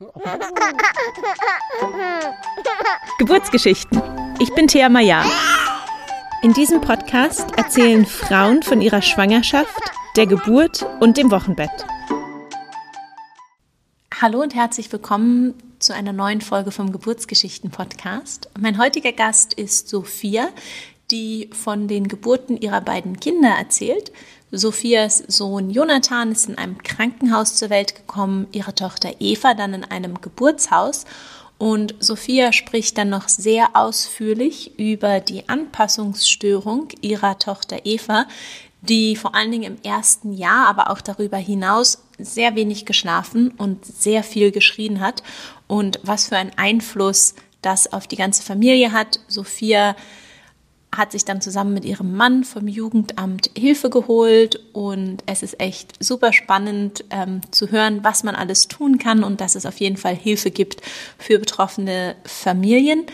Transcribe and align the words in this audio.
Geburtsgeschichten. 3.18 4.00
Ich 4.38 4.54
bin 4.54 4.66
Thea 4.66 4.88
Maya. 4.88 5.22
In 6.42 6.54
diesem 6.54 6.80
Podcast 6.80 7.44
erzählen 7.58 8.06
Frauen 8.06 8.62
von 8.62 8.80
ihrer 8.80 9.02
Schwangerschaft, 9.02 9.78
der 10.16 10.26
Geburt 10.26 10.86
und 11.00 11.18
dem 11.18 11.30
Wochenbett. 11.30 11.84
Hallo 14.22 14.40
und 14.40 14.54
herzlich 14.54 14.90
willkommen 14.90 15.52
zu 15.78 15.94
einer 15.94 16.14
neuen 16.14 16.40
Folge 16.40 16.70
vom 16.70 16.92
Geburtsgeschichten-Podcast. 16.92 18.48
Mein 18.58 18.78
heutiger 18.78 19.12
Gast 19.12 19.52
ist 19.52 19.90
Sophia, 19.90 20.48
die 21.10 21.50
von 21.52 21.88
den 21.88 22.08
Geburten 22.08 22.56
ihrer 22.56 22.80
beiden 22.80 23.20
Kinder 23.20 23.50
erzählt. 23.50 24.12
Sophias 24.52 25.22
Sohn 25.28 25.70
Jonathan 25.70 26.32
ist 26.32 26.48
in 26.48 26.58
einem 26.58 26.82
Krankenhaus 26.82 27.56
zur 27.56 27.70
Welt 27.70 27.94
gekommen, 27.94 28.48
ihre 28.52 28.74
Tochter 28.74 29.12
Eva 29.20 29.54
dann 29.54 29.74
in 29.74 29.84
einem 29.84 30.20
Geburtshaus. 30.20 31.04
Und 31.58 31.94
Sophia 32.00 32.52
spricht 32.52 32.96
dann 32.98 33.10
noch 33.10 33.28
sehr 33.28 33.70
ausführlich 33.74 34.78
über 34.78 35.20
die 35.20 35.48
Anpassungsstörung 35.48 36.88
ihrer 37.00 37.38
Tochter 37.38 37.80
Eva, 37.84 38.26
die 38.82 39.14
vor 39.14 39.34
allen 39.34 39.52
Dingen 39.52 39.76
im 39.76 39.82
ersten 39.82 40.32
Jahr, 40.32 40.66
aber 40.68 40.90
auch 40.90 41.02
darüber 41.02 41.36
hinaus 41.36 42.02
sehr 42.18 42.56
wenig 42.56 42.86
geschlafen 42.86 43.50
und 43.58 43.84
sehr 43.84 44.22
viel 44.22 44.52
geschrien 44.52 45.00
hat 45.00 45.22
und 45.66 46.00
was 46.02 46.28
für 46.28 46.36
einen 46.36 46.52
Einfluss 46.56 47.34
das 47.62 47.92
auf 47.92 48.06
die 48.06 48.16
ganze 48.16 48.42
Familie 48.42 48.92
hat. 48.92 49.20
Sophia 49.28 49.96
hat 50.92 51.12
sich 51.12 51.24
dann 51.24 51.40
zusammen 51.40 51.72
mit 51.72 51.84
ihrem 51.84 52.16
Mann 52.16 52.44
vom 52.44 52.66
Jugendamt 52.66 53.50
Hilfe 53.56 53.90
geholt 53.90 54.60
und 54.72 55.22
es 55.26 55.42
ist 55.42 55.60
echt 55.60 56.02
super 56.02 56.32
spannend 56.32 57.04
ähm, 57.10 57.40
zu 57.52 57.70
hören, 57.70 58.02
was 58.02 58.24
man 58.24 58.34
alles 58.34 58.68
tun 58.68 58.98
kann 58.98 59.22
und 59.22 59.40
dass 59.40 59.54
es 59.54 59.66
auf 59.66 59.78
jeden 59.78 59.96
Fall 59.96 60.16
Hilfe 60.16 60.50
gibt 60.50 60.80
für 61.18 61.38
betroffene 61.38 62.16
Familien. 62.24 63.04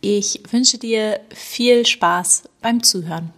Ich 0.00 0.42
wünsche 0.50 0.78
dir 0.78 1.20
viel 1.34 1.84
Spaß 1.84 2.44
beim 2.62 2.82
Zuhören. 2.82 3.32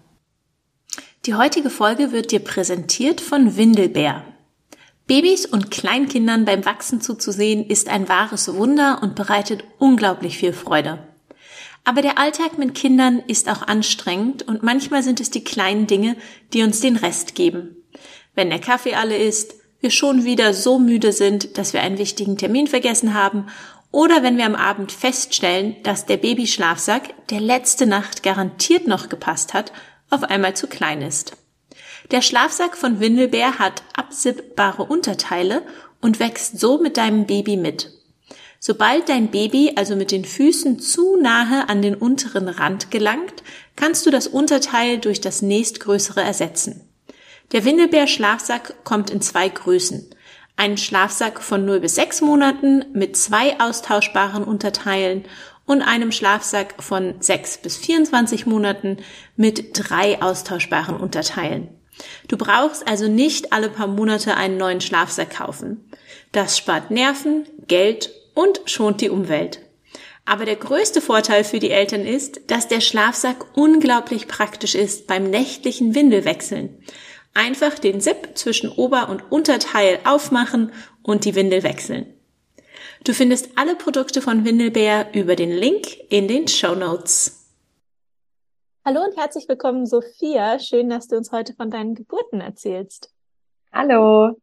Die 1.26 1.34
heutige 1.34 1.70
Folge 1.70 2.12
wird 2.12 2.30
dir 2.30 2.40
präsentiert 2.40 3.20
von 3.20 3.56
Windelbär. 3.56 4.22
Babys 5.08 5.46
und 5.46 5.70
Kleinkindern 5.70 6.44
beim 6.44 6.64
Wachsen 6.64 7.00
zuzusehen 7.00 7.66
ist 7.66 7.88
ein 7.88 8.08
wahres 8.08 8.54
Wunder 8.54 9.00
und 9.02 9.16
bereitet 9.16 9.64
unglaublich 9.78 10.38
viel 10.38 10.52
Freude. 10.52 11.07
Aber 11.88 12.02
der 12.02 12.18
Alltag 12.18 12.58
mit 12.58 12.74
Kindern 12.74 13.20
ist 13.28 13.48
auch 13.48 13.62
anstrengend 13.62 14.46
und 14.46 14.62
manchmal 14.62 15.02
sind 15.02 15.20
es 15.20 15.30
die 15.30 15.42
kleinen 15.42 15.86
Dinge, 15.86 16.16
die 16.52 16.62
uns 16.62 16.80
den 16.80 16.96
Rest 16.96 17.34
geben. 17.34 17.78
Wenn 18.34 18.50
der 18.50 18.58
Kaffee 18.58 18.92
alle 18.92 19.16
ist, 19.16 19.54
wir 19.80 19.88
schon 19.90 20.26
wieder 20.26 20.52
so 20.52 20.78
müde 20.78 21.12
sind, 21.12 21.56
dass 21.56 21.72
wir 21.72 21.80
einen 21.80 21.96
wichtigen 21.96 22.36
Termin 22.36 22.66
vergessen 22.66 23.14
haben 23.14 23.46
oder 23.90 24.22
wenn 24.22 24.36
wir 24.36 24.44
am 24.44 24.54
Abend 24.54 24.92
feststellen, 24.92 25.76
dass 25.82 26.04
der 26.04 26.18
Babyschlafsack, 26.18 27.26
der 27.30 27.40
letzte 27.40 27.86
Nacht 27.86 28.22
garantiert 28.22 28.86
noch 28.86 29.08
gepasst 29.08 29.54
hat, 29.54 29.72
auf 30.10 30.24
einmal 30.24 30.54
zu 30.54 30.66
klein 30.66 31.00
ist. 31.00 31.38
Der 32.10 32.20
Schlafsack 32.20 32.76
von 32.76 33.00
Windelbär 33.00 33.58
hat 33.58 33.82
absippbare 33.94 34.82
Unterteile 34.82 35.62
und 36.02 36.20
wächst 36.20 36.60
so 36.60 36.82
mit 36.82 36.98
deinem 36.98 37.24
Baby 37.24 37.56
mit. 37.56 37.97
Sobald 38.60 39.08
dein 39.08 39.30
Baby 39.30 39.72
also 39.76 39.94
mit 39.94 40.10
den 40.10 40.24
Füßen 40.24 40.80
zu 40.80 41.16
nahe 41.16 41.68
an 41.68 41.80
den 41.80 41.94
unteren 41.94 42.48
Rand 42.48 42.90
gelangt, 42.90 43.42
kannst 43.76 44.04
du 44.04 44.10
das 44.10 44.26
Unterteil 44.26 44.98
durch 44.98 45.20
das 45.20 45.42
nächstgrößere 45.42 46.20
ersetzen. 46.20 46.80
Der 47.52 47.64
Windelbär 47.64 48.06
Schlafsack 48.06 48.84
kommt 48.84 49.10
in 49.10 49.20
zwei 49.20 49.48
Größen. 49.48 50.10
Ein 50.56 50.76
Schlafsack 50.76 51.40
von 51.40 51.64
0 51.64 51.80
bis 51.80 51.94
6 51.94 52.20
Monaten 52.20 52.84
mit 52.92 53.16
zwei 53.16 53.60
austauschbaren 53.60 54.42
Unterteilen 54.42 55.24
und 55.64 55.82
einem 55.82 56.10
Schlafsack 56.10 56.82
von 56.82 57.14
6 57.20 57.58
bis 57.58 57.76
24 57.76 58.46
Monaten 58.46 58.96
mit 59.36 59.70
drei 59.74 60.20
austauschbaren 60.20 60.96
Unterteilen. 60.96 61.68
Du 62.26 62.36
brauchst 62.36 62.88
also 62.88 63.06
nicht 63.06 63.52
alle 63.52 63.68
paar 63.68 63.86
Monate 63.86 64.36
einen 64.36 64.56
neuen 64.56 64.80
Schlafsack 64.80 65.36
kaufen. 65.36 65.90
Das 66.32 66.58
spart 66.58 66.90
Nerven, 66.90 67.46
Geld 67.66 68.10
und 68.38 68.60
schont 68.66 69.00
die 69.00 69.10
Umwelt. 69.10 69.58
Aber 70.24 70.44
der 70.44 70.54
größte 70.54 71.00
Vorteil 71.00 71.42
für 71.42 71.58
die 71.58 71.72
Eltern 71.72 72.06
ist, 72.06 72.52
dass 72.52 72.68
der 72.68 72.80
Schlafsack 72.80 73.44
unglaublich 73.56 74.28
praktisch 74.28 74.76
ist 74.76 75.08
beim 75.08 75.28
nächtlichen 75.28 75.96
Windelwechseln. 75.96 76.80
Einfach 77.34 77.80
den 77.80 78.00
Zip 78.00 78.36
zwischen 78.36 78.70
Ober- 78.70 79.08
und 79.08 79.32
Unterteil 79.32 79.98
aufmachen 80.04 80.70
und 81.02 81.24
die 81.24 81.34
Windel 81.34 81.64
wechseln. 81.64 82.14
Du 83.02 83.12
findest 83.12 83.50
alle 83.56 83.74
Produkte 83.74 84.22
von 84.22 84.44
Windelbär 84.44 85.08
über 85.14 85.34
den 85.34 85.50
Link 85.50 85.96
in 86.08 86.28
den 86.28 86.46
Show 86.46 86.76
Notes. 86.76 87.50
Hallo 88.84 89.00
und 89.02 89.16
herzlich 89.16 89.48
willkommen, 89.48 89.84
Sophia. 89.84 90.60
Schön, 90.60 90.90
dass 90.90 91.08
du 91.08 91.16
uns 91.16 91.32
heute 91.32 91.54
von 91.54 91.72
deinen 91.72 91.96
Geburten 91.96 92.40
erzählst. 92.40 93.12
Hallo. 93.72 94.36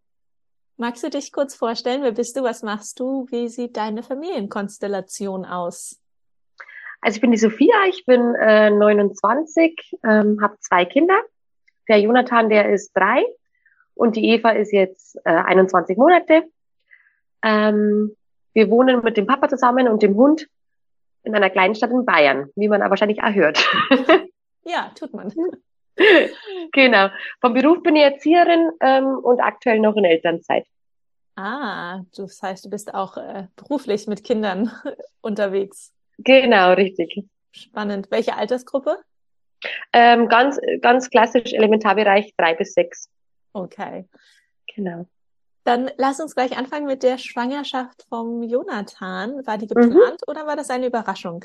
Magst 0.78 1.04
du 1.04 1.10
dich 1.10 1.32
kurz 1.32 1.56
vorstellen? 1.56 2.04
Wer 2.04 2.12
bist 2.12 2.36
du? 2.36 2.44
Was 2.44 2.62
machst 2.62 3.00
du? 3.00 3.28
Wie 3.30 3.48
sieht 3.48 3.78
deine 3.78 4.04
Familienkonstellation 4.04 5.46
aus? 5.46 6.02
Also 7.00 7.16
ich 7.16 7.22
bin 7.22 7.32
die 7.32 7.38
Sophia, 7.38 7.76
ich 7.88 8.06
bin 8.06 8.36
äh, 8.36 8.70
29, 8.72 9.94
ähm, 10.04 10.40
habe 10.42 10.58
zwei 10.60 10.84
Kinder. 10.84 11.18
Der 11.88 12.00
Jonathan, 12.00 12.50
der 12.50 12.74
ist 12.74 12.92
drei 12.94 13.24
und 13.94 14.18
die 14.18 14.30
Eva 14.32 14.50
ist 14.50 14.74
jetzt 14.74 15.16
äh, 15.24 15.30
21 15.30 15.98
Monate. 15.98 16.44
Ähm, 17.42 18.18
wir 18.54 18.70
wohnen 18.70 19.02
mit 19.02 19.16
dem 19.16 19.28
Papa 19.28 19.48
zusammen 19.48 19.88
und 19.88 20.04
dem 20.04 20.16
Hund 20.16 20.48
in 21.24 21.36
einer 21.36 21.50
kleinen 21.50 21.76
Stadt 21.76 21.92
in 21.92 22.06
Bayern, 22.06 22.50
wie 22.56 22.68
man 22.68 22.82
aber 22.82 22.92
wahrscheinlich 22.92 23.24
auch 23.24 23.34
hört. 23.34 23.66
ja, 24.64 24.92
tut 24.96 25.14
man. 25.14 25.32
genau. 26.72 27.10
Vom 27.42 27.54
Beruf 27.54 27.82
bin 27.84 27.96
ich 27.96 28.04
Erzieherin 28.04 28.72
ähm, 28.82 29.18
und 29.24 29.40
aktuell 29.40 29.80
noch 29.80 29.96
in 29.96 30.06
Elternzeit. 30.06 30.66
Ah, 31.36 32.02
das 32.16 32.42
heißt, 32.42 32.66
du 32.66 32.70
bist 32.70 32.94
auch 32.94 33.18
äh, 33.18 33.48
beruflich 33.56 34.08
mit 34.08 34.24
Kindern 34.24 34.72
unterwegs. 35.22 35.94
Genau, 36.18 36.74
richtig. 36.74 37.26
Spannend. 37.52 38.10
Welche 38.10 38.36
Altersgruppe? 38.36 39.00
Ähm, 39.92 40.28
ganz, 40.28 40.60
ganz 40.82 41.10
klassisch 41.10 41.54
Elementarbereich 41.54 42.34
drei 42.38 42.54
bis 42.54 42.74
sechs. 42.74 43.10
Okay. 43.54 44.08
Genau. 44.74 45.08
Dann 45.64 45.90
lass 45.98 46.20
uns 46.20 46.36
gleich 46.36 46.58
anfangen 46.58 46.86
mit 46.86 47.04
der 47.04 47.18
Schwangerschaft 47.18 48.06
vom 48.08 48.44
Jonathan. 48.44 49.46
War 49.48 49.58
die 49.58 49.68
geplant 49.68 50.22
mhm. 50.22 50.28
oder 50.28 50.46
war 50.46 50.56
das 50.56 50.70
eine 50.70 50.86
Überraschung? 50.86 51.44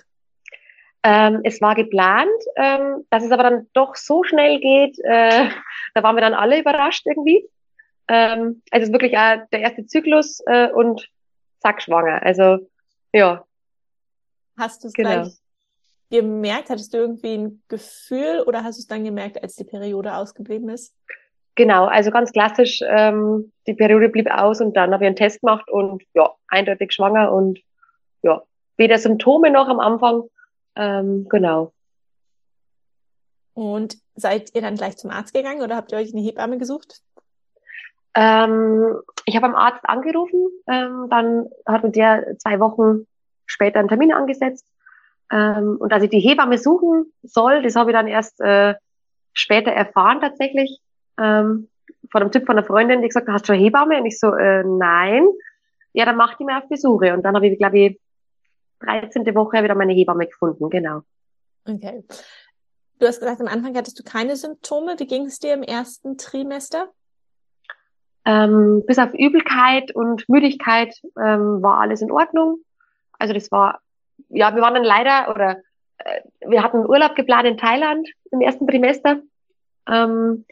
Ähm, 1.03 1.41
es 1.45 1.61
war 1.63 1.75
geplant, 1.75 2.29
ähm, 2.57 3.07
dass 3.11 3.25
es 3.25 3.31
aber 3.31 3.43
dann 3.43 3.67
doch 3.73 3.97
so 3.97 4.23
schnell 4.23 4.61
geht, 4.61 4.99
äh, 5.05 5.49
da 5.95 6.03
waren 6.03 6.17
wir 6.17 6.21
dann 6.21 6.35
alle 6.35 6.61
überrascht 6.61 7.07
irgendwie. 7.07 7.49
Ähm, 8.09 8.63
also 8.71 8.93
wirklich 8.93 9.15
äh, 9.15 9.39
der 9.53 9.61
erste 9.61 9.87
Zyklus 9.87 10.41
äh, 10.47 10.71
und 10.71 11.09
zack, 11.61 11.81
schwanger. 11.81 12.23
Also 12.23 12.59
ja. 13.13 13.45
Hast 14.59 14.83
du 14.85 14.89
es 14.89 14.95
genau. 14.95 15.23
gleich 15.23 15.39
gemerkt? 16.11 16.71
Hattest 16.71 16.93
du 16.93 16.99
irgendwie 16.99 17.35
ein 17.35 17.63
Gefühl 17.69 18.45
oder 18.47 18.65
hast 18.65 18.79
du 18.79 18.81
es 18.81 18.87
dann 18.87 19.05
gemerkt, 19.05 19.43
als 19.43 19.55
die 19.55 19.65
Periode 19.65 20.15
ausgeblieben 20.15 20.69
ist? 20.69 20.95
Genau, 21.55 21.87
also 21.87 22.11
ganz 22.11 22.33
klassisch, 22.33 22.81
ähm, 22.87 23.53
die 23.67 23.75
Periode 23.75 24.09
blieb 24.09 24.31
aus 24.31 24.61
und 24.61 24.77
dann 24.77 24.93
habe 24.93 25.05
ich 25.05 25.09
einen 25.09 25.17
Test 25.17 25.41
gemacht 25.41 25.69
und 25.71 26.03
ja, 26.15 26.31
eindeutig 26.49 26.93
schwanger 26.93 27.33
und 27.33 27.61
ja, 28.23 28.43
weder 28.77 28.99
Symptome 28.99 29.51
noch 29.51 29.69
am 29.69 29.81
Anfang 29.81 30.25
ähm, 30.77 31.27
genau. 31.29 31.73
Und 33.55 33.97
seid 34.15 34.55
ihr 34.55 34.63
dann 34.63 34.77
gleich 34.77 34.97
zum 34.97 35.11
Arzt 35.11 35.35
gegangen 35.35 35.63
oder 35.63 35.77
habt 35.77 35.93
ihr 35.93 35.99
euch 35.99 36.13
eine 36.13 36.23
Hebamme 36.23 36.59
gesucht? 36.59 37.03
Ähm, 38.15 39.01
ich 39.25 39.37
habe 39.37 39.47
beim 39.47 39.57
Arzt 39.57 39.89
angerufen, 39.89 40.49
ähm, 40.67 41.07
dann 41.11 41.49
hat 41.67 41.83
der 41.95 42.37
zwei 42.39 42.59
Wochen 42.59 43.07
später 43.47 43.79
einen 43.79 43.89
Termin 43.89 44.13
angesetzt. 44.13 44.67
Ähm, 45.31 45.77
und 45.79 45.93
als 45.93 46.05
ich 46.05 46.11
die 46.11 46.21
Hebamme 46.21 46.59
suchen 46.59 47.13
soll, 47.23 47.63
das 47.63 47.77
habe 47.77 47.91
ich 47.91 47.97
dann 47.97 48.09
erst 48.09 48.41
äh, 48.41 48.75
später 49.33 49.71
erfahren 49.71 50.21
tatsächlich, 50.21 50.81
ähm, 51.19 51.69
von 52.11 52.23
einem 52.23 52.33
Tipp 52.33 52.47
von 52.47 52.57
einer 52.57 52.67
Freundin, 52.67 53.03
die 53.03 53.09
gesagt 53.09 53.29
hat, 53.29 53.35
hast 53.35 53.49
du 53.49 53.53
eine 53.53 53.63
Hebamme? 53.63 53.99
Und 53.99 54.07
ich 54.07 54.19
so, 54.19 54.35
äh, 54.35 54.65
nein. 54.65 55.27
Ja, 55.93 56.05
dann 56.05 56.17
mach 56.17 56.37
die 56.37 56.45
mal 56.45 56.61
auf 56.61 56.69
Besuche. 56.69 57.13
Und 57.15 57.23
dann 57.23 57.35
habe 57.35 57.47
ich, 57.47 57.59
glaube 57.59 57.79
ich, 57.79 58.01
13. 58.81 59.35
Woche 59.35 59.63
wieder 59.63 59.75
meine 59.75 59.93
Hebamme 59.93 60.27
gefunden, 60.27 60.71
genau. 60.71 61.03
Okay. 61.67 62.05
Du 62.99 63.07
hast 63.07 63.21
gesagt, 63.21 63.41
am 63.41 63.47
Anfang 63.47 63.75
hattest 63.77 63.99
du 63.99 64.03
keine 64.03 64.37
Symptome. 64.37 64.97
Wie 64.99 65.07
ging 65.07 65.25
es 65.25 65.39
dir 65.39 65.55
im 65.55 65.63
ersten 65.63 66.19
Trimester? 66.19 66.91
Ähm, 68.27 68.83
bis 68.87 68.99
auf 68.99 69.15
Übelkeit 69.15 69.95
und 69.95 70.29
Müdigkeit 70.29 70.95
ähm, 71.19 71.63
war 71.63 71.81
alles 71.81 72.03
in 72.03 72.13
Ordnung. 72.13 72.59
Also 73.19 73.33
das 73.33 73.51
war, 73.51 73.81
ja, 74.29 74.55
wir 74.55 74.61
waren 74.61 74.75
dann 74.75 74.85
leider, 74.85 75.31
oder 75.31 75.57
äh, 75.99 76.21
wir 76.47 76.63
hatten 76.63 76.87
Urlaub 76.87 77.15
geplant 77.15 77.47
in 77.47 77.57
Thailand 77.57 78.07
im 78.31 78.43
ersten 78.43 78.67
Trimester. 78.67 79.23
Ähm, 79.89 80.45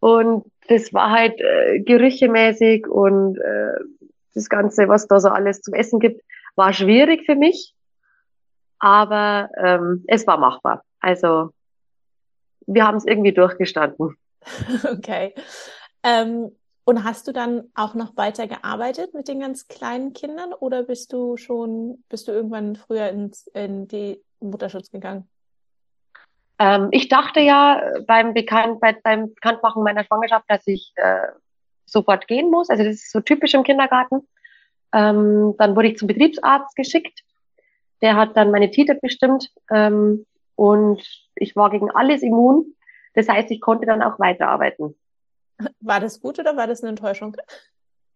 und 0.00 0.50
das 0.68 0.92
war 0.94 1.10
halt 1.10 1.40
äh, 1.40 1.80
gerüchemäßig 1.80 2.88
und 2.88 3.36
äh, 3.36 3.74
das 4.34 4.48
Ganze, 4.48 4.88
was 4.88 5.06
da 5.06 5.20
so 5.20 5.28
alles 5.28 5.60
zum 5.60 5.74
Essen 5.74 6.00
gibt, 6.00 6.22
war 6.56 6.72
schwierig 6.72 7.24
für 7.26 7.34
mich. 7.34 7.74
Aber 8.78 9.48
ähm, 9.62 10.04
es 10.08 10.26
war 10.26 10.38
machbar. 10.38 10.82
Also 11.00 11.50
wir 12.66 12.86
haben 12.86 12.96
es 12.96 13.06
irgendwie 13.06 13.32
durchgestanden. 13.32 14.16
Okay. 14.84 15.34
Ähm, 16.02 16.50
und 16.84 17.04
hast 17.04 17.28
du 17.28 17.32
dann 17.32 17.70
auch 17.74 17.94
noch 17.94 18.16
weiter 18.16 18.48
gearbeitet 18.48 19.14
mit 19.14 19.28
den 19.28 19.38
ganz 19.38 19.68
kleinen 19.68 20.14
Kindern 20.14 20.52
oder 20.52 20.82
bist 20.82 21.12
du 21.12 21.36
schon, 21.36 22.02
bist 22.08 22.26
du 22.26 22.32
irgendwann 22.32 22.74
früher 22.74 23.08
ins, 23.08 23.46
in 23.54 23.86
die 23.86 24.20
Mutterschutz 24.40 24.90
gegangen? 24.90 25.28
Ähm, 26.58 26.88
ich 26.90 27.08
dachte 27.08 27.38
ja 27.40 27.80
beim, 28.06 28.34
Bekannt, 28.34 28.80
bei, 28.80 28.96
beim 29.00 29.32
Bekanntmachen 29.32 29.84
meiner 29.84 30.04
Schwangerschaft, 30.04 30.44
dass 30.48 30.66
ich 30.66 30.92
äh, 30.96 31.28
sofort 31.86 32.26
gehen 32.26 32.50
muss. 32.50 32.68
Also 32.68 32.82
das 32.82 32.94
ist 32.94 33.12
so 33.12 33.20
typisch 33.20 33.54
im 33.54 33.62
Kindergarten. 33.62 34.26
Ähm, 34.92 35.54
dann 35.58 35.76
wurde 35.76 35.88
ich 35.88 35.98
zum 35.98 36.08
Betriebsarzt 36.08 36.76
geschickt. 36.76 37.22
Der 38.00 38.16
hat 38.16 38.36
dann 38.36 38.50
meine 38.50 38.70
Titer 38.70 38.94
bestimmt 38.94 39.50
ähm, 39.70 40.26
und 40.56 41.02
ich 41.36 41.56
war 41.56 41.70
gegen 41.70 41.90
alles 41.90 42.22
immun. 42.22 42.74
Das 43.14 43.28
heißt, 43.28 43.50
ich 43.50 43.60
konnte 43.60 43.86
dann 43.86 44.02
auch 44.02 44.18
weiterarbeiten. 44.18 44.96
War 45.80 46.00
das 46.00 46.20
gut 46.20 46.38
oder 46.38 46.56
war 46.56 46.66
das 46.66 46.82
eine 46.82 46.90
Enttäuschung? 46.90 47.36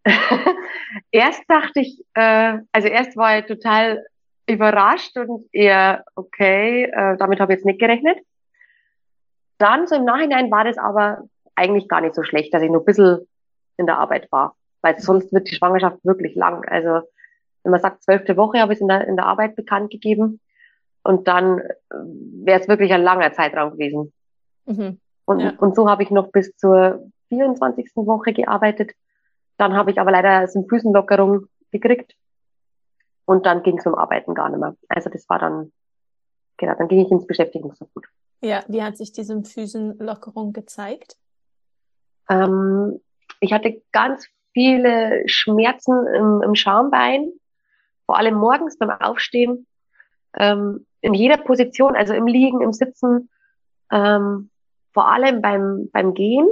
erst 1.11 1.43
dachte 1.47 1.81
ich, 1.81 2.03
äh, 2.13 2.59
also 2.71 2.87
erst 2.87 3.15
war 3.17 3.39
ich 3.39 3.45
total 3.45 4.05
überrascht 4.47 5.17
und 5.17 5.47
eher, 5.51 6.05
okay, 6.15 6.83
äh, 6.85 7.17
damit 7.17 7.39
habe 7.39 7.53
ich 7.53 7.57
jetzt 7.57 7.65
nicht 7.65 7.79
gerechnet. 7.79 8.17
Dann 9.57 9.87
so 9.87 9.95
im 9.95 10.05
Nachhinein 10.05 10.51
war 10.51 10.63
das 10.63 10.77
aber 10.77 11.23
eigentlich 11.55 11.87
gar 11.87 12.01
nicht 12.01 12.15
so 12.15 12.23
schlecht, 12.23 12.53
dass 12.53 12.63
ich 12.63 12.69
noch 12.69 12.81
ein 12.81 12.85
bisschen 12.85 13.27
in 13.77 13.85
der 13.85 13.97
Arbeit 13.97 14.31
war, 14.31 14.55
weil 14.81 14.99
sonst 14.99 15.33
wird 15.33 15.49
die 15.49 15.55
Schwangerschaft 15.55 16.03
wirklich 16.03 16.35
lang. 16.35 16.65
Also 16.65 17.07
wenn 17.63 17.71
man 17.71 17.81
sagt, 17.81 18.03
zwölfte 18.03 18.37
Woche 18.37 18.59
habe 18.59 18.73
ich 18.73 18.77
es 18.77 18.81
in 18.81 18.87
der, 18.87 19.07
in 19.07 19.15
der 19.15 19.25
Arbeit 19.25 19.55
bekannt 19.55 19.91
gegeben 19.91 20.39
und 21.03 21.27
dann 21.27 21.59
äh, 21.59 21.73
wäre 21.91 22.59
es 22.59 22.67
wirklich 22.67 22.93
ein 22.93 23.03
langer 23.03 23.33
Zeitraum 23.33 23.71
gewesen. 23.71 24.13
Mhm. 24.65 24.99
Und, 25.25 25.39
ja. 25.39 25.53
und 25.57 25.75
so 25.75 25.89
habe 25.89 26.03
ich 26.03 26.11
noch 26.11 26.31
bis 26.31 26.55
zur 26.55 27.11
24. 27.29 27.91
Woche 27.95 28.33
gearbeitet. 28.33 28.93
Dann 29.57 29.73
habe 29.73 29.91
ich 29.91 29.99
aber 29.99 30.11
leider 30.11 30.47
Symphysenlockerung 30.47 31.47
gekriegt 31.71 32.15
und 33.25 33.45
dann 33.45 33.63
ging 33.63 33.77
es 33.77 33.85
um 33.85 33.95
Arbeiten 33.95 34.33
gar 34.33 34.49
nicht 34.49 34.59
mehr. 34.59 34.75
Also 34.87 35.09
das 35.09 35.27
war 35.27 35.39
dann, 35.39 35.73
genau, 36.57 36.75
dann 36.77 36.87
ging 36.87 36.99
ich 37.05 37.11
ins 37.11 37.27
Beschäftigungsverbot. 37.27 38.05
Ja, 38.41 38.63
wie 38.67 38.83
hat 38.83 38.97
sich 38.97 39.11
die 39.11 39.23
Symphysenlockerung 39.23 40.53
gezeigt? 40.53 41.17
Ähm, 42.29 43.01
ich 43.39 43.51
hatte 43.51 43.81
ganz 43.91 44.27
viele 44.57 45.21
Schmerzen 45.27 46.07
im, 46.15 46.41
im 46.41 46.55
Schambein, 46.55 47.31
vor 48.07 48.17
allem 48.17 48.33
morgens 48.33 48.75
beim 48.79 48.89
Aufstehen, 48.89 49.67
ähm, 50.35 50.87
in 51.01 51.13
jeder 51.13 51.37
Position, 51.37 51.95
also 51.95 52.15
im 52.15 52.25
Liegen, 52.25 52.61
im 52.61 52.73
Sitzen, 52.73 53.29
ähm, 53.91 54.49
vor 54.93 55.11
allem 55.11 55.43
beim, 55.43 55.91
beim 55.93 56.15
Gehen. 56.15 56.47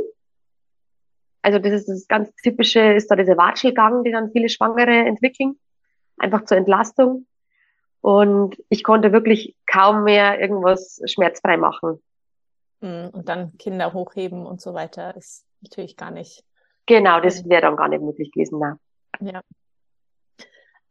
Also 1.42 1.58
das 1.58 1.74
ist 1.74 1.90
das 1.90 2.08
ganz 2.08 2.32
typische, 2.44 2.94
ist 2.94 3.10
da 3.10 3.16
dieser 3.16 3.38
Watschelgang, 3.38 4.04
den 4.04 4.14
dann 4.14 4.32
viele 4.32 4.50
Schwangere 4.50 5.08
entwickeln, 5.08 5.56
einfach 6.20 6.46
zur 6.46 6.58
Entlastung. 6.58 7.26
Und 8.02 8.56
ich 8.70 8.84
konnte 8.84 9.14
wirklich 9.14 9.56
kaum 9.66 10.04
mehr 10.04 10.40
irgendwas 10.40 11.02
schmerzfrei 11.06 11.58
machen. 11.58 12.04
Hm, 12.82 13.10
und 13.14 13.30
dann 13.30 13.58
Kinder 13.58 13.94
hochheben 13.94 14.46
und 14.46 14.62
so 14.62 14.76
weiter 14.76 15.16
ist 15.16 15.48
natürlich 15.62 15.98
gar 15.98 16.12
nicht 16.12 16.44
Genau, 16.86 17.20
das 17.20 17.48
wäre 17.48 17.62
dann 17.62 17.76
gar 17.76 17.88
nicht 17.88 18.02
möglich 18.02 18.32
gewesen. 18.32 18.60
Na. 18.60 18.78
Ja. 19.20 19.42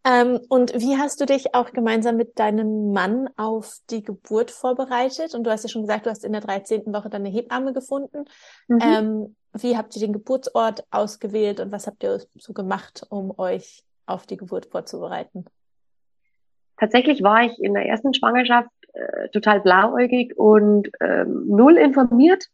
Ähm, 0.07 0.41
und 0.49 0.75
wie 0.75 0.99
hast 0.99 1.21
du 1.21 1.27
dich 1.27 1.55
auch 1.55 1.71
gemeinsam 1.73 2.17
mit 2.17 2.39
deinem 2.39 2.93
Mann 2.93 3.31
auf 3.37 3.79
die 3.89 4.03
Geburt 4.03 4.51
vorbereitet? 4.51 5.35
Und 5.35 5.45
du 5.45 5.51
hast 5.51 5.63
ja 5.63 5.71
schon 5.71 5.83
gesagt, 5.83 6.05
du 6.05 6.11
hast 6.11 6.25
in 6.25 6.33
der 6.33 6.43
13. 6.43 6.93
Woche 6.93 7.09
deine 7.09 7.31
Hebamme 7.31 7.73
gefunden. 7.73 8.25
Mhm. 8.69 8.81
Ähm, 8.83 9.37
wie 9.55 9.77
habt 9.77 9.97
ihr 9.97 10.01
den 10.01 10.13
Geburtsort 10.13 10.85
ausgewählt 10.91 11.61
und 11.61 11.73
was 11.73 11.87
habt 11.87 12.03
ihr 12.03 12.21
so 12.35 12.53
gemacht, 12.53 13.07
um 13.09 13.39
euch 13.39 13.85
auf 14.05 14.27
die 14.27 14.37
Geburt 14.37 14.67
vorzubereiten? 14.67 15.47
Tatsächlich 16.77 17.23
war 17.23 17.45
ich 17.45 17.59
in 17.63 17.73
der 17.73 17.87
ersten 17.87 18.13
Schwangerschaft 18.13 18.69
äh, 18.93 19.29
total 19.31 19.61
blauäugig 19.61 20.37
und 20.37 20.91
ähm, 21.01 21.47
null 21.47 21.79
informiert 21.79 22.49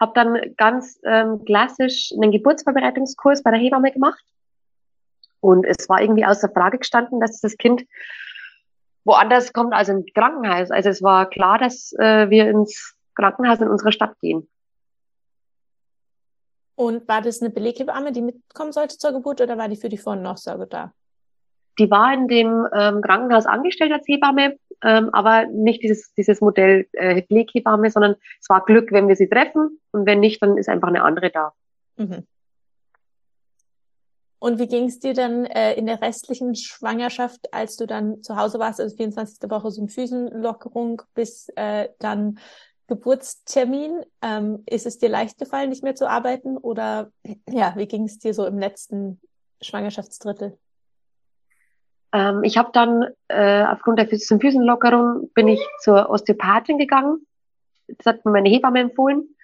habe 0.00 0.12
dann 0.14 0.54
ganz 0.56 0.98
ähm, 1.04 1.44
klassisch 1.44 2.12
einen 2.12 2.32
Geburtsvorbereitungskurs 2.32 3.42
bei 3.42 3.50
der 3.50 3.60
Hebamme 3.60 3.92
gemacht. 3.92 4.22
Und 5.40 5.64
es 5.64 5.88
war 5.88 6.00
irgendwie 6.00 6.24
außer 6.24 6.48
Frage 6.50 6.78
gestanden, 6.78 7.20
dass 7.20 7.40
das 7.40 7.56
Kind 7.56 7.84
woanders 9.04 9.52
kommt 9.52 9.74
als 9.74 9.88
im 9.88 10.04
Krankenhaus. 10.14 10.70
Also 10.70 10.88
es 10.88 11.02
war 11.02 11.28
klar, 11.28 11.58
dass 11.58 11.92
äh, 11.98 12.30
wir 12.30 12.48
ins 12.48 12.96
Krankenhaus 13.14 13.60
in 13.60 13.68
unserer 13.68 13.92
Stadt 13.92 14.18
gehen. 14.20 14.48
Und 16.74 17.06
war 17.08 17.20
das 17.20 17.40
eine 17.40 17.50
Beleghebamme, 17.50 18.12
die 18.12 18.22
mitkommen 18.22 18.72
sollte 18.72 18.98
zur 18.98 19.12
Geburt 19.12 19.40
oder 19.40 19.58
war 19.58 19.68
die 19.68 19.76
für 19.76 19.88
die 19.88 19.98
Vor- 19.98 20.14
und 20.14 20.22
Nachsorge 20.22 20.66
da? 20.66 20.92
Die 21.78 21.90
war 21.90 22.12
in 22.12 22.28
dem 22.28 22.66
ähm, 22.72 23.00
Krankenhaus 23.02 23.46
angestellt 23.46 23.92
als 23.92 24.06
Hebamme, 24.06 24.58
ähm, 24.82 25.10
aber 25.12 25.46
nicht 25.46 25.82
dieses, 25.82 26.12
dieses 26.14 26.40
Modell 26.40 26.86
äh, 26.92 27.22
Pflegehebamme, 27.22 27.90
sondern 27.90 28.16
es 28.40 28.48
war 28.48 28.64
Glück, 28.64 28.92
wenn 28.92 29.08
wir 29.08 29.16
sie 29.16 29.28
treffen 29.28 29.80
und 29.92 30.06
wenn 30.06 30.20
nicht, 30.20 30.42
dann 30.42 30.58
ist 30.58 30.68
einfach 30.68 30.88
eine 30.88 31.02
andere 31.02 31.30
da. 31.30 31.52
Mhm. 31.96 32.26
Und 34.42 34.58
wie 34.58 34.66
ging 34.66 34.86
es 34.86 34.98
dir 34.98 35.14
dann 35.14 35.44
äh, 35.44 35.74
in 35.74 35.86
der 35.86 36.02
restlichen 36.02 36.56
Schwangerschaft, 36.56 37.54
als 37.54 37.76
du 37.76 37.86
dann 37.86 38.24
zu 38.24 38.36
Hause 38.36 38.58
warst, 38.58 38.80
also 38.80 38.96
24. 38.96 39.48
Woche 39.48 39.70
Symphysenlockerung 39.70 41.02
bis 41.14 41.48
äh, 41.54 41.90
dann 42.00 42.40
Geburtstermin? 42.88 44.04
Ähm, 44.20 44.64
ist 44.66 44.84
es 44.84 44.98
dir 44.98 45.10
leicht 45.10 45.38
gefallen, 45.38 45.70
nicht 45.70 45.84
mehr 45.84 45.94
zu 45.94 46.10
arbeiten? 46.10 46.56
Oder 46.56 47.12
ja, 47.48 47.74
wie 47.76 47.86
ging 47.86 48.02
es 48.02 48.18
dir 48.18 48.34
so 48.34 48.44
im 48.44 48.58
letzten 48.58 49.20
Schwangerschaftsdrittel? 49.60 50.58
Ähm, 52.12 52.44
ich 52.44 52.56
habe 52.56 52.70
dann 52.72 53.06
äh, 53.28 53.64
aufgrund 53.64 53.98
der 53.98 54.08
Symphysenlockerung 54.10 55.30
bin 55.34 55.48
ich 55.48 55.66
zur 55.80 56.10
Osteopathin 56.10 56.78
gegangen. 56.78 57.26
Das 57.88 58.06
hat 58.06 58.24
mir 58.24 58.32
meine 58.32 58.48
Hebamme 58.48 58.80
empfohlen. 58.80 59.34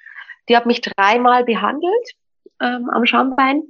Die 0.49 0.56
hat 0.56 0.67
mich 0.67 0.81
dreimal 0.81 1.44
behandelt 1.44 2.12
ähm, 2.61 2.88
am 2.91 3.06
Schambein. 3.06 3.62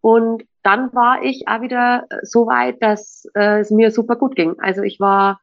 Und 0.00 0.44
dann 0.62 0.92
war 0.92 1.22
ich 1.22 1.48
auch 1.48 1.62
wieder 1.62 2.06
so 2.22 2.46
weit, 2.46 2.82
dass 2.82 3.26
äh, 3.34 3.60
es 3.60 3.70
mir 3.70 3.90
super 3.90 4.16
gut 4.16 4.36
ging. 4.36 4.54
Also 4.60 4.82
ich 4.82 5.00
war 5.00 5.40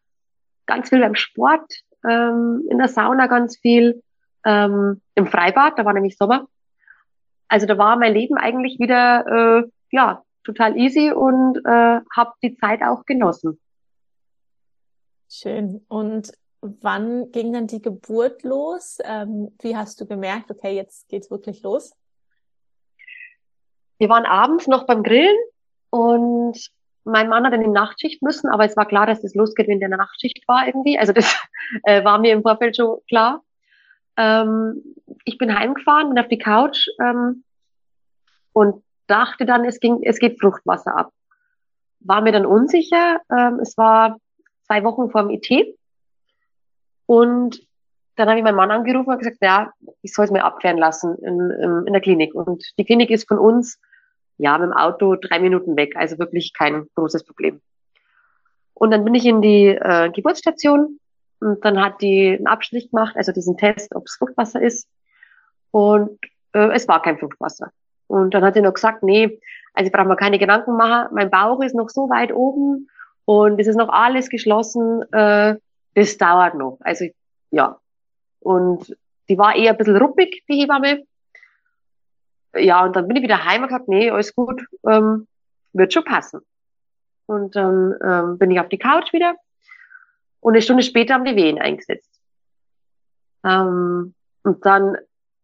ganz 0.68 0.90
viel 0.90 1.00
beim 1.00 1.16
Sport, 1.16 1.72
ähm, 2.08 2.68
in 2.70 2.78
der 2.78 2.88
Sauna 2.88 3.28
ganz 3.28 3.58
viel, 3.58 4.04
ähm, 4.46 5.02
im 5.16 5.28
Freibad, 5.28 5.78
da 5.78 5.86
war 5.86 5.94
nämlich 5.94 6.18
Sommer. 6.18 6.48
Also 7.48 7.66
da 7.68 7.78
war 7.78 7.98
mein 7.98 8.14
Leben 8.14 8.38
eigentlich 8.38 8.80
wieder 8.80 9.26
äh, 9.28 9.70
ja 9.92 10.24
total 10.44 10.78
easy 10.78 11.12
und 11.12 11.58
äh, 11.66 12.02
habe 12.16 12.34
die 12.42 12.56
Zeit 12.58 12.82
auch 12.82 13.06
genossen. 13.06 13.60
Schön. 15.30 15.86
Und 15.88 16.32
wann 16.62 17.32
ging 17.32 17.54
dann 17.54 17.68
die 17.68 17.82
Geburt 17.82 18.44
los? 18.44 18.98
Ähm, 19.04 19.56
wie 19.62 19.76
hast 19.76 20.00
du 20.02 20.06
gemerkt, 20.06 20.52
okay, 20.52 20.76
jetzt 20.76 21.08
geht's 21.10 21.32
wirklich 21.32 21.64
los? 21.64 21.94
Wir 23.98 24.10
waren 24.10 24.26
abends 24.26 24.68
noch 24.68 24.86
beim 24.86 25.04
Grillen 25.04 25.38
und 25.90 26.58
mein 27.04 27.30
Mann 27.30 27.46
hat 27.46 27.54
in 27.54 27.62
die 27.62 27.68
Nachtschicht 27.68 28.22
müssen, 28.22 28.50
aber 28.50 28.66
es 28.66 28.78
war 28.78 28.88
klar, 28.88 29.08
dass 29.08 29.24
es 29.24 29.34
losgeht, 29.36 29.68
wenn 29.68 29.80
der 29.80 29.88
in 29.88 29.92
der 29.92 30.00
Nachtschicht 30.00 30.48
war 30.48 30.68
irgendwie. 30.68 31.00
Also 31.00 31.14
das 31.14 31.36
äh, 31.84 32.04
war 32.04 32.20
mir 32.20 32.34
im 32.34 32.44
Vorfeld 32.44 32.76
schon 32.76 33.00
klar. 33.08 33.44
Ähm, 34.18 34.84
ich 35.26 35.38
bin 35.38 35.58
heimgefahren, 35.58 36.10
bin 36.10 36.20
auf 36.20 36.28
die 36.28 36.38
Couch 36.38 36.88
ähm, 37.00 37.44
und 38.54 38.84
dachte 39.12 39.46
dann, 39.46 39.66
es 39.66 39.80
ging, 39.80 40.02
es 40.04 40.20
geht 40.20 40.40
Fruchtwasser 40.40 40.96
ab. 40.96 41.12
War 42.00 42.22
mir 42.22 42.32
dann 42.32 42.46
unsicher. 42.46 43.22
Ähm, 43.30 43.60
es 43.60 43.78
war 43.78 44.18
zwei 44.66 44.84
Wochen 44.84 45.12
vor 45.12 45.24
dem 45.24 45.32
IT. 45.32 45.78
Und 47.06 47.62
dann 48.16 48.30
habe 48.30 48.40
ich 48.40 48.44
meinen 48.44 48.56
Mann 48.56 48.72
angerufen 48.72 49.10
und 49.10 49.20
gesagt, 49.20 49.38
ja, 49.42 49.74
ich 50.02 50.14
soll 50.14 50.26
es 50.26 50.32
mir 50.32 50.44
abklären 50.44 50.78
lassen 50.78 51.16
in, 51.18 51.86
in, 51.86 51.94
der 51.94 52.02
Klinik. 52.02 52.34
Und 52.34 52.64
die 52.78 52.86
Klinik 52.86 53.10
ist 53.10 53.28
von 53.28 53.38
uns, 53.38 53.80
ja, 54.38 54.58
mit 54.58 54.70
dem 54.70 54.74
Auto 54.74 55.16
drei 55.16 55.40
Minuten 55.40 55.76
weg. 55.76 55.96
Also 55.96 56.18
wirklich 56.18 56.54
kein 56.54 56.88
großes 56.96 57.26
Problem. 57.26 57.62
Und 58.74 58.92
dann 58.92 59.04
bin 59.04 59.14
ich 59.14 59.26
in 59.26 59.42
die 59.42 59.68
äh, 59.68 60.10
Geburtsstation 60.10 61.00
und 61.40 61.64
dann 61.66 61.80
hat 61.84 62.02
die 62.02 62.36
einen 62.38 62.48
Abstrich 62.48 62.90
gemacht, 62.90 63.16
also 63.16 63.32
diesen 63.32 63.58
Test, 63.58 63.94
ob 63.96 64.06
es 64.06 64.16
Fruchtwasser 64.16 64.62
ist. 64.62 64.88
Und 65.72 66.18
äh, 66.54 66.72
es 66.74 66.88
war 66.88 67.02
kein 67.02 67.18
Fruchtwasser. 67.18 67.72
Und 68.12 68.34
dann 68.34 68.44
hat 68.44 68.56
sie 68.56 68.62
noch 68.62 68.74
gesagt, 68.74 69.04
nee, 69.04 69.40
also 69.74 69.88
ich 69.88 69.94
brauche 69.94 70.08
mir 70.08 70.18
keine 70.18 70.38
Gedanken 70.38 70.76
machen, 70.76 71.14
mein 71.14 71.30
Bauch 71.30 71.62
ist 71.62 71.74
noch 71.74 71.90
so 71.90 72.10
weit 72.10 72.34
oben 72.34 72.90
und 73.24 73.58
es 73.58 73.68
ist 73.68 73.78
noch 73.78 73.88
alles 73.88 74.28
geschlossen, 74.28 75.02
äh, 75.14 75.56
das 75.96 76.18
dauert 76.18 76.56
noch. 76.56 76.78
Also 76.82 77.06
ja. 77.52 77.80
Und 78.42 78.98
die 79.30 79.38
war 79.38 79.56
eher 79.56 79.72
ein 79.72 79.78
bisschen 79.78 79.96
ruppig, 79.96 80.44
die 80.50 80.60
Hebamme. 80.60 81.04
Ja, 82.54 82.84
und 82.84 82.98
dann 82.98 83.08
bin 83.08 83.16
ich 83.16 83.24
wieder 83.24 83.46
heim 83.46 83.62
und 83.62 83.70
gesagt, 83.70 83.88
nee, 83.88 84.10
alles 84.10 84.36
gut. 84.36 84.62
Ähm, 84.86 85.26
wird 85.72 85.94
schon 85.94 86.04
passen. 86.04 86.42
Und 87.28 87.56
dann 87.56 87.96
ähm, 88.04 88.38
bin 88.38 88.52
ich 88.52 88.60
auf 88.60 88.68
die 88.68 88.78
Couch 88.78 89.14
wieder 89.14 89.36
und 90.42 90.52
eine 90.52 90.62
Stunde 90.62 90.84
später 90.84 91.14
haben 91.14 91.24
die 91.24 91.38
Wehen 91.38 91.62
eingesetzt. 91.62 92.12
Ähm, 93.46 94.16
und 94.44 94.66
dann, 94.66 94.98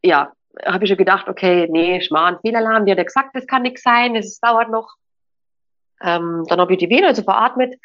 ja, 0.03 0.33
habe 0.65 0.83
ich 0.83 0.89
schon 0.89 0.97
gedacht, 0.97 1.27
okay, 1.27 1.67
nee, 1.69 2.01
Schmarrn, 2.01 2.39
Fehlalarm, 2.41 2.85
die 2.85 2.91
hat 2.91 2.97
ja 2.97 3.03
gesagt, 3.03 3.35
das 3.35 3.47
kann 3.47 3.63
nichts 3.63 3.83
sein, 3.83 4.15
es 4.15 4.39
dauert 4.39 4.69
noch. 4.69 4.95
Ähm, 6.01 6.43
dann 6.47 6.59
habe 6.59 6.73
ich 6.73 6.79
die 6.79 6.89
Wehen 6.89 7.05
also 7.05 7.23
veratmet, 7.23 7.75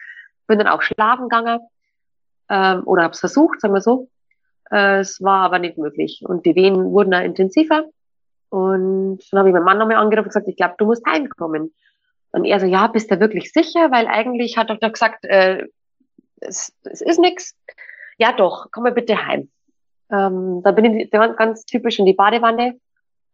bin 0.46 0.58
dann 0.58 0.68
auch 0.68 0.82
schlafen 0.82 1.28
gegangen 1.28 1.60
ähm, 2.48 2.82
oder 2.84 3.04
habe 3.04 3.14
es 3.14 3.20
versucht, 3.20 3.60
sagen 3.60 3.74
wir 3.74 3.80
so. 3.80 4.08
Äh, 4.70 5.00
es 5.00 5.22
war 5.22 5.40
aber 5.40 5.58
nicht 5.58 5.78
möglich 5.78 6.22
und 6.26 6.46
die 6.46 6.54
Wehen 6.54 6.92
wurden 6.92 7.10
da 7.10 7.20
intensiver. 7.20 7.84
Und 8.50 9.20
dann 9.30 9.38
habe 9.38 9.48
ich 9.48 9.54
meinen 9.54 9.64
Mann 9.64 9.78
nochmal 9.78 9.96
angerufen 9.96 10.26
und 10.26 10.28
gesagt, 10.28 10.48
ich 10.48 10.56
glaube, 10.56 10.74
du 10.76 10.84
musst 10.84 11.06
heimkommen. 11.06 11.74
Und 12.32 12.44
er 12.44 12.60
so, 12.60 12.66
ja, 12.66 12.86
bist 12.86 13.10
du 13.10 13.20
wirklich 13.20 13.52
sicher? 13.52 13.90
Weil 13.90 14.06
eigentlich 14.06 14.58
hat 14.58 14.68
er 14.68 14.76
doch 14.76 14.92
gesagt, 14.92 15.24
äh, 15.24 15.66
es, 16.40 16.74
es 16.84 17.00
ist 17.00 17.18
nix. 17.18 17.54
Ja 18.18 18.32
doch, 18.32 18.66
komm 18.72 18.84
mal 18.84 18.92
bitte 18.92 19.26
heim. 19.26 19.50
Ähm, 20.12 20.62
da 20.62 20.72
bin 20.72 20.84
ich 20.84 21.10
ganz 21.10 21.64
typisch 21.64 21.98
in 21.98 22.04
die 22.04 22.12
Badewanne, 22.12 22.78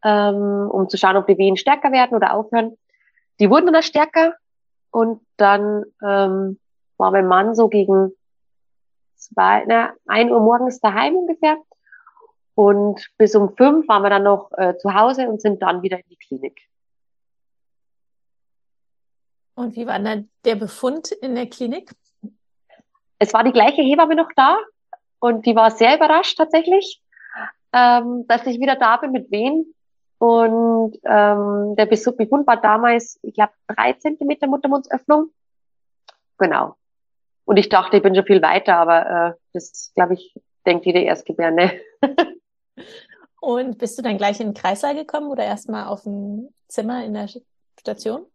ähm, 0.05 0.71
um 0.71 0.89
zu 0.89 0.97
schauen, 0.97 1.17
ob 1.17 1.27
die 1.27 1.37
Wehen 1.37 1.57
stärker 1.57 1.91
werden 1.91 2.17
oder 2.17 2.35
aufhören. 2.35 2.79
Die 3.41 3.51
wurden 3.51 3.73
dann 3.73 3.83
stärker 3.83 4.35
und 4.91 5.21
dann 5.37 5.85
ähm, 6.03 6.59
war 6.97 7.11
mein 7.11 7.27
Mann 7.27 7.55
so 7.55 7.69
gegen 7.69 8.13
zwei, 9.17 9.65
na, 9.67 9.93
ein 10.07 10.31
Uhr 10.31 10.41
morgens 10.41 10.81
daheim 10.81 11.17
ungefähr. 11.17 11.57
Und 12.55 13.09
bis 13.19 13.35
um 13.35 13.57
fünf 13.57 13.87
waren 13.89 14.03
wir 14.03 14.11
dann 14.11 14.25
noch 14.25 14.51
äh, 14.53 14.77
zu 14.79 14.95
Hause 14.95 15.29
und 15.29 15.41
sind 15.41 15.63
dann 15.63 15.83
wieder 15.83 15.99
in 15.99 16.09
die 16.11 16.17
Klinik. 16.17 16.61
Und 19.55 19.75
wie 19.75 19.87
war 19.87 19.99
dann 19.99 20.29
der 20.45 20.55
Befund 20.55 21.11
in 21.11 21.35
der 21.35 21.49
Klinik? 21.49 21.93
Es 23.19 23.35
war 23.35 23.43
die 23.43 23.53
gleiche 23.53 23.83
Hebamme 23.83 24.15
noch 24.15 24.31
da 24.37 24.59
und 25.21 25.47
die 25.47 25.57
war 25.57 25.71
sehr 25.71 25.97
überrascht 25.97 26.37
tatsächlich, 26.37 27.03
ähm, 27.73 28.27
dass 28.29 28.47
ich 28.47 28.61
wieder 28.61 28.77
da 28.77 28.97
bin 28.97 29.13
mit 29.13 29.31
Wehen. 29.31 29.75
Und 30.19 30.99
ähm, 31.05 31.77
der 31.77 31.87
Befund 31.87 32.47
war 32.47 32.61
damals, 32.61 33.19
ich 33.23 33.35
glaube, 33.35 33.53
drei 33.69 33.93
Zentimeter 33.93 34.49
Muttermundsöffnung. 34.49 35.31
Genau. 36.39 36.77
Und 37.45 37.57
ich 37.57 37.69
dachte, 37.69 37.97
ich 37.97 38.03
bin 38.03 38.15
schon 38.15 38.27
viel 38.27 38.43
weiter, 38.43 38.77
aber 38.77 39.07
äh, 39.29 39.35
das, 39.53 39.93
glaube 39.95 40.15
ich, 40.15 40.35
denkt 40.67 40.87
jede 40.87 41.01
Erstgebärende. 41.01 41.81
Und 43.41 43.79
bist 43.79 43.97
du 43.99 44.03
dann 44.03 44.19
gleich 44.19 44.41
in 44.41 44.49
den 44.49 44.55
Kreissaal 44.55 44.95
gekommen 44.95 45.31
oder 45.31 45.45
erstmal 45.45 45.87
auf 45.87 46.03
dem 46.03 46.53
Zimmer 46.69 47.05
in 47.05 47.15
der 47.15 47.29
Station? 47.81 48.27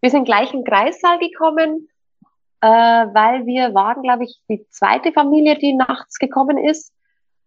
Wir 0.00 0.10
sind 0.10 0.24
gleich 0.24 0.52
in 0.52 0.60
den 0.60 0.64
Kreissaal 0.64 1.18
gekommen, 1.18 1.88
äh, 2.60 2.66
weil 2.66 3.46
wir 3.46 3.74
waren, 3.74 4.02
glaube 4.02 4.24
ich, 4.24 4.40
die 4.48 4.66
zweite 4.70 5.12
Familie, 5.12 5.56
die 5.56 5.74
nachts 5.74 6.18
gekommen 6.18 6.58
ist. 6.58 6.92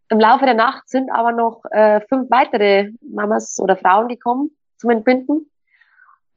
Im 0.10 0.20
Laufe 0.20 0.46
der 0.46 0.54
Nacht 0.54 0.90
sind 0.90 1.12
aber 1.12 1.32
noch 1.32 1.64
äh, 1.72 2.02
fünf 2.02 2.30
weitere 2.30 2.92
Mamas 3.02 3.60
oder 3.60 3.78
Frauen 3.78 4.08
gekommen 4.08 4.52
zum 4.78 4.90
Entbinden. 4.90 5.50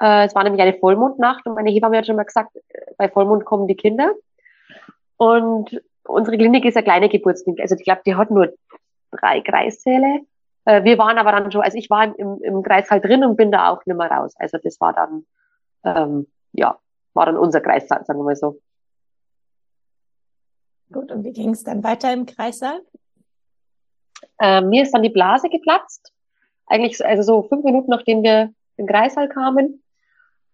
Äh, 0.00 0.26
es 0.26 0.34
war 0.34 0.44
nämlich 0.44 0.62
eine 0.62 0.74
Vollmondnacht 0.74 1.46
und 1.46 1.54
meine 1.54 1.70
Hebamme 1.70 1.98
hat 1.98 2.06
schon 2.06 2.16
mal 2.16 2.24
gesagt, 2.24 2.56
bei 2.98 3.08
Vollmond 3.08 3.44
kommen 3.44 3.66
die 3.66 3.76
Kinder. 3.76 4.12
Und 5.16 5.80
unsere 6.04 6.36
Klinik 6.36 6.64
ist 6.64 6.76
eine 6.76 6.84
kleine 6.84 7.08
Geburtsklinik. 7.08 7.60
Also 7.60 7.74
ich 7.74 7.84
glaube, 7.84 8.02
die 8.04 8.14
hat 8.14 8.30
nur 8.30 8.52
drei 9.10 9.40
Kreissäle. 9.40 10.20
Äh, 10.66 10.84
wir 10.84 10.98
waren 10.98 11.18
aber 11.18 11.32
dann 11.32 11.50
schon, 11.50 11.62
also 11.62 11.78
ich 11.78 11.88
war 11.88 12.16
im, 12.18 12.42
im 12.42 12.62
Kreissaal 12.62 13.00
drin 13.00 13.24
und 13.24 13.36
bin 13.36 13.50
da 13.50 13.70
auch 13.70 13.84
nicht 13.86 13.96
mehr 13.96 14.10
raus. 14.10 14.34
Also 14.38 14.58
das 14.62 14.80
war 14.80 14.92
dann, 14.92 15.24
ähm, 15.84 16.26
ja, 16.52 16.78
war 17.14 17.26
dann 17.26 17.38
unser 17.38 17.60
Kreissaal, 17.60 18.04
sagen 18.04 18.18
wir 18.20 18.24
mal 18.24 18.36
so. 18.36 18.60
Gut, 20.92 21.10
und 21.10 21.24
wie 21.24 21.32
ging 21.32 21.50
es 21.50 21.64
dann 21.64 21.82
weiter 21.82 22.12
im 22.12 22.26
Kreissaal? 22.26 22.80
Äh, 24.38 24.60
mir 24.60 24.82
ist 24.82 24.92
dann 24.92 25.02
die 25.02 25.10
Blase 25.10 25.48
geplatzt. 25.48 26.12
Eigentlich, 26.66 27.04
also 27.04 27.22
so 27.22 27.48
fünf 27.48 27.64
Minuten 27.64 27.90
nachdem 27.90 28.22
wir 28.22 28.52
im 28.76 28.86
Kreissaal 28.86 29.28
kamen. 29.28 29.82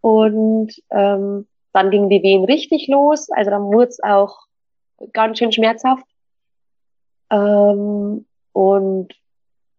Und 0.01 0.75
ähm, 0.91 1.47
dann 1.73 1.91
gingen 1.91 2.09
die 2.09 2.23
Wehen 2.23 2.45
richtig 2.45 2.89
los. 2.89 3.31
Also 3.31 3.51
dann 3.51 3.65
wurde 3.65 3.89
es 3.89 4.03
auch 4.03 4.47
ganz 5.13 5.39
schön 5.39 5.53
schmerzhaft. 5.53 6.07
Ähm, 7.31 8.27
und 8.53 9.15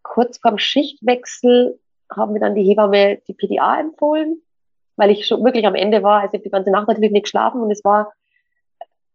kurz 0.02 0.38
vorm 0.38 0.58
Schichtwechsel 0.58 1.80
haben 2.12 2.34
wir 2.34 2.42
dann 2.42 2.56
die 2.56 2.64
Hebamme 2.64 3.22
die 3.28 3.34
PDA 3.34 3.80
empfohlen, 3.80 4.42
weil 4.96 5.12
ich 5.12 5.26
schon 5.26 5.44
wirklich 5.44 5.66
am 5.66 5.76
Ende 5.76 6.04
war. 6.04 6.22
Also 6.22 6.34
ich 6.34 6.40
habe 6.40 6.44
die 6.44 6.50
ganze 6.50 6.72
Nacht 6.72 6.88
natürlich 6.88 7.12
nicht 7.12 7.24
geschlafen 7.24 7.62
und 7.62 7.72
es 7.72 7.84
war, 7.84 8.14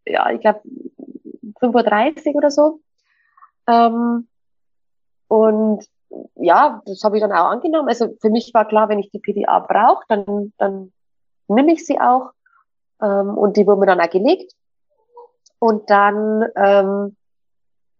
ja, 0.07 0.30
ich 0.30 0.40
glaube, 0.40 0.61
5.30 1.61 2.26
Uhr 2.28 2.35
oder 2.37 2.50
so. 2.50 2.81
Ähm, 3.67 4.28
und 5.28 5.87
ja, 6.37 6.83
das 6.87 7.05
habe 7.05 7.17
ich 7.17 7.23
dann 7.23 7.33
auch 7.33 7.50
angenommen. 7.50 7.88
Also 7.88 8.17
für 8.21 8.31
mich 8.31 8.52
war 8.55 8.67
klar, 8.67 8.88
wenn 8.88 8.99
ich 8.99 9.11
die 9.11 9.19
PDA 9.19 9.59
brauche, 9.61 10.05
dann, 10.09 10.52
dann 10.59 10.93
nehme 11.49 11.73
ich 11.73 11.85
sie 11.85 12.00
auch. 12.00 12.33
Ähm, 13.00 13.37
und 13.37 13.57
die 13.57 13.67
wurden 13.67 13.81
mir 13.81 13.87
dann 13.87 14.00
auch 14.00 14.11
gelegt. 14.11 14.52
Und 15.59 15.90
dann, 15.90 16.45
ähm, 16.57 17.17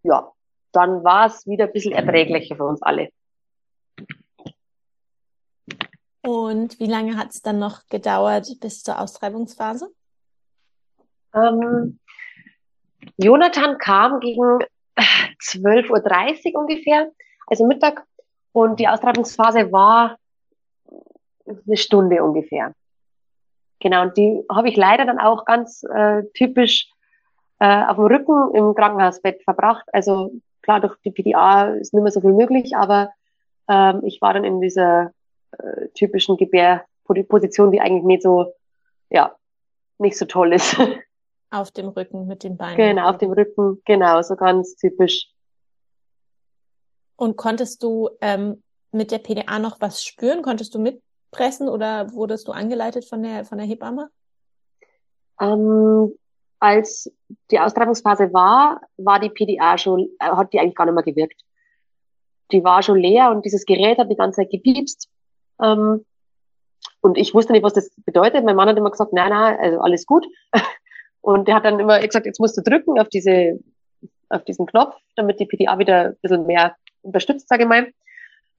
ja, 0.03 0.31
dann 0.71 1.03
war 1.03 1.27
es 1.27 1.45
wieder 1.45 1.65
ein 1.65 1.73
bisschen 1.73 1.93
erträglicher 1.93 2.55
für 2.55 2.65
uns 2.65 2.81
alle. 2.81 3.09
Und 6.21 6.79
wie 6.79 6.85
lange 6.85 7.17
hat 7.17 7.29
es 7.29 7.41
dann 7.41 7.59
noch 7.59 7.85
gedauert 7.87 8.47
bis 8.59 8.83
zur 8.83 8.99
Austreibungsphase? 8.99 9.89
Ähm, 11.33 11.99
Jonathan 13.21 13.77
kam 13.77 14.21
gegen 14.21 14.59
12.30 14.95 16.53
Uhr 16.53 16.61
ungefähr, 16.61 17.11
also 17.47 17.65
Mittag. 17.65 18.05
Und 18.53 18.79
die 18.79 18.87
Austreibungsphase 18.87 19.71
war 19.73 20.17
eine 21.45 21.77
Stunde 21.77 22.23
ungefähr. 22.23 22.73
Genau, 23.81 24.03
und 24.03 24.15
die 24.17 24.43
habe 24.49 24.69
ich 24.69 24.77
leider 24.77 25.05
dann 25.05 25.19
auch 25.19 25.43
ganz 25.43 25.83
äh, 25.83 26.23
typisch 26.33 26.89
äh, 27.59 27.85
auf 27.85 27.97
dem 27.97 28.05
Rücken 28.05 28.55
im 28.55 28.73
Krankenhausbett 28.73 29.43
verbracht. 29.43 29.85
Also 29.91 30.31
klar, 30.61 30.79
durch 30.79 30.95
die 31.03 31.11
PDA 31.11 31.73
ist 31.75 31.93
nicht 31.93 32.03
mehr 32.03 32.11
so 32.11 32.21
viel 32.21 32.33
möglich, 32.33 32.75
aber 32.77 33.11
ähm, 33.69 34.01
ich 34.05 34.21
war 34.21 34.33
dann 34.33 34.45
in 34.45 34.61
dieser 34.61 35.11
äh, 35.57 35.87
typischen 35.93 36.37
Gebärposition, 36.37 37.71
die 37.71 37.81
eigentlich 37.81 38.05
nicht 38.05 38.23
so, 38.23 38.53
ja, 39.09 39.35
nicht 39.97 40.17
so 40.17 40.25
toll 40.25 40.53
ist. 40.53 40.77
Auf 41.51 41.71
dem 41.71 41.87
Rücken 41.89 42.27
mit 42.27 42.43
den 42.43 42.57
Beinen. 42.57 42.77
Genau, 42.77 43.09
auf 43.09 43.17
dem 43.17 43.31
Rücken, 43.31 43.81
genau, 43.85 44.21
so 44.21 44.35
ganz 44.35 44.75
typisch. 44.75 45.29
Und 47.15 47.35
konntest 47.37 47.83
du 47.83 48.09
ähm, 48.21 48.63
mit 48.91 49.11
der 49.11 49.17
PDA 49.17 49.59
noch 49.59 49.81
was 49.81 50.03
spüren? 50.03 50.41
Konntest 50.41 50.73
du 50.73 50.79
mitpressen 50.79 51.67
oder 51.67 52.13
wurdest 52.13 52.47
du 52.47 52.51
angeleitet 52.51 53.05
von 53.05 53.23
der, 53.23 53.45
von 53.45 53.57
der 53.57 53.67
Hebamme? 53.67 54.09
Ähm, 55.41 56.13
als 56.59 57.11
die 57.51 57.59
Austreibungsphase 57.59 58.33
war, 58.33 58.81
war 58.97 59.19
die 59.19 59.29
PDA 59.29 59.77
schon, 59.77 60.09
äh, 60.19 60.25
hat 60.25 60.53
die 60.53 60.59
eigentlich 60.59 60.75
gar 60.75 60.85
nicht 60.85 60.95
mehr 60.95 61.03
gewirkt. 61.03 61.41
Die 62.51 62.63
war 62.63 62.83
schon 62.83 62.99
leer 62.99 63.31
und 63.31 63.45
dieses 63.45 63.65
Gerät 63.65 63.97
hat 63.97 64.09
die 64.09 64.15
ganze 64.15 64.41
Zeit 64.41 64.51
gepiepst. 64.51 65.09
Ähm, 65.61 66.05
und 67.01 67.17
ich 67.17 67.33
wusste 67.33 67.53
nicht, 67.53 67.63
was 67.63 67.73
das 67.73 67.89
bedeutet. 68.05 68.43
Mein 68.43 68.55
Mann 68.55 68.67
hat 68.67 68.77
immer 68.77 68.91
gesagt, 68.91 69.13
nein, 69.13 69.29
nein, 69.29 69.57
also 69.59 69.79
alles 69.79 70.05
gut. 70.05 70.25
Und 71.21 71.47
der 71.47 71.55
hat 71.55 71.65
dann 71.65 71.79
immer 71.79 71.99
gesagt, 71.99 72.25
jetzt 72.25 72.39
musst 72.39 72.57
du 72.57 72.61
drücken 72.61 72.99
auf 72.99 73.09
diese, 73.09 73.59
auf 74.29 74.43
diesen 74.45 74.65
Knopf, 74.65 74.95
damit 75.15 75.39
die 75.39 75.45
PDA 75.45 75.77
wieder 75.77 76.09
ein 76.09 76.17
bisschen 76.21 76.45
mehr 76.45 76.75
unterstützt, 77.01 77.47
sage 77.49 77.63
ich 77.63 77.69
mal. 77.69 77.87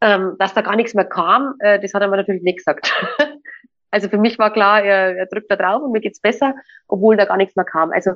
Ähm, 0.02 0.36
dass 0.38 0.54
da 0.54 0.62
gar 0.62 0.76
nichts 0.76 0.94
mehr 0.94 1.04
kam, 1.04 1.56
äh, 1.58 1.78
das 1.78 1.92
hat 1.92 2.00
er 2.00 2.08
mir 2.08 2.16
natürlich 2.16 2.42
nicht 2.42 2.58
gesagt. 2.58 2.92
Also 3.90 4.08
für 4.08 4.18
mich 4.18 4.38
war 4.38 4.52
klar, 4.52 4.82
er, 4.82 5.16
er 5.16 5.26
drückt 5.26 5.50
da 5.50 5.56
drauf 5.56 5.82
und 5.82 5.92
mir 5.92 6.00
geht's 6.00 6.20
besser, 6.20 6.54
obwohl 6.86 7.16
da 7.16 7.24
gar 7.24 7.36
nichts 7.36 7.56
mehr 7.56 7.64
kam. 7.64 7.90
Also 7.90 8.12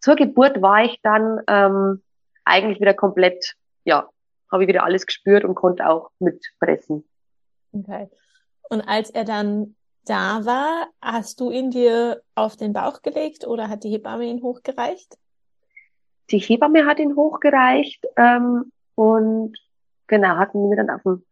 zur 0.00 0.16
Geburt 0.16 0.60
war 0.60 0.84
ich 0.84 1.00
dann 1.02 1.40
ähm, 1.48 2.02
eigentlich 2.44 2.80
wieder 2.80 2.92
komplett, 2.92 3.54
ja, 3.84 4.08
habe 4.52 4.64
ich 4.64 4.68
wieder 4.68 4.84
alles 4.84 5.06
gespürt 5.06 5.44
und 5.44 5.54
konnte 5.54 5.88
auch 5.88 6.10
mitpressen. 6.18 7.08
Okay. 7.72 8.08
Und 8.68 8.82
als 8.82 9.10
er 9.10 9.24
dann 9.24 9.76
da 10.04 10.44
war, 10.44 10.88
hast 11.00 11.40
du 11.40 11.50
ihn 11.50 11.70
dir 11.70 12.22
auf 12.34 12.56
den 12.56 12.72
Bauch 12.72 13.02
gelegt 13.02 13.46
oder 13.46 13.68
hat 13.68 13.84
die 13.84 13.90
Hebamme 13.90 14.24
ihn 14.24 14.42
hochgereicht? 14.42 15.16
Die 16.30 16.38
Hebamme 16.38 16.86
hat 16.86 16.98
ihn 16.98 17.16
hochgereicht 17.16 18.04
ähm, 18.16 18.70
und 18.94 19.56
genau, 20.06 20.36
hat 20.36 20.54
ihn 20.54 20.68
mir 20.68 20.76
dann 20.76 20.90
auf, 20.90 21.02
den, 21.02 21.24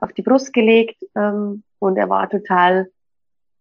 auf 0.00 0.12
die 0.12 0.22
Brust 0.22 0.52
gelegt 0.52 1.02
ähm, 1.14 1.62
und 1.78 1.96
er 1.96 2.08
war 2.08 2.28
total 2.28 2.90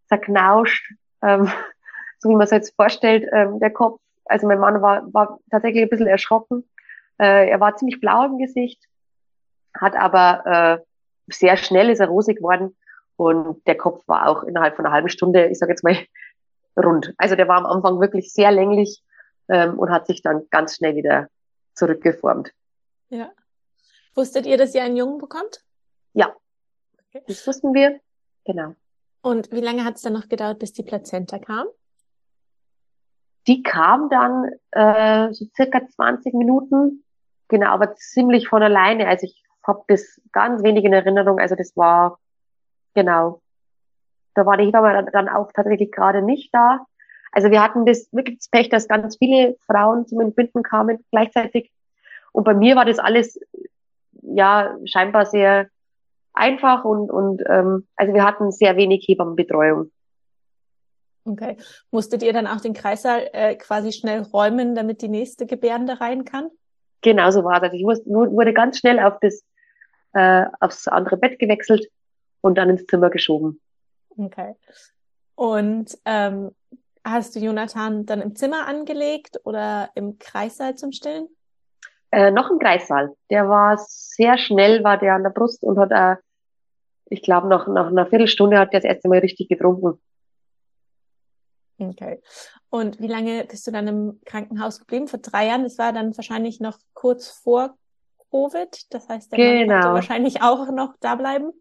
zerknauscht, 0.07 0.93
ähm, 1.21 1.51
so 2.19 2.29
wie 2.29 2.35
man 2.35 2.43
es 2.43 2.51
jetzt 2.51 2.75
vorstellt, 2.75 3.27
ähm, 3.31 3.59
der 3.59 3.71
Kopf. 3.71 3.99
Also 4.25 4.47
mein 4.47 4.59
Mann 4.59 4.81
war, 4.81 5.11
war 5.13 5.39
tatsächlich 5.49 5.83
ein 5.83 5.89
bisschen 5.89 6.07
erschrocken. 6.07 6.67
Äh, 7.19 7.49
er 7.49 7.59
war 7.59 7.75
ziemlich 7.75 7.99
blau 7.99 8.25
im 8.25 8.37
Gesicht, 8.37 8.83
hat 9.73 9.95
aber 9.95 10.45
äh, 10.45 11.33
sehr 11.33 11.57
schnell 11.57 11.89
ist 11.89 11.99
er 11.99 12.07
rosig 12.07 12.37
geworden 12.37 12.75
Und 13.15 13.65
der 13.67 13.77
Kopf 13.77 14.07
war 14.07 14.27
auch 14.27 14.43
innerhalb 14.43 14.75
von 14.75 14.85
einer 14.85 14.93
halben 14.93 15.09
Stunde, 15.09 15.47
ich 15.47 15.59
sage 15.59 15.71
jetzt 15.71 15.83
mal, 15.83 15.95
rund. 16.77 17.13
Also 17.17 17.35
der 17.35 17.47
war 17.47 17.57
am 17.57 17.65
Anfang 17.65 17.99
wirklich 17.99 18.33
sehr 18.33 18.51
länglich 18.51 19.03
ähm, 19.49 19.77
und 19.77 19.91
hat 19.91 20.07
sich 20.07 20.21
dann 20.21 20.47
ganz 20.49 20.75
schnell 20.75 20.95
wieder 20.95 21.27
zurückgeformt. 21.73 22.51
Ja. 23.09 23.31
Wusstet 24.15 24.45
ihr, 24.45 24.57
dass 24.57 24.75
ihr 24.75 24.83
einen 24.83 24.97
Jungen 24.97 25.17
bekommt? 25.17 25.63
Ja. 26.13 26.35
Okay. 27.07 27.23
Das 27.27 27.45
wussten 27.47 27.73
wir. 27.73 27.99
Genau. 28.45 28.75
Und 29.21 29.51
wie 29.51 29.61
lange 29.61 29.85
hat 29.85 29.95
es 29.95 30.01
dann 30.01 30.13
noch 30.13 30.27
gedauert, 30.29 30.59
bis 30.59 30.73
die 30.73 30.83
Plazenta 30.83 31.39
kam? 31.39 31.67
Die 33.47 33.63
kam 33.63 34.09
dann 34.09 34.51
äh, 34.71 35.33
so 35.33 35.45
circa 35.55 35.87
20 35.87 36.33
Minuten, 36.33 37.03
genau, 37.47 37.67
aber 37.67 37.95
ziemlich 37.95 38.47
von 38.47 38.61
alleine. 38.63 39.07
Also 39.07 39.25
ich 39.25 39.43
habe 39.65 39.83
das 39.87 40.21
ganz 40.31 40.63
wenig 40.63 40.85
in 40.85 40.93
Erinnerung. 40.93 41.39
Also 41.39 41.55
das 41.55 41.75
war 41.75 42.19
genau. 42.93 43.41
Da 44.33 44.45
war 44.45 44.57
die 44.57 44.65
Hebamme 44.65 45.05
dann 45.11 45.29
auch 45.29 45.51
tatsächlich 45.53 45.91
gerade 45.91 46.21
nicht 46.21 46.53
da. 46.53 46.85
Also 47.31 47.49
wir 47.49 47.61
hatten 47.61 47.85
das 47.85 48.09
wirklich 48.11 48.39
das 48.39 48.49
Pech, 48.49 48.69
dass 48.69 48.87
ganz 48.87 49.17
viele 49.17 49.55
Frauen 49.65 50.05
zum 50.05 50.19
Entbinden 50.21 50.63
kamen 50.63 51.03
gleichzeitig. 51.11 51.71
Und 52.31 52.43
bei 52.43 52.53
mir 52.53 52.75
war 52.75 52.85
das 52.85 52.99
alles 52.99 53.39
ja 54.21 54.75
scheinbar 54.85 55.25
sehr 55.25 55.69
einfach 56.33 56.85
und, 56.85 57.09
und 57.09 57.43
ähm, 57.47 57.87
also 57.95 58.13
wir 58.13 58.23
hatten 58.23 58.51
sehr 58.51 58.77
wenig 58.77 59.05
Hebammenbetreuung. 59.07 59.91
Okay. 61.25 61.57
Musstet 61.91 62.23
ihr 62.23 62.33
dann 62.33 62.47
auch 62.47 62.61
den 62.61 62.73
Kreissaal 62.73 63.29
äh, 63.33 63.55
quasi 63.55 63.91
schnell 63.91 64.21
räumen, 64.21 64.75
damit 64.75 65.01
die 65.01 65.09
nächste 65.09 65.45
Gebärende 65.45 66.01
rein 66.01 66.25
kann? 66.25 66.49
Genau 67.01 67.31
so 67.31 67.43
war 67.43 67.59
das. 67.59 67.73
Ich 67.73 67.83
wurde 67.83 68.53
ganz 68.53 68.79
schnell 68.79 68.99
auf 68.99 69.19
das, 69.21 69.43
äh, 70.13 70.45
aufs 70.59 70.87
andere 70.87 71.17
Bett 71.17 71.37
gewechselt 71.37 71.87
und 72.41 72.57
dann 72.57 72.69
ins 72.69 72.85
Zimmer 72.85 73.09
geschoben. 73.09 73.61
Okay. 74.17 74.55
Und 75.35 75.97
ähm, 76.05 76.51
hast 77.03 77.35
du 77.35 77.39
Jonathan 77.39 78.05
dann 78.05 78.21
im 78.21 78.35
Zimmer 78.35 78.67
angelegt 78.67 79.39
oder 79.43 79.89
im 79.95 80.19
Kreissaal 80.19 80.75
zum 80.75 80.91
Stillen? 80.91 81.27
Äh, 82.11 82.31
noch 82.31 82.51
im 82.51 82.59
Kreissaal. 82.59 83.15
Der 83.29 83.47
war 83.47 83.77
sehr 83.77 84.37
schnell, 84.37 84.83
war 84.83 84.97
der 84.97 85.15
an 85.15 85.23
der 85.23 85.29
Brust 85.29 85.63
und 85.63 85.79
hat, 85.79 85.91
äh, 85.91 86.21
ich 87.05 87.21
glaube, 87.21 87.47
nach, 87.47 87.67
nach 87.67 87.87
einer 87.87 88.05
Viertelstunde 88.05 88.59
hat 88.59 88.73
der 88.73 88.81
das 88.81 88.89
erste 88.89 89.07
Mal 89.07 89.19
richtig 89.19 89.47
getrunken. 89.47 89.99
Okay. 91.79 92.21
Und 92.69 92.99
wie 92.99 93.07
lange 93.07 93.45
bist 93.45 93.65
du 93.65 93.71
dann 93.71 93.87
im 93.87 94.21
Krankenhaus 94.25 94.79
geblieben? 94.79 95.07
Vor 95.07 95.19
drei 95.19 95.47
Jahren. 95.47 95.63
Das 95.63 95.77
war 95.77 95.93
dann 95.93 96.15
wahrscheinlich 96.15 96.59
noch 96.59 96.77
kurz 96.93 97.29
vor 97.29 97.75
Covid. 98.29 98.93
Das 98.93 99.09
heißt, 99.09 99.31
der 99.31 99.37
genau. 99.37 99.93
Wahrscheinlich 99.93 100.41
auch 100.41 100.69
noch 100.71 100.95
da 100.99 101.15
bleiben. 101.15 101.51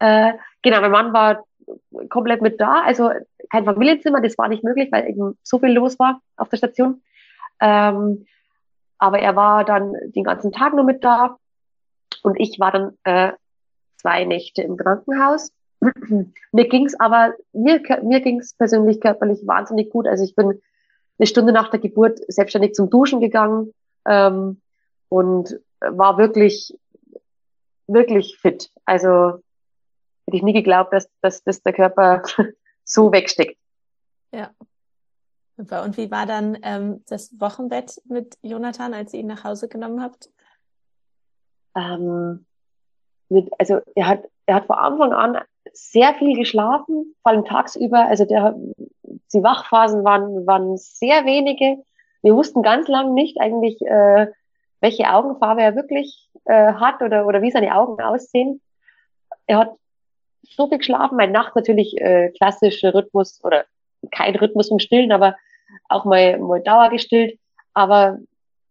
Äh, 0.00 0.32
genau, 0.62 0.80
mein 0.80 0.90
Mann 0.90 1.12
war 1.12 1.44
komplett 2.08 2.42
mit 2.42 2.60
da. 2.60 2.82
Also 2.82 3.10
kein 3.50 3.64
Familienzimmer, 3.64 4.20
das 4.20 4.36
war 4.38 4.48
nicht 4.48 4.64
möglich, 4.64 4.90
weil 4.90 5.08
eben 5.08 5.38
so 5.42 5.58
viel 5.58 5.70
los 5.70 5.98
war 5.98 6.20
auf 6.36 6.48
der 6.48 6.56
Station. 6.56 7.02
Ähm, 7.60 8.26
aber 8.98 9.20
er 9.20 9.36
war 9.36 9.64
dann 9.64 9.94
den 10.14 10.24
ganzen 10.24 10.52
Tag 10.52 10.74
nur 10.74 10.84
mit 10.84 11.04
da. 11.04 11.36
Und 12.22 12.38
ich 12.38 12.58
war 12.58 12.72
dann 12.72 12.98
äh, 13.04 13.32
zwei 13.96 14.24
Nächte 14.24 14.62
im 14.62 14.76
Krankenhaus. 14.76 15.52
mir 16.52 16.68
ging's 16.68 16.94
aber, 16.98 17.34
mir, 17.52 17.80
mir 18.02 18.20
ging's 18.20 18.54
persönlich 18.54 19.00
körperlich 19.00 19.46
wahnsinnig 19.46 19.90
gut. 19.90 20.06
Also 20.06 20.24
ich 20.24 20.34
bin 20.34 20.60
eine 21.18 21.26
Stunde 21.26 21.52
nach 21.52 21.70
der 21.70 21.80
Geburt 21.80 22.20
selbstständig 22.28 22.74
zum 22.74 22.90
Duschen 22.90 23.20
gegangen 23.20 23.72
ähm, 24.06 24.60
und 25.08 25.58
war 25.80 26.18
wirklich, 26.18 26.76
wirklich 27.86 28.36
fit. 28.38 28.70
Also 28.84 29.40
hätte 30.30 30.36
ich 30.36 30.42
nie 30.44 30.52
geglaubt, 30.52 30.92
dass, 30.92 31.10
dass, 31.20 31.42
dass 31.42 31.62
der 31.62 31.72
Körper 31.72 32.22
so 32.84 33.10
wegsteckt. 33.10 33.58
Ja. 34.32 34.50
Super. 35.56 35.82
Und 35.82 35.96
wie 35.96 36.10
war 36.10 36.24
dann 36.24 36.56
ähm, 36.62 37.04
das 37.08 37.38
Wochenbett 37.38 38.00
mit 38.06 38.38
Jonathan, 38.42 38.94
als 38.94 39.12
ihr 39.12 39.20
ihn 39.20 39.26
nach 39.26 39.44
Hause 39.44 39.68
genommen 39.68 40.00
habt? 40.02 40.30
Ähm, 41.76 42.46
mit, 43.28 43.50
also 43.58 43.80
er 43.94 44.06
hat, 44.06 44.24
er 44.46 44.54
hat 44.54 44.66
vor 44.66 44.80
Anfang 44.80 45.12
an 45.12 45.38
sehr 45.72 46.14
viel 46.14 46.36
geschlafen, 46.36 47.14
vor 47.22 47.32
allem 47.32 47.44
tagsüber. 47.44 48.06
Also 48.06 48.24
der, 48.24 48.54
die 49.34 49.42
Wachphasen 49.42 50.04
waren, 50.04 50.46
waren 50.46 50.76
sehr 50.76 51.26
wenige. 51.26 51.82
Wir 52.22 52.34
wussten 52.34 52.62
ganz 52.62 52.88
lang 52.88 53.14
nicht 53.14 53.40
eigentlich, 53.40 53.82
äh, 53.82 54.28
welche 54.80 55.12
Augenfarbe 55.12 55.62
er 55.62 55.76
wirklich 55.76 56.30
äh, 56.44 56.74
hat 56.74 57.02
oder, 57.02 57.26
oder 57.26 57.42
wie 57.42 57.50
seine 57.50 57.76
Augen 57.76 58.00
aussehen. 58.00 58.62
Er 59.46 59.58
hat 59.58 59.76
so 60.42 60.68
viel 60.68 60.78
geschlafen, 60.78 61.16
mein 61.16 61.32
Nacht 61.32 61.54
natürlich 61.56 61.96
äh, 62.00 62.30
klassischer 62.36 62.94
Rhythmus 62.94 63.42
oder 63.44 63.64
kein 64.10 64.36
Rhythmus 64.36 64.70
im 64.70 64.78
Stillen, 64.78 65.12
aber 65.12 65.36
auch 65.88 66.04
mal, 66.04 66.38
mal 66.38 66.62
Dauer 66.62 66.90
gestillt. 66.90 67.38
Aber 67.74 68.18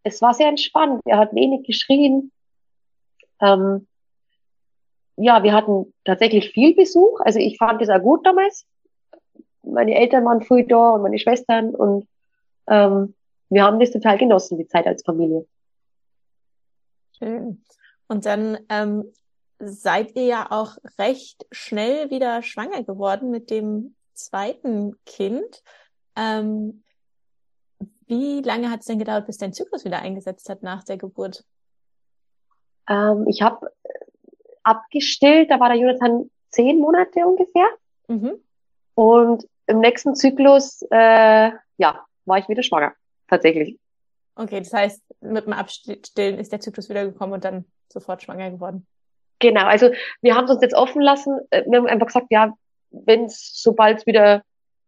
es 0.03 0.21
war 0.21 0.33
sehr 0.33 0.49
entspannt. 0.49 1.01
Er 1.05 1.17
hat 1.17 1.33
wenig 1.33 1.65
geschrien. 1.65 2.31
Ähm, 3.41 3.87
ja, 5.15 5.43
wir 5.43 5.53
hatten 5.53 5.93
tatsächlich 6.05 6.51
viel 6.51 6.75
Besuch. 6.75 7.19
Also 7.21 7.39
ich 7.39 7.57
fand 7.57 7.81
das 7.81 7.89
auch 7.89 8.01
gut 8.01 8.25
damals. 8.25 8.65
Meine 9.63 9.95
Eltern 9.95 10.25
waren 10.25 10.41
früh 10.41 10.65
da 10.65 10.91
und 10.91 11.01
meine 11.01 11.19
Schwestern 11.19 11.75
und 11.75 12.07
ähm, 12.67 13.13
wir 13.49 13.63
haben 13.63 13.79
das 13.79 13.91
total 13.91 14.17
genossen, 14.17 14.57
die 14.57 14.67
Zeit 14.67 14.87
als 14.87 15.03
Familie. 15.03 15.45
Schön. 17.17 17.63
Und 18.07 18.25
dann 18.25 18.57
ähm, 18.69 19.11
seid 19.59 20.15
ihr 20.15 20.25
ja 20.25 20.51
auch 20.51 20.77
recht 20.97 21.45
schnell 21.51 22.09
wieder 22.09 22.41
schwanger 22.43 22.83
geworden 22.83 23.29
mit 23.29 23.49
dem 23.49 23.95
zweiten 24.13 24.95
Kind. 25.05 25.63
Ähm, 26.15 26.83
wie 28.07 28.41
lange 28.41 28.71
hat 28.71 28.79
es 28.81 28.87
denn 28.87 28.99
gedauert, 28.99 29.27
bis 29.27 29.37
dein 29.37 29.53
Zyklus 29.53 29.85
wieder 29.85 29.99
eingesetzt 29.99 30.49
hat 30.49 30.63
nach 30.63 30.83
der 30.83 30.97
Geburt? 30.97 31.45
Ähm, 32.87 33.25
ich 33.27 33.41
habe 33.41 33.71
abgestillt, 34.63 35.51
da 35.51 35.59
war 35.59 35.69
der 35.69 35.77
Jonathan 35.77 36.29
zehn 36.49 36.79
Monate 36.79 37.25
ungefähr. 37.25 37.67
Mhm. 38.07 38.43
Und 38.95 39.47
im 39.67 39.79
nächsten 39.79 40.15
Zyklus, 40.15 40.81
äh, 40.89 41.51
ja, 41.77 42.05
war 42.25 42.37
ich 42.39 42.49
wieder 42.49 42.63
schwanger, 42.63 42.93
tatsächlich. 43.27 43.79
Okay, 44.35 44.59
das 44.59 44.73
heißt, 44.73 45.03
mit 45.21 45.45
dem 45.45 45.53
Abstillen 45.53 46.39
ist 46.39 46.51
der 46.51 46.59
Zyklus 46.59 46.89
wieder 46.89 47.05
gekommen 47.05 47.33
und 47.33 47.43
dann 47.45 47.65
sofort 47.91 48.23
schwanger 48.23 48.49
geworden. 48.51 48.87
Genau, 49.39 49.65
also 49.65 49.91
wir 50.21 50.35
haben 50.35 50.45
es 50.45 50.51
uns 50.51 50.61
jetzt 50.61 50.75
offen 50.75 51.01
lassen. 51.01 51.39
Äh, 51.49 51.63
wir 51.65 51.79
haben 51.79 51.87
einfach 51.87 52.07
gesagt, 52.07 52.27
ja, 52.29 52.53
wenn 52.91 53.25
es 53.25 53.51
sobald 53.61 53.99
es 53.99 54.05
wieder 54.05 54.43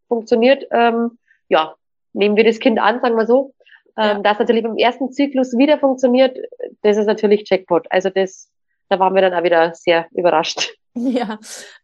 funktioniert, 0.07 0.65
ähm, 0.71 1.17
ja, 1.47 1.75
nehmen 2.13 2.35
wir 2.35 2.43
das 2.43 2.59
Kind 2.59 2.79
an, 2.79 3.01
sagen 3.01 3.15
wir 3.15 3.25
so. 3.25 3.53
Ähm, 3.97 4.17
ja. 4.17 4.19
Das 4.19 4.39
natürlich 4.39 4.63
im 4.63 4.77
ersten 4.77 5.11
Zyklus 5.11 5.57
wieder 5.57 5.79
funktioniert, 5.79 6.37
das 6.81 6.97
ist 6.97 7.07
natürlich 7.07 7.49
Jackpot. 7.49 7.87
Also 7.89 8.09
das, 8.09 8.49
da 8.89 8.99
waren 8.99 9.15
wir 9.15 9.21
dann 9.21 9.33
auch 9.33 9.43
wieder 9.43 9.73
sehr 9.73 10.07
überrascht. 10.11 10.73
Ja, 10.93 11.39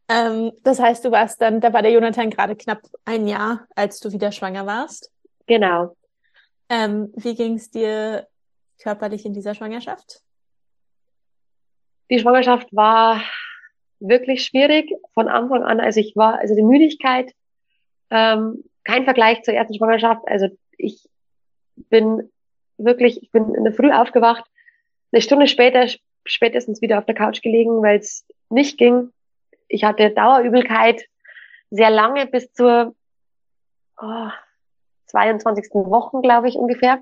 ähm, 0.09 0.51
das 0.63 0.81
heißt, 0.81 1.05
du 1.05 1.11
warst 1.11 1.41
dann, 1.41 1.61
da 1.61 1.71
war 1.71 1.81
der 1.81 1.91
Jonathan 1.91 2.29
gerade 2.29 2.57
knapp 2.57 2.81
ein 3.05 3.25
Jahr, 3.25 3.65
als 3.73 4.01
du 4.01 4.11
wieder 4.11 4.33
schwanger 4.33 4.65
warst. 4.65 5.13
Genau. 5.45 5.95
Ähm, 6.67 7.13
wie 7.15 7.33
ging 7.33 7.55
es 7.55 7.71
dir 7.71 8.27
körperlich 8.81 9.25
in 9.25 9.33
dieser 9.33 9.55
Schwangerschaft? 9.55 10.23
Die 12.09 12.19
Schwangerschaft 12.19 12.73
war 12.75 13.21
wirklich 13.99 14.43
schwierig 14.45 14.93
von 15.13 15.27
Anfang 15.27 15.63
an. 15.63 15.79
Also 15.79 15.99
ich 15.99 16.15
war, 16.15 16.39
also 16.39 16.55
die 16.55 16.63
Müdigkeit, 16.63 17.33
ähm, 18.09 18.63
kein 18.83 19.03
Vergleich 19.03 19.43
zur 19.43 19.53
ersten 19.53 19.75
Schwangerschaft. 19.75 20.21
Also 20.27 20.47
ich 20.77 21.09
bin 21.75 22.31
wirklich, 22.77 23.21
ich 23.21 23.31
bin 23.31 23.53
in 23.53 23.63
der 23.63 23.73
Früh 23.73 23.91
aufgewacht, 23.91 24.45
eine 25.11 25.21
Stunde 25.21 25.47
später 25.47 25.87
spätestens 26.25 26.81
wieder 26.81 26.97
auf 26.99 27.05
der 27.05 27.15
Couch 27.15 27.41
gelegen, 27.41 27.81
weil 27.81 27.99
es 27.99 28.25
nicht 28.49 28.77
ging. 28.77 29.11
Ich 29.67 29.83
hatte 29.83 30.11
Dauerübelkeit 30.11 31.05
sehr 31.69 31.89
lange 31.89 32.27
bis 32.27 32.51
zur 32.53 32.95
oh, 34.01 34.29
22. 35.07 35.69
Wochen, 35.73 36.21
glaube 36.21 36.47
ich, 36.49 36.55
ungefähr. 36.55 37.01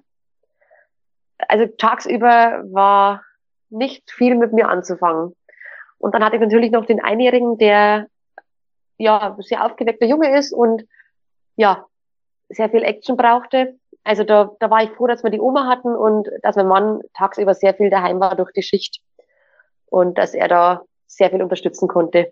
Also 1.37 1.65
tagsüber 1.65 2.63
war 2.71 3.24
nicht 3.69 4.10
viel 4.12 4.36
mit 4.36 4.54
mir 4.54 4.69
anzufangen. 4.69 5.36
Und 5.97 6.13
dann 6.13 6.23
hatte 6.23 6.36
ich 6.36 6.41
natürlich 6.41 6.71
noch 6.71 6.86
den 6.86 7.01
Einjährigen, 7.01 7.58
der 7.58 8.08
ja 8.97 9.36
sehr 9.39 9.65
aufgeweckter 9.65 10.06
Junge 10.06 10.38
ist 10.38 10.54
und 10.54 10.86
ja 11.56 11.86
sehr 12.49 12.69
viel 12.69 12.84
Action 12.84 13.17
brauchte. 13.17 13.78
Also 14.04 14.23
da, 14.23 14.51
da 14.60 14.69
war 14.69 14.84
ich 14.84 14.91
froh, 14.91 15.08
dass 15.08 15.23
wir 15.23 15.32
die 15.32 15.39
Oma 15.39 15.67
hatten 15.67 15.95
und 15.95 16.30
dass 16.43 16.56
mein 16.56 16.67
Mann 16.67 17.01
tagsüber 17.13 17.56
sehr 17.56 17.73
viel 17.73 17.89
daheim 17.89 18.19
war 18.19 18.36
durch 18.36 18.51
die 18.51 18.62
Schicht 18.62 19.01
und 19.88 20.17
dass 20.17 20.34
er 20.34 20.47
da 20.47 20.84
sehr 21.08 21.32
viel 21.32 21.41
unterstützen 21.41 21.88
konnte. 21.88 22.32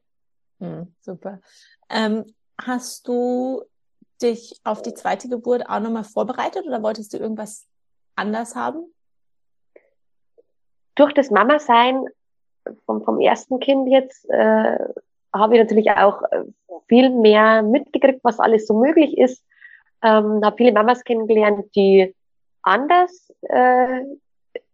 Hm, 0.60 0.93
super. 1.02 1.39
Ähm, 1.89 2.26
hast 2.62 3.08
du 3.08 3.63
dich 4.22 4.60
auf 4.63 4.82
die 4.82 4.93
zweite 4.93 5.28
Geburt 5.30 5.67
auch 5.67 5.80
nochmal 5.80 6.04
vorbereitet 6.04 6.65
oder 6.65 6.84
wolltest 6.84 7.13
du 7.13 7.17
irgendwas 7.17 7.67
anders 8.15 8.56
haben? 8.56 8.92
Durch 10.95 11.13
das 11.13 11.32
Mama-Sein 11.32 12.06
vom, 12.86 13.03
vom 13.03 13.19
ersten 13.19 13.60
Kind 13.60 13.89
jetzt 13.89 14.29
äh, 14.29 14.77
habe 15.34 15.56
ich 15.56 15.62
natürlich 15.62 15.91
auch 15.91 16.21
äh, 16.32 16.43
viel 16.88 17.10
mehr 17.10 17.63
mitgekriegt, 17.63 18.19
was 18.23 18.39
alles 18.39 18.67
so 18.67 18.79
möglich 18.79 19.17
ist. 19.17 19.43
Ähm, 20.01 20.41
habe 20.43 20.58
viele 20.58 20.73
Mamas 20.73 21.03
kennengelernt, 21.03 21.65
die 21.75 22.15
anders 22.62 23.32
äh, 23.43 24.01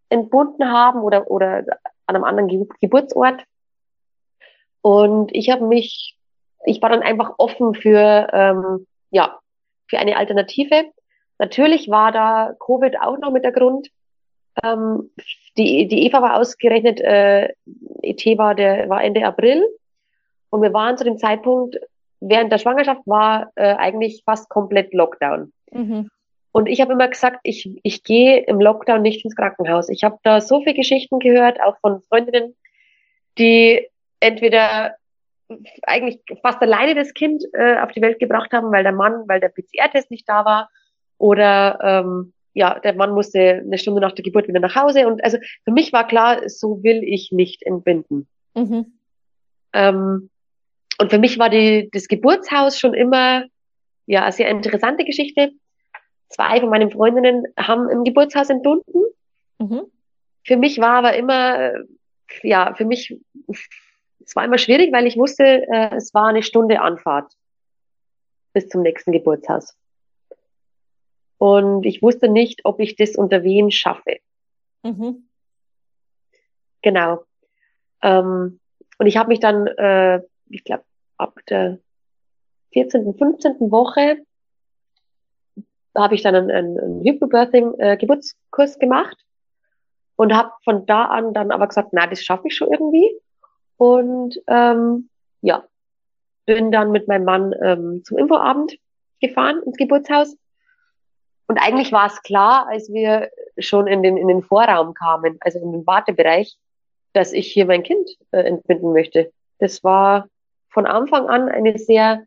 entbunden 0.10 0.71
haben 0.71 1.01
oder, 1.01 1.29
oder 1.29 1.65
an 2.05 2.15
einem 2.15 2.23
anderen 2.23 2.47
Ge 2.49 2.67
Geburtsort. 2.82 3.43
Und 4.82 5.34
ich 5.34 5.49
habe 5.49 5.65
mich, 5.65 6.17
ich 6.65 6.82
war 6.82 6.89
dann 6.89 7.03
einfach 7.03 7.34
offen 7.38 7.75
für, 7.75 8.27
ähm, 8.32 8.88
ja, 9.12 9.39
für 9.88 9.99
eine 9.99 10.17
Alternative. 10.17 10.91
Natürlich 11.38 11.89
war 11.89 12.12
da 12.12 12.53
Covid 12.60 12.99
auch 13.01 13.17
noch 13.17 13.32
mit 13.32 13.43
der 13.43 13.51
Grund. 13.51 13.89
Ähm, 14.63 15.10
die, 15.58 15.88
die 15.88 16.06
Eva 16.06 16.22
war 16.22 16.38
ausgerechnet, 16.38 17.00
äh, 17.02 17.50
ET 18.02 18.26
war, 18.38 18.56
der, 18.56 18.89
war 18.89 19.04
Ende 19.04 19.26
April. 19.26 19.63
Und 20.50 20.62
wir 20.62 20.74
waren 20.74 20.98
zu 20.98 21.04
dem 21.04 21.17
Zeitpunkt, 21.17 21.78
während 22.19 22.52
der 22.52 22.58
Schwangerschaft 22.58 23.02
war 23.06 23.52
äh, 23.56 23.76
eigentlich 23.76 24.24
fast 24.26 24.50
komplett 24.50 24.93
Lockdown. 24.93 25.54
Mhm. 25.72 26.10
Und 26.52 26.67
ich 26.67 26.82
habe 26.82 26.93
immer 26.93 27.08
gesagt, 27.08 27.39
ich, 27.43 27.80
ich 27.84 28.04
gehe 28.04 28.39
im 28.39 28.60
Lockdown 28.60 29.02
nicht 29.02 29.24
ins 29.24 29.36
Krankenhaus. 29.36 29.89
Ich 29.89 30.04
habe 30.04 30.17
da 30.24 30.41
so 30.41 30.62
viele 30.62 30.76
Geschichten 30.76 31.19
gehört, 31.19 31.62
auch 31.62 31.78
von 31.80 32.02
Freundinnen, 32.02 32.56
die 33.38 33.88
entweder 34.19 34.95
eigentlich 35.84 36.19
fast 36.41 36.62
alleine 36.62 36.95
das 36.95 37.13
Kind 37.13 37.43
äh, 37.54 37.78
auf 37.78 37.91
die 37.91 38.02
Welt 38.02 38.19
gebracht 38.19 38.52
haben, 38.52 38.72
weil 38.72 38.84
der 38.84 38.91
Mann, 38.91 39.28
weil 39.28 39.39
der 39.39 39.50
PCR-Test 39.50 40.12
nicht 40.12 40.28
da 40.28 40.45
war, 40.45 40.69
oder 41.17 41.80
ähm, 41.82 42.34
ja, 42.60 42.78
der 42.78 42.93
Mann 42.93 43.13
musste 43.13 43.39
eine 43.39 43.78
Stunde 43.78 44.02
nach 44.02 44.12
der 44.12 44.24
Geburt 44.26 44.50
wieder 44.50 44.60
nach 44.60 44.76
Hause. 44.76 45.08
Und 45.08 45.24
also 45.24 45.38
für 45.63 45.72
mich 45.72 45.93
war 45.93 46.06
klar, 46.06 46.41
so 46.50 46.84
will 46.84 47.02
ich 47.06 47.32
nicht 47.32 47.63
entbinden. 47.63 48.28
Mhm. 48.54 49.00
Ähm, 49.72 50.30
und 51.00 51.10
für 51.10 51.19
mich 51.19 51.39
war 51.39 51.50
die, 51.50 51.89
das 51.93 52.10
Geburtshaus 52.10 52.78
schon 52.78 52.93
immer 52.93 53.45
ja 54.08 54.24
eine 54.24 54.34
sehr 54.34 54.50
interessante 54.50 55.06
Geschichte. 55.06 55.52
Zwei 56.28 56.60
von 56.60 56.69
meinen 56.69 56.91
Freundinnen 56.91 57.45
haben 57.58 57.89
im 57.89 58.04
Geburtshaus 58.04 58.50
entbunden. 58.50 59.06
Mhm. 59.60 59.84
Für 60.43 60.58
mich 60.58 60.80
war 60.80 60.95
aber 60.95 61.15
immer, 61.15 61.72
ja, 62.43 62.74
für 62.76 62.84
mich, 62.84 63.17
es 64.26 64.36
war 64.36 64.43
immer 64.43 64.58
schwierig, 64.58 64.91
weil 64.91 65.08
ich 65.08 65.15
wusste, 65.15 65.65
äh, 65.72 65.95
es 65.95 66.13
war 66.13 66.28
eine 66.28 66.43
Stunde 66.43 66.82
Anfahrt 66.82 67.32
bis 68.52 68.67
zum 68.67 68.82
nächsten 68.82 69.13
Geburtshaus. 69.13 69.78
Und 71.39 71.86
ich 71.86 72.02
wusste 72.02 72.30
nicht, 72.30 72.65
ob 72.65 72.80
ich 72.80 72.97
das 72.97 73.15
unter 73.15 73.43
wen 73.43 73.71
schaffe. 73.71 74.17
Mhm. 74.84 75.30
Genau. 76.82 77.23
Ähm, 78.02 78.60
und 78.97 79.08
ich 79.08 79.17
habe 79.17 79.30
mich 79.30 79.39
dann, 79.39 79.65
äh, 79.67 80.21
ich 80.49 80.65
glaube, 80.65 80.84
ab 81.17 81.39
der 81.49 81.80
14., 82.73 83.15
15. 83.15 83.71
Woche 83.71 84.17
habe 85.95 86.15
ich 86.15 86.21
dann 86.21 86.36
einen, 86.36 86.52
einen, 86.52 86.80
einen 86.80 87.04
Hypnobirthing-Geburtskurs 87.06 88.75
äh, 88.75 88.80
gemacht 88.80 89.17
und 90.17 90.34
habe 90.34 90.52
von 90.65 90.86
da 90.86 91.06
an 91.06 91.34
dann 91.34 91.52
aber 91.52 91.67
gesagt, 91.67 91.89
na, 91.93 92.06
das 92.06 92.21
schaffe 92.21 92.47
ich 92.47 92.56
schon 92.56 92.71
irgendwie. 92.71 93.10
Und 93.78 94.41
ähm, 94.47 95.10
ja, 95.41 95.65
bin 96.45 96.71
dann 96.71 96.91
mit 96.91 97.08
meinem 97.08 97.23
Mann 97.23 97.56
ähm, 97.62 98.04
zum 98.04 98.17
Infoabend 98.17 98.78
gefahren 99.21 99.63
ins 99.63 99.78
Geburtshaus 99.78 100.36
und 101.49 101.57
eigentlich 101.57 101.91
war 101.91 102.05
es 102.05 102.21
klar, 102.21 102.67
als 102.69 102.93
wir 102.93 103.31
schon 103.57 103.88
in 103.88 104.03
den, 104.03 104.17
in 104.17 104.27
den 104.27 104.43
Vorraum 104.43 104.93
kamen, 104.93 105.39
also 105.41 105.57
in 105.57 105.71
den 105.71 105.88
Wartebereich, 105.88 106.55
dass 107.13 107.33
ich 107.33 107.51
hier 107.51 107.65
mein 107.65 107.81
Kind 107.81 108.07
äh, 108.29 108.41
entbinden 108.41 108.93
möchte. 108.93 109.33
Das 109.57 109.83
war 109.83 110.27
von 110.69 110.85
Anfang 110.85 111.27
an 111.27 111.49
eine 111.49 111.79
sehr 111.79 112.23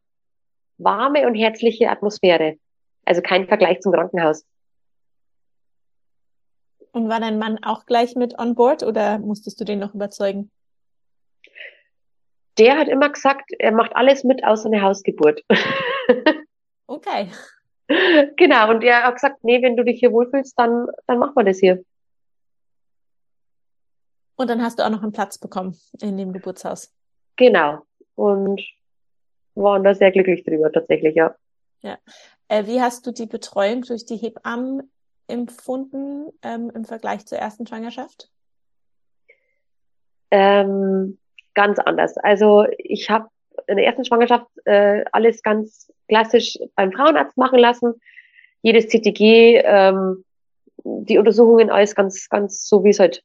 warme 0.79 1.25
und 1.29 1.37
herzliche 1.37 1.89
Atmosphäre. 1.89 2.57
Also 3.05 3.23
kein 3.23 3.47
Vergleich 3.47 3.79
zum 3.79 3.93
Krankenhaus. 3.93 4.45
Und 6.91 7.09
war 7.09 7.21
dein 7.21 7.39
Mann 7.39 7.63
auch 7.63 7.87
gleich 7.87 8.17
mit 8.17 8.37
on 8.41 8.57
board 8.57 8.83
oder 8.83 9.21
musstest 9.21 9.61
du 9.61 9.65
den 9.65 9.79
noch 9.79 9.95
überzeugen? 9.95 10.51
Der 12.59 12.77
hat 12.77 12.89
immer 12.89 13.09
gesagt, 13.09 13.53
er 13.61 13.71
macht 13.71 13.95
alles 13.95 14.25
mit 14.25 14.43
außer 14.43 14.67
eine 14.67 14.83
Hausgeburt. 14.83 15.45
okay. 16.89 17.31
genau, 18.37 18.71
und 18.71 18.83
er 18.83 19.05
hat 19.05 19.15
gesagt, 19.15 19.45
nee, 19.45 19.63
wenn 19.63 19.77
du 19.77 19.85
dich 19.85 20.01
hier 20.01 20.13
wohlfühlst, 20.13 20.59
dann, 20.59 20.87
dann 21.07 21.19
machen 21.19 21.35
wir 21.37 21.45
das 21.45 21.59
hier. 21.59 21.85
Und 24.37 24.49
dann 24.49 24.63
hast 24.63 24.79
du 24.79 24.85
auch 24.85 24.91
noch 24.91 25.03
einen 25.03 25.13
Platz 25.13 25.39
bekommen 25.39 25.79
in 26.01 26.17
dem 26.17 26.33
Geburtshaus. 26.33 26.93
Genau. 27.37 27.83
Und 28.15 28.61
waren 29.55 29.85
da 29.85 29.95
sehr 29.95 30.11
glücklich 30.11 30.45
drüber, 30.45 30.73
tatsächlich, 30.73 31.15
ja. 31.15 31.35
Ja. 31.83 31.99
Äh, 32.49 32.67
wie 32.67 32.81
hast 32.81 33.07
du 33.07 33.13
die 33.13 33.27
Betreuung 33.27 33.83
durch 33.83 34.05
die 34.07 34.17
Hebammen 34.17 34.91
empfunden 35.27 36.31
ähm, 36.43 36.71
im 36.75 36.85
Vergleich 36.85 37.27
zur 37.27 37.39
ersten 37.39 37.67
Schwangerschaft? 37.67 38.31
Ähm, 40.31 41.19
ganz 41.55 41.79
anders. 41.79 42.17
Also 42.17 42.67
ich 42.79 43.11
habe 43.11 43.29
in 43.67 43.77
der 43.77 43.87
ersten 43.87 44.05
Schwangerschaft 44.05 44.47
äh, 44.65 45.05
alles 45.13 45.43
ganz 45.43 45.93
klassisch 46.09 46.59
beim 46.75 46.93
Frauenarzt 46.93 47.37
machen 47.37 47.59
lassen. 47.59 47.95
Jedes 48.63 48.89
CTG, 48.89 49.63
ähm, 49.65 50.25
die 50.85 51.19
Untersuchungen, 51.19 51.71
alles 51.71 51.95
ganz, 51.95 52.29
ganz 52.29 52.69
so 52.69 52.85
wie 52.85 52.91
es 52.91 52.99
halt, 52.99 53.23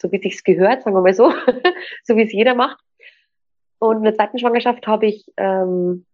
so 0.00 0.10
wie 0.12 0.16
es 0.16 0.22
sich 0.22 0.44
gehört, 0.44 0.82
sagen 0.82 0.96
wir 0.96 1.02
mal 1.02 1.14
so, 1.14 1.30
so 2.04 2.16
wie 2.16 2.22
es 2.22 2.32
jeder 2.32 2.54
macht. 2.54 2.78
Und 3.78 3.98
in 3.98 4.04
der 4.04 4.14
zweiten 4.14 4.38
Schwangerschaft 4.38 4.86
habe 4.86 5.06
ich 5.06 5.26
ähm, 5.36 6.06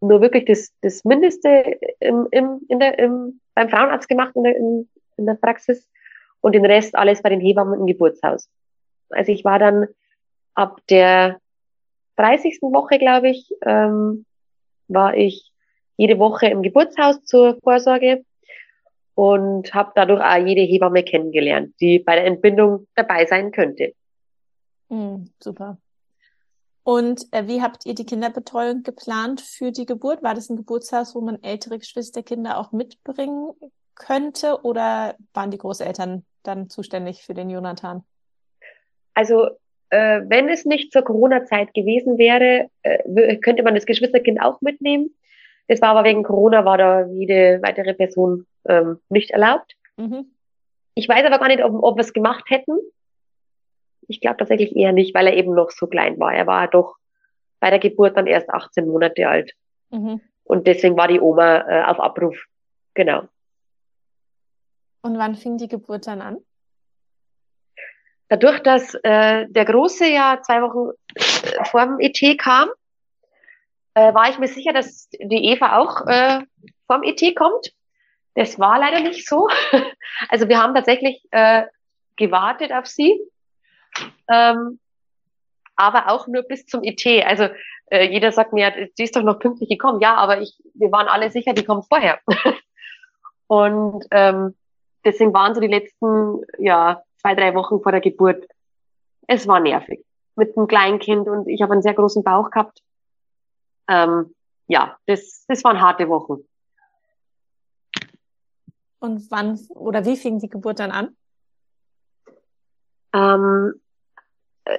nur 0.00 0.20
wirklich 0.20 0.44
das, 0.44 0.72
das 0.82 1.04
Mindeste 1.04 1.78
im, 2.00 2.28
im, 2.30 2.60
in 2.68 2.78
der, 2.78 2.98
im, 2.98 3.40
beim 3.54 3.68
Frauenarzt 3.68 4.08
gemacht 4.08 4.32
in 4.34 4.44
der, 4.44 4.56
in, 4.56 4.88
in 5.16 5.26
der 5.26 5.34
Praxis 5.34 5.88
und 6.40 6.54
den 6.54 6.66
Rest 6.66 6.94
alles 6.94 7.22
bei 7.22 7.30
den 7.30 7.40
Hebammen 7.40 7.80
im 7.80 7.86
Geburtshaus. 7.86 8.48
Also 9.10 9.32
ich 9.32 9.44
war 9.44 9.58
dann 9.58 9.86
ab 10.54 10.80
der 10.88 11.40
30. 12.16 12.58
Woche, 12.62 12.98
glaube 12.98 13.30
ich, 13.30 13.50
ähm, 13.62 14.24
war 14.88 15.16
ich 15.16 15.52
jede 15.96 16.18
Woche 16.18 16.46
im 16.46 16.62
Geburtshaus 16.62 17.22
zur 17.24 17.58
Vorsorge 17.62 18.24
und 19.14 19.72
habe 19.74 19.92
dadurch 19.94 20.20
auch 20.20 20.46
jede 20.46 20.62
Hebamme 20.62 21.02
kennengelernt, 21.02 21.74
die 21.80 21.98
bei 21.98 22.16
der 22.16 22.26
Entbindung 22.26 22.86
dabei 22.94 23.26
sein 23.26 23.50
könnte. 23.50 23.94
Mm, 24.88 25.24
super. 25.40 25.78
Und 26.84 27.26
äh, 27.32 27.48
wie 27.48 27.62
habt 27.62 27.84
ihr 27.84 27.94
die 27.94 28.06
Kinderbetreuung 28.06 28.84
geplant 28.84 29.40
für 29.40 29.72
die 29.72 29.86
Geburt? 29.86 30.22
War 30.22 30.34
das 30.34 30.50
ein 30.50 30.56
Geburtshaus, 30.56 31.14
wo 31.14 31.20
man 31.20 31.42
ältere 31.42 31.78
Geschwisterkinder 31.78 32.58
auch 32.58 32.70
mitbringen 32.70 33.50
könnte 33.96 34.60
oder 34.62 35.16
waren 35.34 35.50
die 35.50 35.58
Großeltern 35.58 36.24
dann 36.44 36.68
zuständig 36.68 37.22
für 37.22 37.34
den 37.34 37.50
Jonathan? 37.50 38.04
Also 39.14 39.48
äh, 39.90 40.22
wenn 40.26 40.48
es 40.48 40.64
nicht 40.64 40.92
zur 40.92 41.02
Corona-Zeit 41.02 41.74
gewesen 41.74 42.18
wäre, 42.18 42.68
äh, 42.82 43.36
könnte 43.36 43.62
man 43.62 43.74
das 43.74 43.86
Geschwisterkind 43.86 44.40
auch 44.40 44.60
mitnehmen. 44.60 45.14
Das 45.68 45.80
war 45.80 45.90
aber 45.90 46.04
wegen 46.04 46.22
Corona, 46.22 46.64
war 46.64 46.78
da 46.78 47.06
jede 47.06 47.60
weitere 47.62 47.94
Person 47.94 48.46
ähm, 48.68 48.98
nicht 49.08 49.30
erlaubt. 49.30 49.74
Mhm. 49.96 50.32
Ich 50.94 51.08
weiß 51.08 51.24
aber 51.26 51.38
gar 51.38 51.48
nicht, 51.48 51.62
ob, 51.62 51.82
ob 51.82 51.96
wir 51.96 52.02
es 52.02 52.12
gemacht 52.12 52.44
hätten. 52.48 52.78
Ich 54.08 54.20
glaube 54.20 54.36
tatsächlich 54.36 54.74
eher 54.76 54.92
nicht, 54.92 55.14
weil 55.14 55.26
er 55.26 55.34
eben 55.34 55.54
noch 55.54 55.70
so 55.70 55.86
klein 55.86 56.18
war. 56.18 56.32
Er 56.32 56.46
war 56.46 56.68
doch 56.68 56.96
bei 57.60 57.70
der 57.70 57.78
Geburt 57.78 58.16
dann 58.16 58.26
erst 58.26 58.50
18 58.50 58.86
Monate 58.86 59.28
alt. 59.28 59.52
Mhm. 59.90 60.20
Und 60.44 60.66
deswegen 60.66 60.96
war 60.96 61.08
die 61.08 61.20
Oma 61.20 61.68
äh, 61.68 61.84
auf 61.84 61.98
Abruf. 61.98 62.36
Genau. 62.94 63.24
Und 65.02 65.18
wann 65.18 65.34
fing 65.34 65.58
die 65.58 65.68
Geburt 65.68 66.06
dann 66.06 66.20
an? 66.20 66.38
Dadurch, 68.28 68.60
dass 68.60 68.94
äh, 69.02 69.46
der 69.48 69.64
Große 69.64 70.06
ja 70.06 70.40
zwei 70.42 70.62
Wochen 70.62 70.92
äh, 71.14 71.64
vor 71.64 71.84
dem 71.84 71.98
ET 72.00 72.38
kam, 72.38 72.68
äh, 73.94 74.12
war 74.12 74.28
ich 74.28 74.38
mir 74.38 74.48
sicher, 74.48 74.72
dass 74.72 75.08
die 75.10 75.44
Eva 75.52 75.78
auch 75.78 76.06
äh, 76.06 76.40
vom 76.86 77.02
ET 77.02 77.36
kommt. 77.36 77.72
Das 78.34 78.58
war 78.58 78.78
leider 78.78 79.00
nicht 79.00 79.26
so. 79.28 79.48
Also 80.28 80.48
wir 80.48 80.58
haben 80.62 80.74
tatsächlich 80.74 81.22
äh, 81.30 81.64
gewartet 82.16 82.72
auf 82.72 82.86
sie, 82.86 83.20
ähm, 84.30 84.80
aber 85.74 86.10
auch 86.10 86.26
nur 86.26 86.42
bis 86.42 86.64
zum 86.64 86.82
ET. 86.82 87.04
Also 87.26 87.48
äh, 87.90 88.06
jeder 88.06 88.32
sagt 88.32 88.54
mir, 88.54 88.88
die 88.98 89.02
ist 89.02 89.14
doch 89.14 89.22
noch 89.22 89.38
pünktlich 89.38 89.68
gekommen. 89.68 90.00
Ja, 90.00 90.14
aber 90.16 90.40
ich, 90.40 90.58
wir 90.74 90.90
waren 90.90 91.06
alle 91.08 91.30
sicher, 91.30 91.52
die 91.52 91.64
kommt 91.64 91.86
vorher. 91.86 92.18
Und 93.46 94.04
ähm, 94.10 94.54
deswegen 95.04 95.34
waren 95.34 95.54
so 95.54 95.60
die 95.60 95.66
letzten 95.66 96.42
ja 96.58 97.02
zwei, 97.16 97.34
drei 97.34 97.54
Wochen 97.54 97.80
vor 97.80 97.92
der 97.92 98.00
Geburt. 98.00 98.46
Es 99.26 99.46
war 99.46 99.60
nervig 99.60 100.04
mit 100.36 100.56
einem 100.56 100.66
Kleinkind 100.66 101.28
und 101.28 101.48
ich 101.48 101.62
habe 101.62 101.72
einen 101.72 101.82
sehr 101.82 101.94
großen 101.94 102.22
Bauch 102.22 102.50
gehabt. 102.50 102.82
Ähm, 103.88 104.34
ja, 104.68 104.96
das, 105.06 105.44
das 105.48 105.64
waren 105.64 105.80
harte 105.80 106.08
Wochen. 106.08 106.46
Und 108.98 109.30
wann 109.30 109.58
oder 109.70 110.04
wie 110.04 110.16
fing 110.16 110.38
die 110.38 110.48
Geburt 110.48 110.78
dann 110.78 110.90
an? 110.90 111.16
Ähm, 113.12 113.80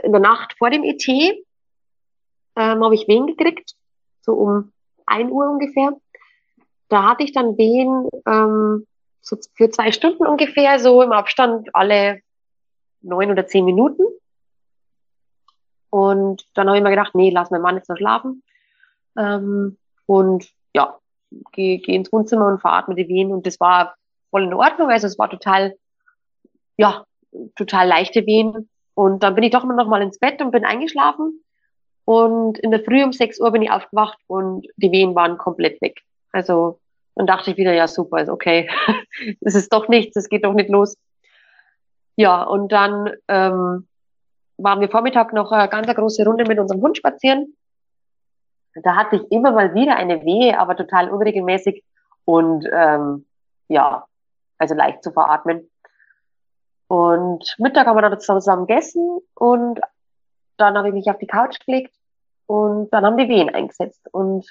in 0.04 0.12
der 0.12 0.22
Nacht 0.22 0.56
vor 0.58 0.70
dem 0.70 0.84
ET. 0.84 1.08
ähm, 1.08 1.44
habe 2.56 2.96
ich 2.96 3.08
Wehen 3.08 3.28
gekriegt, 3.28 3.76
so 4.22 4.34
um 4.34 4.74
ein 5.06 5.32
Uhr 5.32 5.50
ungefähr. 5.50 5.94
Da 6.90 7.10
hatte 7.10 7.24
ich 7.24 7.32
dann 7.32 7.58
Wehen 7.58 8.10
ähm, 8.26 8.88
so 9.22 9.38
für 9.56 9.70
zwei 9.70 9.92
Stunden 9.92 10.26
ungefähr, 10.26 10.80
so 10.80 11.02
im 11.02 11.12
Abstand 11.12 11.70
alle 11.74 12.22
neun 13.02 13.32
oder 13.32 13.48
zehn 13.48 13.66
Minuten. 13.66 14.04
Und 15.90 16.46
dann 16.54 16.68
habe 16.68 16.78
ich 16.78 16.84
mir 16.84 16.90
gedacht, 16.90 17.16
nee, 17.16 17.30
lass 17.30 17.50
meinen 17.50 17.62
Mann 17.62 17.76
jetzt 17.76 17.90
noch 17.90 17.98
schlafen. 17.98 18.44
Ähm, 19.18 19.78
und 20.06 20.50
ja, 20.74 20.98
gehe 21.52 21.80
geh 21.80 21.96
ins 21.96 22.12
Wohnzimmer 22.12 22.48
und 22.48 22.60
veratme 22.60 22.96
die 22.96 23.08
Wehen. 23.08 23.32
Und 23.32 23.48
das 23.48 23.60
war 23.60 23.96
voll 24.30 24.44
in 24.44 24.54
Ordnung. 24.54 24.90
Also 24.90 25.08
es 25.08 25.18
war 25.18 25.30
total, 25.30 25.76
ja, 26.78 27.06
total 27.56 27.88
leichte 27.88 28.26
Wehen. 28.26 28.70
Und 28.94 29.24
dann 29.24 29.36
bin 29.36 29.44
ich 29.44 29.52
doch 29.52 29.64
immer 29.64 29.76
noch 29.76 29.88
mal 29.88 30.02
ins 30.02 30.20
Bett 30.20 30.42
und 30.42 30.52
bin 30.52 30.66
eingeschlafen. 30.66 31.44
Und 32.06 32.58
in 32.60 32.72
der 32.72 32.84
Früh 32.84 33.04
um 33.04 33.12
6 33.12 33.40
Uhr 33.42 33.52
bin 33.52 33.62
ich 33.62 33.72
aufgewacht 33.72 34.18
und 34.28 34.68
die 34.78 34.92
Wehen 34.92 35.14
waren 35.14 35.38
komplett 35.38 35.82
weg. 35.82 36.02
Also 36.32 36.80
dann 37.16 37.28
dachte 37.28 37.52
ich 37.52 37.58
wieder, 37.58 37.74
ja 37.74 37.88
super, 37.88 38.22
ist 38.22 38.30
okay. 38.30 38.70
es 39.42 39.56
ist 39.56 39.74
doch 39.74 39.88
nichts, 39.88 40.16
es 40.16 40.30
geht 40.30 40.46
doch 40.46 40.54
nicht 40.54 40.70
los. 40.70 40.96
Ja, 42.18 42.44
und 42.44 42.72
dann 42.72 43.12
ähm, 43.28 43.88
waren 44.58 44.82
wir 44.82 44.90
Vormittag 44.90 45.34
noch 45.34 45.52
eine 45.52 45.70
ganz 45.70 45.88
große 45.88 46.26
Runde 46.26 46.46
mit 46.46 46.60
unserem 46.60 46.82
Hund 46.82 46.98
spazieren. 46.98 47.56
Da 48.74 48.96
hatte 48.96 49.18
ich 49.18 49.32
immer 49.32 49.52
mal 49.52 49.74
wieder 49.74 49.96
eine 49.96 50.24
Wehe, 50.26 50.60
aber 50.60 50.76
total 50.76 51.10
unregelmäßig 51.10 51.84
und 52.26 52.68
ähm, 52.72 53.26
ja, 53.68 54.06
also 54.58 54.74
leicht 54.74 55.04
zu 55.04 55.12
veratmen. 55.12 55.70
Und 56.88 57.56
Mittag 57.60 57.86
haben 57.86 57.98
wir 57.98 58.02
dann 58.02 58.20
zusammen 58.20 58.66
gegessen 58.66 59.20
und 59.36 59.80
dann 60.58 60.76
habe 60.78 60.88
ich 60.88 60.94
mich 60.96 61.10
auf 61.10 61.20
die 61.20 61.28
Couch 61.28 61.60
gelegt 61.66 61.94
und 62.48 62.92
dann 62.92 63.06
haben 63.06 63.18
die 63.18 63.30
Wehen 63.30 63.54
eingesetzt. 63.54 64.08
Und 64.12 64.48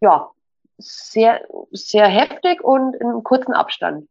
ja, 0.00 0.30
sehr, 0.76 1.44
sehr 1.72 2.06
heftig 2.06 2.62
und 2.62 2.94
in 2.94 3.24
kurzen 3.24 3.54
Abstand. 3.54 4.08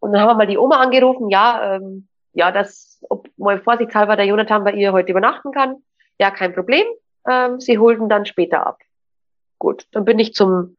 Und 0.00 0.12
dann 0.12 0.22
haben 0.22 0.28
wir 0.28 0.34
mal 0.34 0.46
die 0.46 0.58
Oma 0.58 0.78
angerufen, 0.80 1.30
ja, 1.30 1.76
ähm, 1.76 2.08
ja, 2.32 2.50
dass, 2.50 3.04
ob 3.08 3.28
mal 3.36 3.60
vorsichtshalber 3.60 4.16
der 4.16 4.26
Jonathan 4.26 4.64
bei 4.64 4.72
ihr 4.72 4.92
heute 4.92 5.10
übernachten 5.10 5.52
kann. 5.52 5.76
Ja, 6.18 6.30
kein 6.30 6.54
Problem. 6.54 6.86
Ähm, 7.28 7.60
sie 7.60 7.78
holten 7.78 8.08
dann 8.08 8.26
später 8.26 8.66
ab. 8.66 8.78
Gut, 9.58 9.86
dann 9.92 10.04
bin 10.04 10.18
ich 10.18 10.32
zum, 10.32 10.76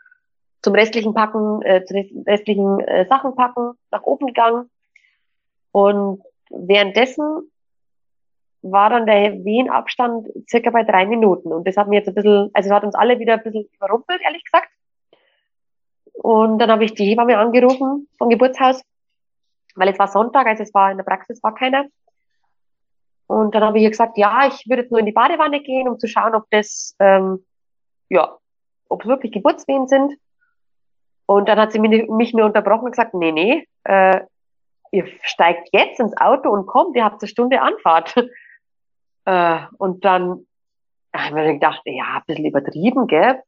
zum 0.62 0.74
restlichen 0.74 1.14
Packen, 1.14 1.62
äh, 1.62 1.84
zum 1.86 2.24
restlichen 2.26 2.80
äh, 2.80 3.06
Sachen 3.08 3.36
packen, 3.36 3.74
nach 3.92 4.04
oben 4.04 4.28
gegangen. 4.28 4.70
Und 5.72 6.24
währenddessen 6.50 7.52
war 8.64 8.90
dann 8.90 9.06
der 9.06 9.44
Wehenabstand 9.44 10.28
circa 10.50 10.70
bei 10.70 10.84
drei 10.84 11.06
Minuten. 11.06 11.52
Und 11.52 11.68
das 11.68 11.78
hat 11.78 11.88
mir 11.88 11.98
jetzt 11.98 12.08
ein 12.08 12.16
bisschen, 12.16 12.50
also 12.54 12.72
hat 12.72 12.84
uns 12.84 12.96
alle 12.96 13.20
wieder 13.20 13.34
ein 13.34 13.44
bisschen 13.44 13.68
überrumpelt, 13.76 14.22
ehrlich 14.22 14.44
gesagt. 14.44 14.70
Und 16.14 16.60
dann 16.60 16.72
habe 16.72 16.86
ich 16.86 16.94
die 16.94 17.06
Hebamme 17.06 17.38
angerufen 17.38 18.08
vom 18.18 18.30
Geburtshaus, 18.30 18.82
weil 19.76 19.90
es 19.90 20.00
war 20.00 20.08
Sonntag, 20.08 20.48
also 20.48 20.64
es 20.64 20.74
war 20.74 20.92
in 20.92 20.98
der 20.98 21.04
Praxis 21.04 21.42
war 21.44 21.54
keiner. 21.56 21.86
Und 23.28 23.56
dann 23.56 23.64
habe 23.64 23.78
ich 23.78 23.84
ihr 23.84 23.90
gesagt, 23.90 24.18
ja, 24.18 24.48
ich 24.48 24.68
würde 24.68 24.82
jetzt 24.82 24.92
nur 24.92 25.00
in 25.00 25.06
die 25.06 25.14
Badewanne 25.14 25.62
gehen, 25.62 25.88
um 25.88 25.98
zu 26.00 26.08
schauen, 26.08 26.36
ob 26.36 26.50
das, 26.50 26.96
ähm, 27.00 27.46
ja, 28.10 28.38
ob 28.90 29.02
es 29.02 29.08
wirklich 29.08 29.32
Geburtswehen 29.32 29.88
sind. 29.88 30.14
Und 31.26 31.48
dann 31.48 31.58
hat 31.58 31.72
sie 31.72 31.80
mich, 31.80 32.10
mich 32.10 32.34
nur 32.34 32.46
unterbrochen 32.46 32.86
und 32.86 32.92
gesagt, 32.92 33.14
nee, 33.14 33.32
nee, 33.32 33.66
äh, 33.86 34.20
ihr 34.92 35.08
steigt 35.22 35.70
jetzt 35.72 36.02
ins 36.02 36.16
Auto 36.18 36.50
und 36.50 36.66
kommt, 36.66 36.98
ihr 36.98 37.06
habt 37.06 37.22
eine 37.22 37.30
Stunde 37.30 37.62
Anfahrt. 37.62 38.16
äh, 39.26 39.60
und 39.78 40.04
dann 40.04 40.46
haben 41.16 41.36
wir 41.36 41.54
gedacht, 41.54 41.82
ja, 41.86 42.18
ein 42.18 42.24
bisschen 42.26 42.46
übertrieben, 42.46 43.08
gell? 43.08 43.42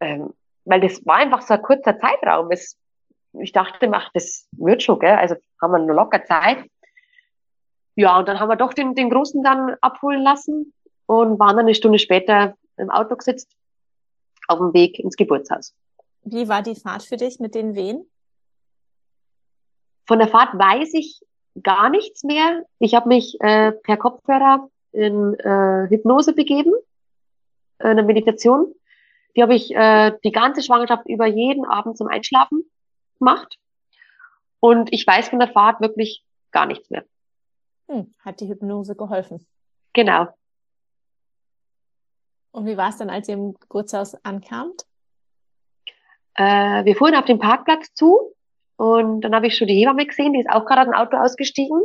Ähm, 0.00 0.34
weil 0.64 0.80
das 0.80 1.04
war 1.06 1.16
einfach 1.16 1.42
so 1.42 1.54
ein 1.54 1.62
kurzer 1.62 1.98
Zeitraum. 1.98 2.50
Es, 2.50 2.76
ich 3.32 3.52
dachte, 3.52 3.88
ach, 3.92 4.10
das 4.14 4.48
wird 4.52 4.82
schon, 4.82 4.98
gell? 4.98 5.14
Also 5.14 5.36
haben 5.60 5.72
wir 5.72 5.78
nur 5.78 5.94
locker 5.94 6.24
Zeit. 6.24 6.64
Ja, 7.94 8.18
und 8.18 8.28
dann 8.28 8.40
haben 8.40 8.48
wir 8.48 8.56
doch 8.56 8.72
den, 8.72 8.94
den 8.94 9.10
Großen 9.10 9.42
dann 9.42 9.76
abholen 9.80 10.22
lassen 10.22 10.72
und 11.06 11.38
waren 11.38 11.56
dann 11.56 11.66
eine 11.66 11.74
Stunde 11.74 11.98
später 11.98 12.56
im 12.76 12.90
Auto 12.90 13.16
gesetzt, 13.16 13.50
auf 14.48 14.58
dem 14.58 14.72
Weg 14.72 14.98
ins 14.98 15.16
Geburtshaus. 15.16 15.74
Wie 16.22 16.48
war 16.48 16.62
die 16.62 16.74
Fahrt 16.74 17.02
für 17.02 17.16
dich 17.16 17.40
mit 17.40 17.54
den 17.54 17.74
Wehen? 17.74 18.08
Von 20.06 20.18
der 20.18 20.28
Fahrt 20.28 20.54
weiß 20.54 20.94
ich 20.94 21.20
gar 21.62 21.90
nichts 21.90 22.24
mehr. 22.24 22.64
Ich 22.78 22.94
habe 22.94 23.08
mich 23.08 23.36
äh, 23.40 23.72
per 23.72 23.96
Kopfhörer 23.96 24.68
in 24.92 25.34
äh, 25.34 25.88
Hypnose 25.88 26.32
begeben, 26.32 26.72
äh, 27.78 27.88
eine 27.88 28.02
Meditation. 28.02 28.74
Die 29.36 29.42
habe 29.42 29.54
ich 29.54 29.74
äh, 29.74 30.12
die 30.24 30.32
ganze 30.32 30.62
Schwangerschaft 30.62 31.08
über 31.08 31.26
jeden 31.26 31.64
Abend 31.64 31.96
zum 31.96 32.08
Einschlafen 32.08 32.64
gemacht. 33.20 33.56
Und 34.58 34.92
ich 34.92 35.06
weiß 35.06 35.28
von 35.28 35.38
der 35.38 35.52
Fahrt 35.52 35.80
wirklich 35.80 36.24
gar 36.50 36.66
nichts 36.66 36.90
mehr. 36.90 37.04
Hm, 37.88 38.12
hat 38.20 38.40
die 38.40 38.48
Hypnose 38.48 38.96
geholfen? 38.96 39.46
Genau. 39.92 40.28
Und 42.52 42.66
wie 42.66 42.76
war 42.76 42.88
es 42.88 42.96
dann, 42.96 43.10
als 43.10 43.28
ihr 43.28 43.34
im 43.34 43.54
Geburtshaus 43.54 44.16
ankamt? 44.24 44.84
Äh, 46.34 46.84
wir 46.84 46.96
fuhren 46.96 47.14
auf 47.14 47.24
den 47.24 47.38
Parkplatz 47.38 47.94
zu 47.94 48.34
und 48.76 49.20
dann 49.20 49.34
habe 49.34 49.46
ich 49.46 49.56
schon 49.56 49.68
die 49.68 49.74
Hebamme 49.74 50.06
gesehen, 50.06 50.32
die 50.32 50.40
ist 50.40 50.50
auch 50.50 50.64
gerade 50.64 50.80
aus 50.80 50.86
dem 50.86 50.94
Auto 50.94 51.16
ausgestiegen. 51.16 51.80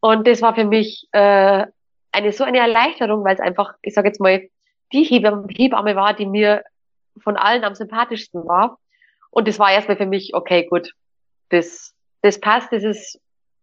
Und 0.00 0.26
das 0.26 0.42
war 0.42 0.54
für 0.54 0.64
mich 0.64 1.06
äh, 1.12 1.66
eine 2.12 2.32
so 2.32 2.44
eine 2.44 2.58
Erleichterung, 2.58 3.24
weil 3.24 3.34
es 3.34 3.40
einfach, 3.40 3.74
ich 3.82 3.94
sage 3.94 4.08
jetzt 4.08 4.20
mal, 4.20 4.48
die 4.92 5.04
Hebamme 5.04 5.96
war, 5.96 6.14
die 6.14 6.26
mir 6.26 6.64
von 7.18 7.36
allen 7.36 7.64
am 7.64 7.74
sympathischsten 7.74 8.44
war. 8.46 8.78
Und 9.32 9.48
das 9.48 9.58
war 9.58 9.72
erstmal 9.72 9.96
für 9.96 10.06
mich, 10.06 10.34
okay, 10.34 10.66
gut, 10.66 10.92
das, 11.48 11.94
das 12.20 12.38
passt, 12.38 12.70
das 12.70 12.84
ist, 12.84 13.18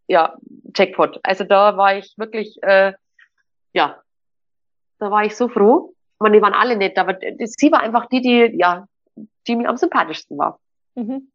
ja, 0.07 0.35
Jackpot. 0.75 1.19
Also 1.21 1.43
da 1.43 1.77
war 1.77 1.95
ich 1.95 2.15
wirklich, 2.17 2.57
äh, 2.63 2.93
ja, 3.73 4.01
da 4.97 5.11
war 5.11 5.23
ich 5.23 5.35
so 5.35 5.47
froh. 5.47 5.93
Man, 6.17 6.33
die 6.33 6.41
waren 6.41 6.55
alle 6.55 6.75
nett, 6.75 6.97
aber 6.97 7.17
sie 7.19 7.71
war 7.71 7.81
einfach 7.81 8.07
die, 8.07 8.21
die, 8.21 8.57
ja, 8.57 8.87
die 9.47 9.55
mir 9.55 9.69
am 9.69 9.77
sympathischsten 9.77 10.37
war. 10.39 10.59
Mhm. 10.95 11.31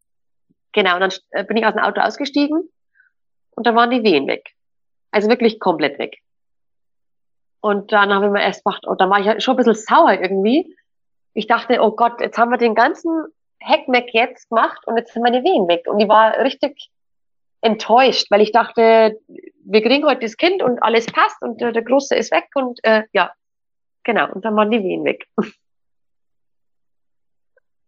Genau, 0.72 0.94
und 0.96 1.00
dann 1.00 1.12
äh, 1.30 1.44
bin 1.44 1.56
ich 1.56 1.64
aus 1.64 1.74
dem 1.74 1.84
Auto 1.84 2.00
ausgestiegen 2.00 2.68
und 3.52 3.66
dann 3.66 3.76
waren 3.76 3.90
die 3.90 4.02
Wehen 4.02 4.26
weg. 4.26 4.50
Also 5.12 5.28
wirklich 5.28 5.60
komplett 5.60 6.00
weg. 6.00 6.18
Und 7.60 7.92
dann 7.92 8.12
habe 8.12 8.26
ich 8.26 8.32
mir 8.32 8.42
erst 8.42 8.64
gedacht, 8.64 8.84
oh, 8.88 8.96
dann 8.96 9.10
war 9.10 9.20
ich 9.20 9.26
ja 9.26 9.40
schon 9.40 9.54
ein 9.54 9.58
bisschen 9.58 9.74
sauer 9.74 10.12
irgendwie. 10.20 10.76
Ich 11.34 11.46
dachte, 11.46 11.80
oh 11.80 11.92
Gott, 11.92 12.20
jetzt 12.20 12.36
haben 12.36 12.50
wir 12.50 12.58
den 12.58 12.74
ganzen 12.74 13.26
Heckmeck 13.64 14.12
jetzt 14.12 14.48
gemacht 14.48 14.86
und 14.86 14.96
jetzt 14.96 15.12
sind 15.12 15.22
meine 15.22 15.42
Wehen 15.42 15.68
weg. 15.68 15.86
Und 15.86 16.00
ich 16.00 16.08
war 16.08 16.38
richtig 16.38 16.90
enttäuscht, 17.60 18.30
weil 18.30 18.42
ich 18.42 18.52
dachte, 18.52 19.18
wir 19.64 19.82
kriegen 19.82 20.04
heute 20.04 20.20
das 20.20 20.36
Kind 20.36 20.62
und 20.62 20.82
alles 20.82 21.06
passt 21.06 21.40
und 21.40 21.60
äh, 21.62 21.72
der 21.72 21.82
Große 21.82 22.14
ist 22.14 22.30
weg 22.30 22.48
und 22.54 22.78
äh, 22.84 23.04
ja, 23.12 23.32
genau. 24.02 24.30
Und 24.32 24.44
dann 24.44 24.54
waren 24.54 24.70
die 24.70 24.82
Wehen 24.82 25.04
weg. 25.04 25.26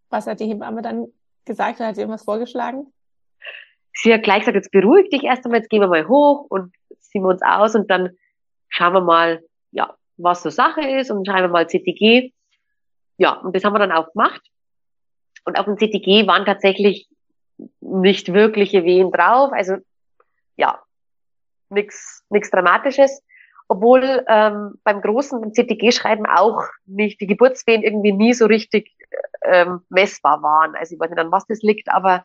Was 0.08 0.26
hat 0.26 0.40
die 0.40 0.46
Hebamme 0.46 0.80
dann 0.80 1.08
gesagt? 1.44 1.80
Hat 1.80 1.94
sie 1.94 2.00
irgendwas 2.00 2.24
vorgeschlagen? 2.24 2.92
Sie 3.92 4.12
hat 4.12 4.22
gleich 4.22 4.40
gesagt, 4.40 4.56
jetzt 4.56 4.70
beruhig 4.70 5.10
dich 5.10 5.24
erst 5.24 5.44
einmal, 5.44 5.60
jetzt 5.60 5.70
gehen 5.70 5.80
wir 5.80 5.88
mal 5.88 6.08
hoch 6.08 6.46
und 6.48 6.74
ziehen 7.00 7.22
wir 7.22 7.28
uns 7.28 7.42
aus 7.42 7.74
und 7.74 7.90
dann 7.90 8.16
schauen 8.68 8.94
wir 8.94 9.00
mal, 9.00 9.42
ja, 9.72 9.94
was 10.16 10.42
so 10.42 10.50
Sache 10.50 10.82
ist 10.82 11.10
und 11.10 11.26
schreiben 11.26 11.44
wir 11.44 11.48
mal 11.48 11.66
CTG. 11.66 12.32
Ja, 13.18 13.32
und 13.32 13.54
das 13.54 13.64
haben 13.64 13.74
wir 13.74 13.78
dann 13.78 13.92
auch 13.92 14.12
gemacht. 14.12 14.42
Und 15.46 15.58
auf 15.58 15.64
dem 15.64 15.76
CTG 15.76 16.26
waren 16.26 16.44
tatsächlich 16.44 17.08
nicht 17.80 18.32
wirkliche 18.32 18.84
Wehen 18.84 19.10
drauf. 19.10 19.52
Also 19.52 19.76
ja, 20.56 20.82
nichts 21.70 22.24
nix 22.28 22.50
Dramatisches. 22.50 23.22
Obwohl 23.68 24.24
ähm, 24.28 24.74
beim 24.84 25.00
großen 25.00 25.52
CTG-Schreiben 25.52 26.26
auch 26.26 26.62
nicht 26.84 27.20
die 27.20 27.26
Geburtswehen 27.26 27.82
irgendwie 27.82 28.12
nie 28.12 28.32
so 28.32 28.46
richtig 28.46 28.92
ähm, 29.42 29.80
messbar 29.88 30.42
waren. 30.42 30.76
Also 30.76 30.94
ich 30.94 31.00
weiß 31.00 31.10
nicht, 31.10 31.18
an 31.18 31.32
was 31.32 31.46
das 31.46 31.62
liegt, 31.62 31.88
aber 31.88 32.24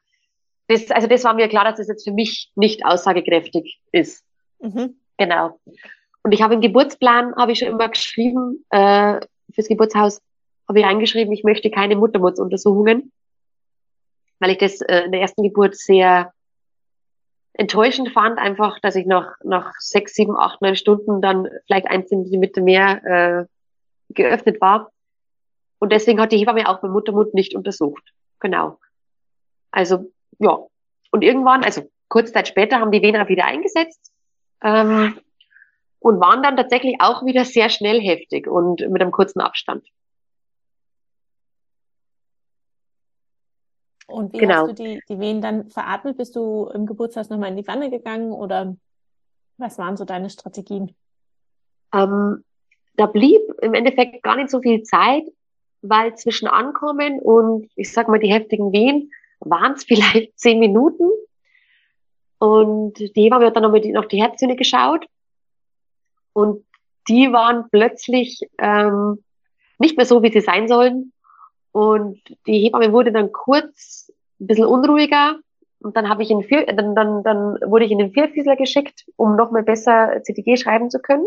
das, 0.68 0.92
also 0.92 1.08
das 1.08 1.24
war 1.24 1.34
mir 1.34 1.48
klar, 1.48 1.64
dass 1.66 1.78
das 1.78 1.88
jetzt 1.88 2.04
für 2.04 2.14
mich 2.14 2.52
nicht 2.56 2.86
aussagekräftig 2.86 3.80
ist. 3.92 4.24
Mhm. 4.60 4.96
Genau. 5.18 5.60
Und 6.24 6.32
ich 6.32 6.44
habe 6.44 6.54
im 6.54 6.62
Geburtsplan, 6.62 7.36
habe 7.36 7.52
ich 7.52 7.60
schon 7.60 7.70
immer 7.70 7.90
geschrieben, 7.90 8.64
äh, 8.70 9.20
fürs 9.54 9.68
Geburtshaus 9.68 10.22
habe 10.72 10.80
ich 10.80 10.86
reingeschrieben, 10.86 11.34
ich 11.34 11.44
möchte 11.44 11.70
keine 11.70 11.98
Muttermutsuntersuchungen, 11.98 13.12
weil 14.40 14.52
ich 14.52 14.58
das 14.58 14.80
äh, 14.80 15.02
in 15.02 15.12
der 15.12 15.20
ersten 15.20 15.44
Geburt 15.44 15.76
sehr 15.76 16.34
enttäuschend 17.52 18.10
fand, 18.14 18.40
einfach, 18.40 18.80
dass 18.80 18.96
ich 18.96 19.06
nach, 19.06 19.36
nach 19.44 19.74
sechs, 19.80 20.14
sieben, 20.14 20.38
acht, 20.38 20.62
neun 20.62 20.78
Stunden 20.78 21.22
dann 21.22 21.50
vielleicht 21.66 21.88
ein 21.88 22.08
Zentimeter 22.08 22.62
mehr 22.62 23.04
äh, 23.04 23.46
geöffnet 24.14 24.62
war. 24.62 24.92
Und 25.80 25.92
deswegen 25.92 26.22
hat 26.22 26.32
die 26.32 26.38
Hebamme 26.38 26.70
auch 26.70 26.80
beim 26.80 26.92
Muttermund 26.92 27.34
nicht 27.34 27.54
untersucht. 27.54 28.04
Genau. 28.40 28.80
Also, 29.72 30.10
ja. 30.40 30.58
Und 31.12 31.22
irgendwann, 31.22 31.66
also 31.66 31.82
kurze 32.08 32.32
Zeit 32.32 32.48
später, 32.48 32.80
haben 32.80 32.92
die 32.92 33.20
auch 33.20 33.28
wieder 33.28 33.44
eingesetzt. 33.44 34.14
Ähm, 34.64 35.20
und 36.00 36.22
waren 36.22 36.42
dann 36.42 36.56
tatsächlich 36.56 36.96
auch 37.00 37.26
wieder 37.26 37.44
sehr 37.44 37.70
schnell 37.70 38.00
heftig 38.00 38.48
und 38.48 38.80
mit 38.90 39.02
einem 39.02 39.12
kurzen 39.12 39.42
Abstand. 39.42 39.86
Und 44.12 44.34
wie 44.34 44.38
genau. 44.38 44.68
hast 44.68 44.80
du 44.80 44.84
die, 44.84 45.02
die 45.10 45.20
Wehen 45.20 45.42
dann 45.42 45.70
veratmet? 45.70 46.18
Bist 46.18 46.36
du 46.36 46.70
im 46.74 46.86
Geburtshaus 46.86 47.30
nochmal 47.30 47.50
in 47.50 47.58
die 47.58 47.68
Wanne 47.68 47.90
gegangen 47.90 48.32
oder 48.32 48.76
was 49.58 49.78
waren 49.78 49.98
so 49.98 50.06
deine 50.06 50.30
Strategien? 50.30 50.96
Ähm, 51.94 52.44
da 52.96 53.06
blieb 53.06 53.42
im 53.62 53.74
Endeffekt 53.74 54.24
gar 54.24 54.36
nicht 54.36 54.50
so 54.50 54.62
viel 54.62 54.84
Zeit, 54.84 55.24
weil 55.82 56.16
zwischen 56.16 56.48
Ankommen 56.48 57.20
und 57.20 57.70
ich 57.76 57.92
sag 57.92 58.08
mal 58.08 58.20
die 58.20 58.32
heftigen 58.32 58.72
Wehen 58.72 59.12
waren 59.40 59.74
es 59.74 59.84
vielleicht 59.86 60.38
zehn 60.38 60.60
Minuten. 60.60 61.10
Und 62.40 62.98
die 62.98 63.24
Hebamme 63.24 63.46
hat 63.46 63.56
dann 63.56 63.64
noch, 63.64 63.72
mit, 63.72 63.86
noch 63.86 64.06
die 64.06 64.22
Herztöne 64.22 64.56
geschaut. 64.56 65.06
Und 66.34 66.66
die 67.08 67.32
waren 67.32 67.70
plötzlich 67.70 68.42
ähm, 68.58 69.24
nicht 69.78 69.98
mehr 69.98 70.06
so, 70.06 70.24
wie 70.24 70.32
sie 70.32 70.42
sein 70.42 70.68
sollen. 70.68 71.14
Und 71.72 72.20
die 72.48 72.60
Hebamme 72.60 72.92
wurde 72.92 73.12
dann 73.12 73.32
kurz 73.32 74.12
ein 74.40 74.48
bisschen 74.48 74.66
unruhiger. 74.66 75.40
Und 75.80 75.98
dann 75.98 76.10
habe 76.10 76.24
ich 76.24 76.30
in 76.30 76.44
vier, 76.44 76.66
dann, 76.66 76.96
dann, 76.96 77.24
dann 77.24 77.58
wurde 77.66 77.86
ich 77.86 77.92
in 77.92 77.98
den 77.98 78.12
Vierfüßler 78.12 78.56
geschickt, 78.56 79.06
um 79.16 79.36
nochmal 79.36 79.64
besser 79.64 80.22
CTG 80.22 80.58
schreiben 80.58 80.90
zu 80.90 81.00
können. 81.00 81.26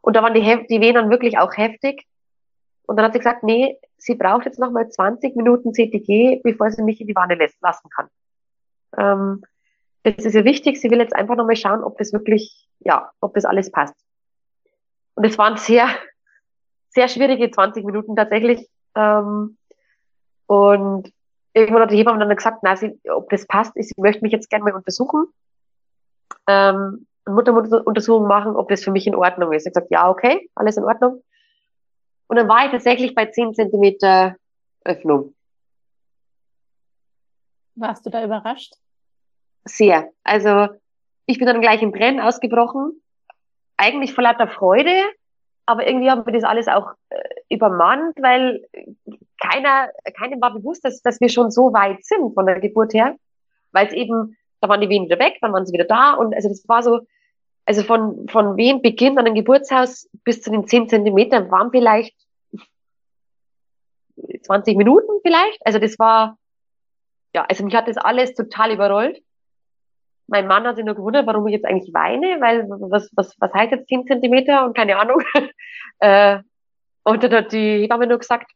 Und 0.00 0.16
da 0.16 0.22
waren 0.22 0.34
die, 0.34 0.66
die 0.68 0.80
Wehen 0.80 0.94
dann 0.94 1.10
wirklich 1.10 1.38
auch 1.38 1.56
heftig. 1.56 2.06
Und 2.86 2.96
dann 2.96 3.06
hat 3.06 3.12
sie 3.12 3.18
gesagt, 3.18 3.42
nee, 3.42 3.78
sie 3.98 4.14
braucht 4.14 4.46
jetzt 4.46 4.58
nochmal 4.58 4.88
20 4.88 5.36
Minuten 5.36 5.72
CTG, 5.72 6.40
bevor 6.42 6.70
sie 6.70 6.82
mich 6.82 7.00
in 7.00 7.06
die 7.06 7.16
Wanne 7.16 7.34
lässt, 7.34 7.60
lassen 7.60 7.88
kann. 7.90 8.08
Ähm, 8.96 9.42
das 10.04 10.24
ist 10.24 10.34
ja 10.34 10.44
wichtig. 10.44 10.80
Sie 10.80 10.90
will 10.90 11.00
jetzt 11.00 11.14
einfach 11.14 11.36
nochmal 11.36 11.56
schauen, 11.56 11.82
ob 11.82 11.98
das 11.98 12.12
wirklich, 12.12 12.68
ja, 12.80 13.10
ob 13.20 13.34
das 13.34 13.44
alles 13.44 13.70
passt. 13.72 13.96
Und 15.14 15.24
es 15.24 15.36
waren 15.38 15.56
sehr, 15.56 15.88
sehr 16.90 17.08
schwierige 17.08 17.50
20 17.50 17.84
Minuten 17.84 18.14
tatsächlich. 18.14 18.68
Ähm, 18.96 19.56
und 20.46 21.12
irgendwann 21.52 21.82
hat 21.82 21.90
die 21.90 21.96
Hebamme 21.96 22.18
dann 22.18 22.34
gesagt, 22.34 22.58
na, 22.62 22.76
sie, 22.76 22.98
ob 23.08 23.30
das 23.30 23.46
passt, 23.46 23.72
sie 23.74 23.92
möchte 23.96 24.22
mich 24.22 24.32
jetzt 24.32 24.50
gerne 24.50 24.64
mal 24.64 24.74
untersuchen, 24.74 25.26
ähm, 26.46 27.06
Muttermunduntersuchung 27.26 28.26
machen, 28.26 28.56
ob 28.56 28.68
das 28.68 28.84
für 28.84 28.90
mich 28.90 29.06
in 29.06 29.14
Ordnung 29.14 29.52
ist. 29.52 29.66
Ich 29.66 29.70
habe 29.70 29.86
gesagt, 29.86 29.90
ja, 29.90 30.08
okay, 30.08 30.48
alles 30.54 30.76
in 30.76 30.84
Ordnung. 30.84 31.22
Und 32.28 32.36
dann 32.36 32.48
war 32.48 32.64
ich 32.64 32.70
tatsächlich 32.70 33.14
bei 33.14 33.26
10 33.26 33.54
Zentimeter 33.54 34.36
Öffnung. 34.84 35.34
Warst 37.74 38.06
du 38.06 38.10
da 38.10 38.24
überrascht? 38.24 38.74
Sehr. 39.64 40.10
Also 40.22 40.68
ich 41.26 41.38
bin 41.38 41.46
dann 41.46 41.60
gleich 41.60 41.82
im 41.82 41.92
Brennen 41.92 42.20
ausgebrochen. 42.20 43.02
Eigentlich 43.76 44.14
vor 44.14 44.24
lauter 44.24 44.48
Freude, 44.48 45.02
aber 45.66 45.86
irgendwie 45.86 46.10
haben 46.10 46.24
wir 46.24 46.32
das 46.32 46.44
alles 46.44 46.68
auch 46.68 46.92
äh, 47.10 47.18
übermannt, 47.50 48.16
weil 48.20 48.64
keiner, 49.40 49.90
keinem 50.16 50.40
war 50.40 50.54
bewusst, 50.54 50.84
dass, 50.84 51.02
dass 51.02 51.20
wir 51.20 51.28
schon 51.28 51.50
so 51.50 51.72
weit 51.72 52.04
sind 52.04 52.34
von 52.34 52.46
der 52.46 52.60
Geburt 52.60 52.94
her, 52.94 53.16
weil 53.72 53.88
es 53.88 53.92
eben, 53.92 54.36
da 54.60 54.68
waren 54.68 54.80
die 54.80 54.88
Wehen 54.88 55.04
wieder 55.04 55.18
weg, 55.18 55.38
dann 55.40 55.52
waren 55.52 55.66
sie 55.66 55.72
wieder 55.72 55.84
da 55.84 56.14
und 56.14 56.34
also 56.34 56.48
das 56.48 56.66
war 56.68 56.82
so, 56.82 57.00
also 57.66 57.82
von, 57.82 58.28
von 58.28 58.56
Wehenbeginn 58.56 59.18
an 59.18 59.24
dem 59.24 59.34
Geburtshaus 59.34 60.08
bis 60.24 60.40
zu 60.40 60.50
den 60.50 60.66
10 60.66 60.88
Zentimetern 60.88 61.50
waren 61.50 61.70
vielleicht 61.72 62.14
20 64.42 64.76
Minuten 64.76 65.20
vielleicht, 65.22 65.64
also 65.66 65.78
das 65.80 65.98
war, 65.98 66.38
ja, 67.34 67.44
also 67.48 67.64
mich 67.64 67.74
hat 67.74 67.88
das 67.88 67.96
alles 67.96 68.34
total 68.34 68.72
überrollt. 68.72 69.20
Mein 70.28 70.46
Mann 70.46 70.64
hat 70.66 70.76
sich 70.76 70.84
nur 70.84 70.94
gewundert, 70.94 71.26
warum 71.26 71.46
ich 71.46 71.54
jetzt 71.54 71.64
eigentlich 71.64 71.94
weine, 71.94 72.40
weil 72.40 72.68
was, 72.68 73.10
was, 73.14 73.34
was 73.38 73.52
heißt 73.52 73.72
jetzt 73.72 73.88
10 73.88 74.06
Zentimeter 74.06 74.64
und 74.64 74.76
keine 74.76 74.98
Ahnung. 74.98 75.22
äh, 76.00 76.40
und 77.04 77.22
dann 77.22 77.32
hat 77.32 77.52
die 77.52 77.82
Hebamme 77.82 78.06
nur 78.06 78.18
gesagt, 78.18 78.50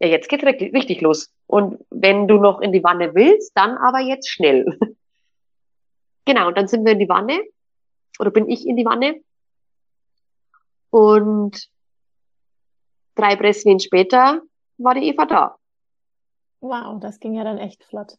ja, 0.00 0.08
jetzt 0.08 0.28
geht's 0.28 0.44
richtig, 0.44 0.74
richtig 0.74 1.00
los. 1.00 1.32
Und 1.46 1.84
wenn 1.90 2.26
du 2.26 2.38
noch 2.38 2.60
in 2.60 2.72
die 2.72 2.82
Wanne 2.82 3.14
willst, 3.14 3.56
dann 3.56 3.76
aber 3.78 4.00
jetzt 4.00 4.28
schnell. 4.28 4.66
genau, 6.24 6.48
und 6.48 6.58
dann 6.58 6.66
sind 6.66 6.84
wir 6.84 6.92
in 6.92 6.98
die 6.98 7.08
Wanne, 7.08 7.40
oder 8.18 8.32
bin 8.32 8.48
ich 8.50 8.66
in 8.66 8.76
die 8.76 8.84
Wanne. 8.84 9.20
Und 10.90 11.68
drei 13.14 13.36
Presswehen 13.36 13.78
später 13.78 14.42
war 14.78 14.94
die 14.94 15.08
Eva 15.08 15.26
da. 15.26 15.56
Wow, 16.60 16.98
das 17.00 17.20
ging 17.20 17.34
ja 17.34 17.44
dann 17.44 17.58
echt 17.58 17.84
flott. 17.84 18.18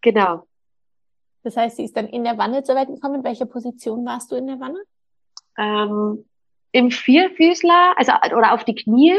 Genau. 0.00 0.46
Das 1.42 1.56
heißt, 1.56 1.76
sie 1.76 1.84
ist 1.84 1.96
dann 1.96 2.06
in 2.06 2.24
der 2.24 2.38
Wanne 2.38 2.62
zur 2.62 2.74
Welt 2.74 2.88
gekommen. 2.88 3.16
In 3.16 3.24
welcher 3.24 3.46
Position 3.46 4.04
warst 4.04 4.30
du 4.30 4.36
in 4.36 4.46
der 4.46 4.60
Wanne? 4.60 4.80
Ähm, 5.56 6.24
Im 6.72 6.90
Vierfüßler, 6.90 7.94
also 7.96 8.12
oder 8.36 8.52
auf 8.52 8.64
die 8.64 8.74
Knie 8.74 9.16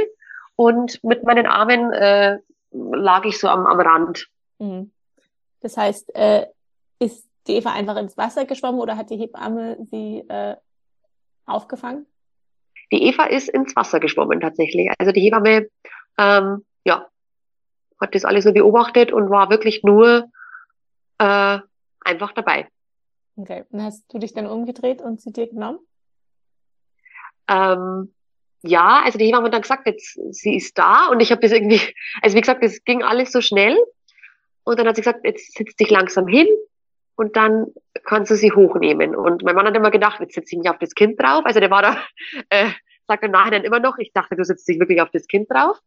und 0.56 1.04
mit 1.04 1.24
meinen 1.24 1.48
Armen 1.48 1.92
äh, 1.94 2.38
lag 2.72 3.26
ich 3.26 3.40
so 3.40 3.48
am, 3.48 3.66
am 3.66 3.80
Rand. 3.80 4.28
Mhm. 4.60 4.92
Das 5.62 5.78
heißt, 5.78 6.16
äh, 6.16 6.48
ist 7.00 7.28
die 7.48 7.56
Eva 7.56 7.74
einfach 7.74 7.98
ins 7.98 8.18
Wasser 8.18 8.46
geschwommen 8.46 8.80
oder 8.80 8.98
hat 8.98 9.10
die 9.10 9.18
Hebamme 9.18 9.78
sie 9.90 10.24
äh, 10.28 10.56
aufgefangen? 11.46 12.06
Die 12.92 13.04
Eva 13.04 13.26
ist 13.26 13.50
ins 13.50 13.76
Wasser 13.76 14.00
geschwommen 14.00 14.40
tatsächlich. 14.42 14.90
Also 14.98 15.12
die 15.12 15.22
Hebamme, 15.22 15.68
ähm, 16.18 16.66
ja, 16.84 17.08
hat 18.00 18.16
das 18.16 18.26
alles 18.26 18.44
so 18.44 18.54
beobachtet 18.54 19.12
und 19.12 19.30
war 19.30 19.50
wirklich 19.50 19.84
nur 19.84 20.30
äh, 21.20 21.60
einfach 22.02 22.32
dabei. 22.34 22.68
Okay, 23.36 23.64
und 23.70 23.82
hast 23.82 24.06
du 24.14 24.20
dich 24.20 24.34
dann 24.34 24.48
umgedreht 24.48 25.02
und 25.02 25.22
sie 25.22 25.32
dir 25.32 25.48
genommen? 25.48 25.80
Ähm, 27.48 28.14
ja, 28.64 29.02
also 29.04 29.18
die 29.18 29.26
Hebamme 29.26 29.46
hat 29.46 29.54
dann 29.54 29.62
gesagt, 29.62 29.88
jetzt, 29.88 30.20
sie 30.34 30.56
ist 30.56 30.78
da 30.78 31.08
und 31.08 31.20
ich 31.20 31.32
habe 31.32 31.42
das 31.42 31.52
irgendwie, 31.52 31.82
also 32.22 32.36
wie 32.36 32.42
gesagt, 32.42 32.64
das 32.64 32.84
ging 32.84 33.04
alles 33.04 33.32
so 33.32 33.42
schnell 33.42 33.78
und 34.64 34.80
dann 34.80 34.88
hat 34.88 34.96
sie 34.96 35.02
gesagt, 35.02 35.26
jetzt 35.26 35.58
setz 35.58 35.76
dich 35.76 35.90
langsam 35.90 36.28
hin 36.28 36.48
und 37.16 37.36
dann 37.36 37.68
kannst 38.06 38.32
du 38.32 38.36
sie 38.36 38.52
hochnehmen. 38.52 39.16
Und 39.16 39.44
mein 39.44 39.56
Mann 39.56 39.66
hat 39.66 39.76
immer 39.76 39.92
gedacht, 39.92 40.20
jetzt 40.20 40.36
setze 40.36 40.56
ich 40.56 40.60
mich 40.60 40.70
auf 40.70 40.78
das 40.80 40.94
Kind 40.96 41.20
drauf. 41.22 41.46
Also 41.46 41.60
der 41.60 41.72
war 41.72 41.82
da, 41.82 41.98
äh, 42.50 42.70
sagt 43.08 43.24
im 43.24 43.32
Nachhinein 43.32 43.64
immer 43.64 43.80
noch, 43.80 43.98
ich 43.98 44.14
dachte, 44.14 44.36
du 44.36 44.44
setzt 44.44 44.68
dich 44.68 44.80
wirklich 44.80 45.02
auf 45.02 45.10
das 45.12 45.28
Kind 45.28 45.50
drauf. 45.52 45.78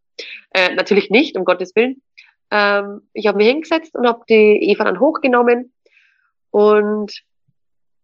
Äh, 0.51 0.75
natürlich 0.75 1.11
nicht, 1.11 1.37
um 1.37 1.45
Gottes 1.45 1.75
Willen. 1.75 2.03
Ähm, 2.51 3.03
ich 3.13 3.27
habe 3.27 3.39
mich 3.39 3.49
hingesetzt 3.49 3.95
und 3.95 4.07
habe 4.07 4.23
die 4.29 4.71
Eva 4.71 4.85
dann 4.85 5.01
hochgenommen. 5.01 5.73
Und 6.55 7.13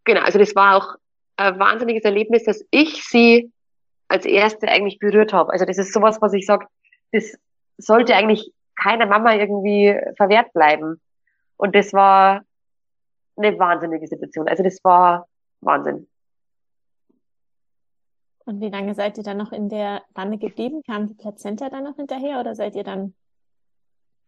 genau, 0.03 0.23
also 0.23 0.41
das 0.41 0.57
war 0.57 0.77
auch 0.77 0.97
ein 1.37 1.61
wahnsinniges 1.61 2.03
Erlebnis, 2.03 2.43
dass 2.43 2.65
ich 2.73 3.05
sie 3.05 3.53
als 4.09 4.27
erste 4.27 4.67
eigentlich 4.67 4.99
berührt 4.99 5.33
habe. 5.33 5.53
Also 5.53 5.65
das 5.65 5.79
ist 5.79 5.93
sowas, 5.93 6.21
was 6.21 6.33
ich 6.33 6.47
sage, 6.47 6.67
das 7.13 7.39
sollte 7.79 8.17
eigentlich 8.17 8.51
keiner 8.75 9.07
Mama 9.07 9.37
irgendwie 9.37 9.97
verwehrt 10.17 10.53
bleiben. 10.53 11.01
Und 11.59 11.77
das 11.77 11.93
war 11.93 12.41
eine 13.37 13.57
wahnsinnige 13.57 14.09
Situation. 14.09 14.49
Also 14.49 14.65
das 14.65 14.83
war 14.83 15.29
Wahnsinn. 15.61 16.09
Und 18.47 18.61
wie 18.61 18.71
lange 18.71 18.97
seid 18.97 19.17
ihr 19.17 19.23
dann 19.23 19.37
noch 19.37 19.53
in 19.53 19.69
der 19.69 20.03
Wanne 20.13 20.39
geblieben? 20.39 20.83
Kam 20.85 21.07
die 21.07 21.15
Plazenta 21.15 21.69
dann 21.69 21.85
noch 21.85 21.95
hinterher 21.95 22.41
oder 22.41 22.57
seid 22.57 22.75
ihr 22.75 22.83
dann 22.83 23.15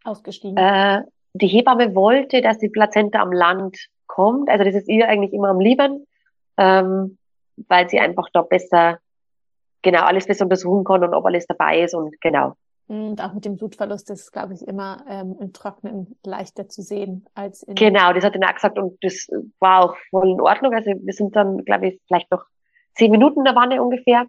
ausgestiegen? 0.05 0.57
Äh, 0.57 1.03
die 1.35 1.49
Hebamme 1.49 1.97
wollte, 1.97 2.41
dass 2.41 2.59
die 2.59 2.69
Plazenta 2.69 3.19
am 3.19 3.33
Land 3.33 3.89
kommt. 4.13 4.51
Also 4.51 4.65
das 4.65 4.75
ist 4.75 4.89
ihr 4.89 5.09
eigentlich 5.09 5.33
immer 5.33 5.49
am 5.49 5.61
lieben, 5.61 6.07
ähm, 6.59 7.19
weil 7.69 7.89
sie 7.89 7.99
einfach 7.99 8.29
da 8.33 8.43
besser 8.43 8.99
genau 9.81 10.03
alles 10.03 10.27
besser 10.27 10.45
untersuchen 10.45 10.85
kann 10.85 11.03
und 11.03 11.15
ob 11.15 11.25
alles 11.25 11.47
dabei 11.47 11.81
ist 11.81 11.95
und 11.95 12.21
genau. 12.21 12.55
Und 12.89 13.23
auch 13.23 13.33
mit 13.33 13.47
dem 13.47 13.57
Blutverlust 13.57 14.11
ist 14.11 14.33
glaube 14.33 14.53
ich, 14.53 14.69
immer 14.69 15.05
ähm, 15.09 15.37
im 15.41 15.53
Trocknen 15.55 16.19
leichter 16.25 16.69
zu 16.69 16.83
sehen 16.83 17.25
als 17.35 17.63
in. 17.63 17.75
Genau, 17.75 18.13
das 18.13 18.23
hat 18.23 18.37
er 18.37 18.49
auch 18.49 18.55
gesagt 18.55 18.79
und 18.79 19.03
das 19.03 19.29
war 19.61 19.85
auch 19.85 19.97
voll 20.11 20.31
in 20.31 20.41
Ordnung. 20.41 20.75
Also 20.75 20.91
wir 20.91 21.13
sind 21.15 21.35
dann, 21.35 21.65
glaube 21.65 21.89
ich, 21.89 22.01
vielleicht 22.07 22.31
noch 22.31 22.45
zehn 22.95 23.11
Minuten 23.11 23.41
in 23.41 23.45
der 23.45 23.55
Wanne 23.55 23.83
ungefähr. 23.83 24.27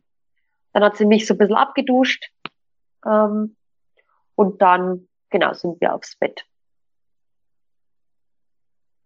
Dann 0.72 0.84
hat 0.84 0.96
sie 0.96 1.06
mich 1.06 1.28
so 1.28 1.34
ein 1.34 1.38
bisschen 1.38 1.56
abgeduscht. 1.56 2.32
Ähm, 3.06 3.58
und 4.36 4.62
dann, 4.62 5.10
genau, 5.30 5.54
sind 5.54 5.80
wir 5.82 5.94
aufs 5.94 6.16
Bett. 6.16 6.46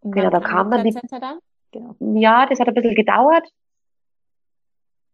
Und 0.07 0.13
genau, 0.13 0.29
da 0.29 0.39
kam 0.39 0.71
dann 0.71 0.83
die. 0.83 0.93
Dann? 0.93 1.39
Genau. 1.71 1.95
Ja, 1.99 2.45
das 2.45 2.59
hat 2.59 2.67
ein 2.67 2.73
bisschen 2.73 2.95
gedauert 2.95 3.47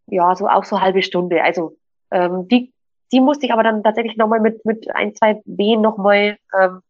ja, 0.08 0.36
so 0.36 0.48
auch 0.48 0.64
so 0.64 0.82
halbe 0.82 1.02
Stunde. 1.02 1.44
Also 1.44 1.78
ähm, 2.12 2.48
die, 2.48 2.74
die 3.12 3.22
musste 3.22 3.46
ich 3.46 3.54
aber 3.54 3.64
dann 3.64 3.84
tatsächlich 3.84 4.18
nochmal 4.18 4.40
mit, 4.40 4.66
mit 4.66 4.94
ein, 4.96 5.16
zwei 5.16 5.42
Wehen 5.46 5.82
nochmal 5.82 6.38
ähm, 6.58 6.82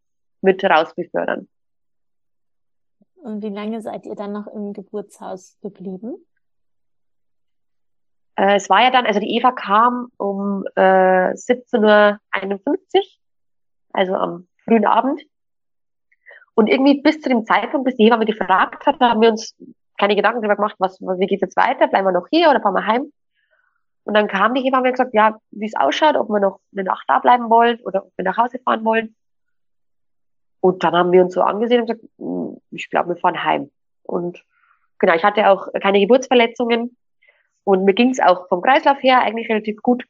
mit 0.42 0.64
rausbefördern. 0.64 1.48
Und 3.16 3.42
wie 3.42 3.50
lange 3.50 3.82
seid 3.82 4.06
ihr 4.06 4.16
dann 4.16 4.34
noch 4.34 4.48
im 4.48 4.74
Geburtshaus 4.74 5.58
geblieben? 5.62 6.16
Äh, 8.36 8.56
es 8.56 8.70
war 8.70 8.84
ja 8.84 8.92
dann, 8.92 9.06
also 9.06 9.20
die 9.20 9.38
Eva 9.38 9.52
kam 9.52 10.10
um 10.18 10.66
äh, 10.76 11.32
17.51 11.34 11.80
Uhr, 11.80 13.04
also 13.94 14.16
am 14.16 14.48
frühen 14.66 14.86
Abend. 14.86 15.22
Und 16.56 16.68
irgendwie 16.68 17.02
bis 17.02 17.20
zu 17.20 17.30
dem 17.30 17.46
Zeitpunkt, 17.46 17.86
bis 17.86 17.96
die 17.96 18.10
mich 18.12 18.28
gefragt 18.28 18.86
hat, 18.86 19.00
haben 19.00 19.22
wir 19.22 19.30
uns 19.30 19.56
keine 19.98 20.16
Gedanken 20.16 20.42
darüber 20.42 20.56
gemacht, 20.56 20.76
was, 20.80 21.00
wie 21.02 21.26
geht's 21.26 21.42
jetzt 21.42 21.58
weiter? 21.58 21.88
Bleiben 21.88 22.08
wir 22.08 22.12
noch 22.12 22.28
hier 22.32 22.50
oder 22.50 22.62
fahren 22.62 22.76
wir 22.76 22.86
heim? 22.86 23.12
Und 24.06 24.14
dann 24.16 24.28
kam 24.28 24.54
die 24.54 24.62
Hebamme 24.62 24.88
und 24.88 24.94
gesagt, 24.94 25.14
ja, 25.14 25.40
wie 25.52 25.66
es 25.66 25.76
ausschaut, 25.76 26.16
ob 26.16 26.30
wir 26.30 26.40
noch 26.40 26.60
eine 26.74 26.84
Nacht 26.84 27.06
da 27.08 27.20
bleiben 27.20 27.50
wollen 27.50 27.80
oder 27.82 28.06
ob 28.06 28.12
wir 28.18 28.26
nach 28.26 28.38
Hause 28.38 28.60
fahren 28.60 28.84
wollen. 28.84 29.16
Und 30.60 30.84
dann 30.84 30.94
haben 30.94 31.12
wir 31.12 31.24
uns 31.24 31.34
so 31.34 31.42
angesehen 31.42 31.82
und 31.82 31.88
gesagt, 31.88 32.06
hm, 32.18 32.58
ich 32.72 32.90
glaube, 32.90 33.10
wir 33.10 33.18
fahren 33.18 33.44
heim. 33.44 33.72
Und 34.04 34.44
genau, 35.00 35.14
ich 35.14 35.24
hatte 35.24 35.50
auch 35.50 35.68
keine 35.82 36.00
Geburtsverletzungen 36.00 36.98
und 37.64 37.86
mir 37.86 37.94
ging 37.94 38.10
es 38.10 38.20
auch 38.20 38.48
vom 38.50 38.62
Kreislauf 38.62 39.02
her 39.02 39.22
eigentlich 39.22 39.50
relativ 39.50 39.82
gut. 39.82 40.04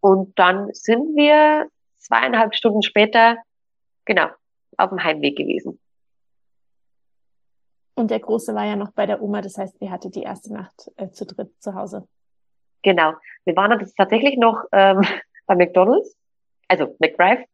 Und 0.00 0.38
dann 0.38 0.72
sind 0.72 1.16
wir 1.16 1.68
zweieinhalb 1.98 2.54
Stunden 2.54 2.82
später, 2.82 3.36
genau, 4.04 4.28
auf 4.76 4.90
dem 4.90 5.02
Heimweg 5.02 5.36
gewesen. 5.36 5.78
Und 7.94 8.12
der 8.12 8.20
Große 8.20 8.54
war 8.54 8.64
ja 8.64 8.76
noch 8.76 8.92
bei 8.92 9.06
der 9.06 9.20
Oma, 9.20 9.40
das 9.40 9.58
heißt, 9.58 9.76
ihr 9.80 9.90
hatte 9.90 10.08
die 10.08 10.22
erste 10.22 10.52
Nacht 10.52 10.90
äh, 10.96 11.10
zu 11.10 11.26
dritt 11.26 11.50
zu 11.60 11.74
Hause. 11.74 12.06
Genau. 12.82 13.14
Wir 13.44 13.56
waren 13.56 13.70
dann 13.70 13.90
tatsächlich 13.96 14.36
noch 14.36 14.64
ähm, 14.70 15.00
bei 15.46 15.56
McDonalds, 15.56 16.16
also 16.68 16.94
McDrive, 17.00 17.44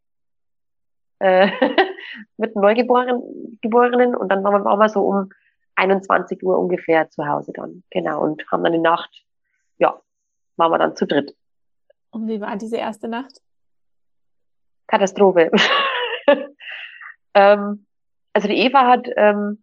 äh, 1.21 1.51
mit 2.37 2.55
Neugeborenen 2.57 3.59
Geborenen, 3.63 4.15
und 4.15 4.29
dann 4.29 4.45
waren 4.45 4.63
wir 4.63 4.71
auch 4.71 4.77
mal 4.77 4.91
so 4.91 5.01
um 5.01 5.31
21 5.77 6.43
Uhr 6.43 6.59
ungefähr 6.59 7.09
zu 7.09 7.27
Hause 7.27 7.53
dann. 7.55 7.83
Genau. 7.91 8.23
Und 8.23 8.45
haben 8.53 8.63
dann 8.65 8.73
die 8.75 8.79
Nacht, 8.79 9.25
ja, 9.79 9.99
waren 10.57 10.71
wir 10.71 10.79
dann 10.79 10.95
zu 10.95 11.07
dritt. 11.07 11.35
Und 12.11 12.29
wie 12.29 12.41
war 12.41 12.57
diese 12.57 12.77
erste 12.77 13.09
Nacht? 13.09 13.41
Katastrophe. 14.87 15.51
ähm, 17.35 17.87
also 18.33 18.49
die 18.49 18.59
Eva 18.59 18.87
hat 18.87 19.09
ähm, 19.17 19.63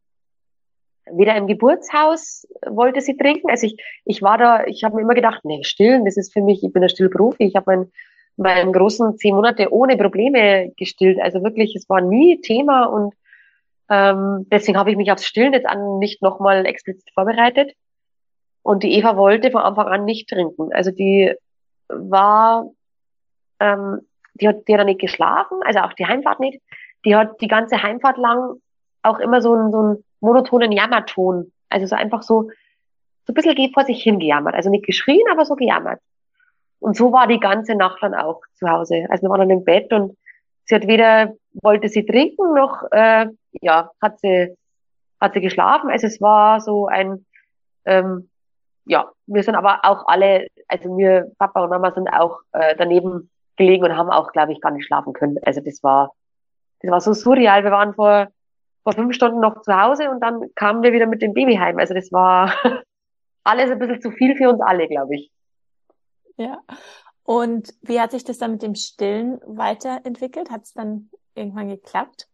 weder 1.05 1.35
im 1.35 1.47
Geburtshaus 1.47 2.47
wollte 2.65 3.01
sie 3.01 3.17
trinken. 3.17 3.49
Also 3.49 3.67
ich, 3.67 3.77
ich 4.05 4.21
war 4.21 4.37
da, 4.37 4.65
ich 4.65 4.83
habe 4.83 4.95
mir 4.95 5.01
immer 5.01 5.15
gedacht, 5.15 5.41
nee, 5.43 5.63
stillen, 5.63 6.05
das 6.05 6.17
ist 6.17 6.33
für 6.33 6.41
mich, 6.41 6.63
ich 6.63 6.71
bin 6.71 6.83
ein 6.83 6.89
Stillprofi. 6.89 7.43
Ich 7.43 7.55
habe 7.55 7.71
meinen, 7.71 7.91
meinen 8.37 8.73
großen 8.73 9.17
zehn 9.17 9.35
Monate 9.35 9.73
ohne 9.73 9.97
Probleme 9.97 10.71
gestillt. 10.77 11.19
Also 11.21 11.43
wirklich, 11.43 11.75
es 11.75 11.89
war 11.89 12.01
nie 12.01 12.39
Thema 12.41 12.85
und 12.85 13.13
ähm, 13.89 14.47
deswegen 14.51 14.77
habe 14.77 14.91
ich 14.91 14.97
mich 14.97 15.11
aufs 15.11 15.25
Stillen 15.25 15.53
jetzt 15.53 15.67
an 15.67 15.99
nicht 15.99 16.21
nochmal 16.21 16.65
explizit 16.65 17.11
vorbereitet. 17.13 17.73
Und 18.63 18.83
die 18.83 18.93
Eva 18.93 19.17
wollte 19.17 19.51
von 19.51 19.61
Anfang 19.61 19.87
an 19.87 20.05
nicht 20.05 20.29
trinken. 20.29 20.71
Also 20.71 20.91
die 20.91 21.33
war, 21.89 22.69
ähm, 23.59 24.01
die 24.35 24.47
hat, 24.47 24.67
die 24.67 24.77
hat 24.77 24.85
nicht 24.85 25.01
geschlafen, 25.01 25.59
also 25.63 25.79
auch 25.79 25.93
die 25.93 26.05
Heimfahrt 26.05 26.39
nicht. 26.39 26.61
Die 27.05 27.15
hat 27.15 27.41
die 27.41 27.47
ganze 27.47 27.81
Heimfahrt 27.81 28.17
lang 28.17 28.61
auch 29.03 29.19
immer 29.19 29.41
so 29.41 29.55
ein, 29.55 29.71
so 29.71 29.81
ein 29.81 30.03
monotonen 30.19 30.71
Jammerton. 30.71 31.51
Also 31.69 31.87
so 31.87 31.95
einfach 31.95 32.21
so, 32.21 32.49
so 33.25 33.31
ein 33.31 33.33
bisschen 33.33 33.73
vor 33.73 33.85
sich 33.85 34.03
hin 34.03 34.19
gejammert. 34.19 34.55
Also 34.55 34.69
nicht 34.69 34.85
geschrien, 34.85 35.25
aber 35.31 35.45
so 35.45 35.55
gejammert. 35.55 35.99
Und 36.79 36.95
so 36.95 37.11
war 37.11 37.27
die 37.27 37.39
ganze 37.39 37.75
Nacht 37.75 38.01
dann 38.01 38.15
auch 38.15 38.41
zu 38.55 38.69
Hause. 38.69 39.05
Also 39.09 39.23
wir 39.23 39.29
waren 39.29 39.41
dann 39.41 39.49
im 39.51 39.63
Bett 39.63 39.93
und 39.93 40.17
sie 40.65 40.75
hat 40.75 40.87
weder, 40.87 41.33
wollte 41.61 41.89
sie 41.89 42.05
trinken, 42.05 42.55
noch, 42.55 42.83
äh, 42.91 43.27
ja, 43.61 43.91
hat 44.01 44.19
sie, 44.19 44.55
hat 45.19 45.33
sie 45.33 45.41
geschlafen. 45.41 45.91
Also 45.91 46.07
es 46.07 46.19
war 46.21 46.59
so 46.59 46.87
ein, 46.87 47.25
ähm, 47.85 48.29
ja, 48.85 49.11
wir 49.27 49.43
sind 49.43 49.55
aber 49.55 49.81
auch 49.83 50.07
alle, 50.07 50.47
also 50.67 50.97
wir, 50.97 51.31
Papa 51.37 51.63
und 51.63 51.69
Mama 51.69 51.91
sind 51.91 52.07
auch 52.09 52.39
äh, 52.53 52.75
daneben 52.75 53.29
gelegen 53.57 53.83
und 53.83 53.95
haben 53.95 54.09
auch, 54.09 54.31
glaube 54.31 54.53
ich, 54.53 54.61
gar 54.61 54.71
nicht 54.71 54.85
schlafen 54.85 55.13
können. 55.13 55.37
Also 55.45 55.61
das 55.61 55.83
war, 55.83 56.11
das 56.81 56.91
war 56.91 57.01
so 57.01 57.13
surreal. 57.13 57.63
Wir 57.63 57.71
waren 57.71 57.93
vor 57.93 58.27
vor 58.83 58.93
fünf 58.93 59.13
Stunden 59.13 59.39
noch 59.39 59.61
zu 59.61 59.79
Hause 59.79 60.09
und 60.09 60.21
dann 60.21 60.53
kamen 60.55 60.83
wir 60.83 60.93
wieder 60.93 61.05
mit 61.05 61.21
dem 61.21 61.33
Baby 61.33 61.55
heim. 61.55 61.77
Also 61.77 61.93
das 61.93 62.11
war 62.11 62.53
alles 63.43 63.71
ein 63.71 63.79
bisschen 63.79 64.01
zu 64.01 64.11
viel 64.11 64.35
für 64.35 64.49
uns 64.49 64.61
alle, 64.61 64.87
glaube 64.87 65.15
ich. 65.15 65.31
Ja. 66.37 66.61
Und 67.23 67.73
wie 67.81 67.99
hat 67.99 68.11
sich 68.11 68.23
das 68.23 68.39
dann 68.39 68.53
mit 68.53 68.63
dem 68.63 68.75
Stillen 68.75 69.39
weiterentwickelt? 69.45 70.49
Hat 70.49 70.63
es 70.63 70.73
dann 70.73 71.11
irgendwann 71.35 71.69
geklappt? 71.69 72.27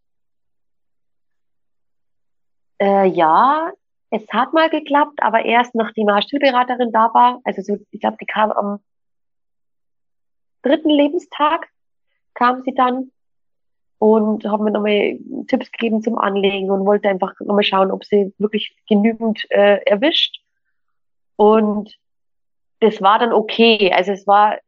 Äh, 2.80 3.06
ja, 3.08 3.70
es 4.10 4.26
hat 4.30 4.54
mal 4.54 4.70
geklappt, 4.70 5.18
aber 5.20 5.44
erst 5.44 5.74
nachdem 5.74 6.08
eine 6.08 6.22
Stillberaterin 6.22 6.92
da 6.92 7.12
war. 7.12 7.40
Also 7.44 7.60
so, 7.60 7.76
ich 7.90 8.00
glaube, 8.00 8.16
die 8.20 8.26
kam 8.26 8.50
am 8.52 8.80
dritten 10.62 10.90
Lebenstag, 10.90 11.68
kam 12.32 12.62
sie 12.62 12.72
dann 12.74 13.10
und 13.98 14.44
habe 14.44 14.64
mir 14.64 14.70
nochmal 14.70 15.18
Tipps 15.48 15.70
gegeben 15.72 16.02
zum 16.02 16.18
Anlegen 16.18 16.70
und 16.70 16.86
wollte 16.86 17.08
einfach 17.08 17.34
nochmal 17.40 17.64
schauen, 17.64 17.90
ob 17.90 18.04
sie 18.04 18.32
wirklich 18.38 18.76
genügend 18.88 19.44
äh, 19.50 19.82
erwischt. 19.84 20.40
Und 21.36 21.96
das 22.80 23.02
war 23.02 23.18
dann 23.18 23.32
okay. 23.32 23.92
Also 23.92 24.12
es 24.12 24.26
war 24.26 24.58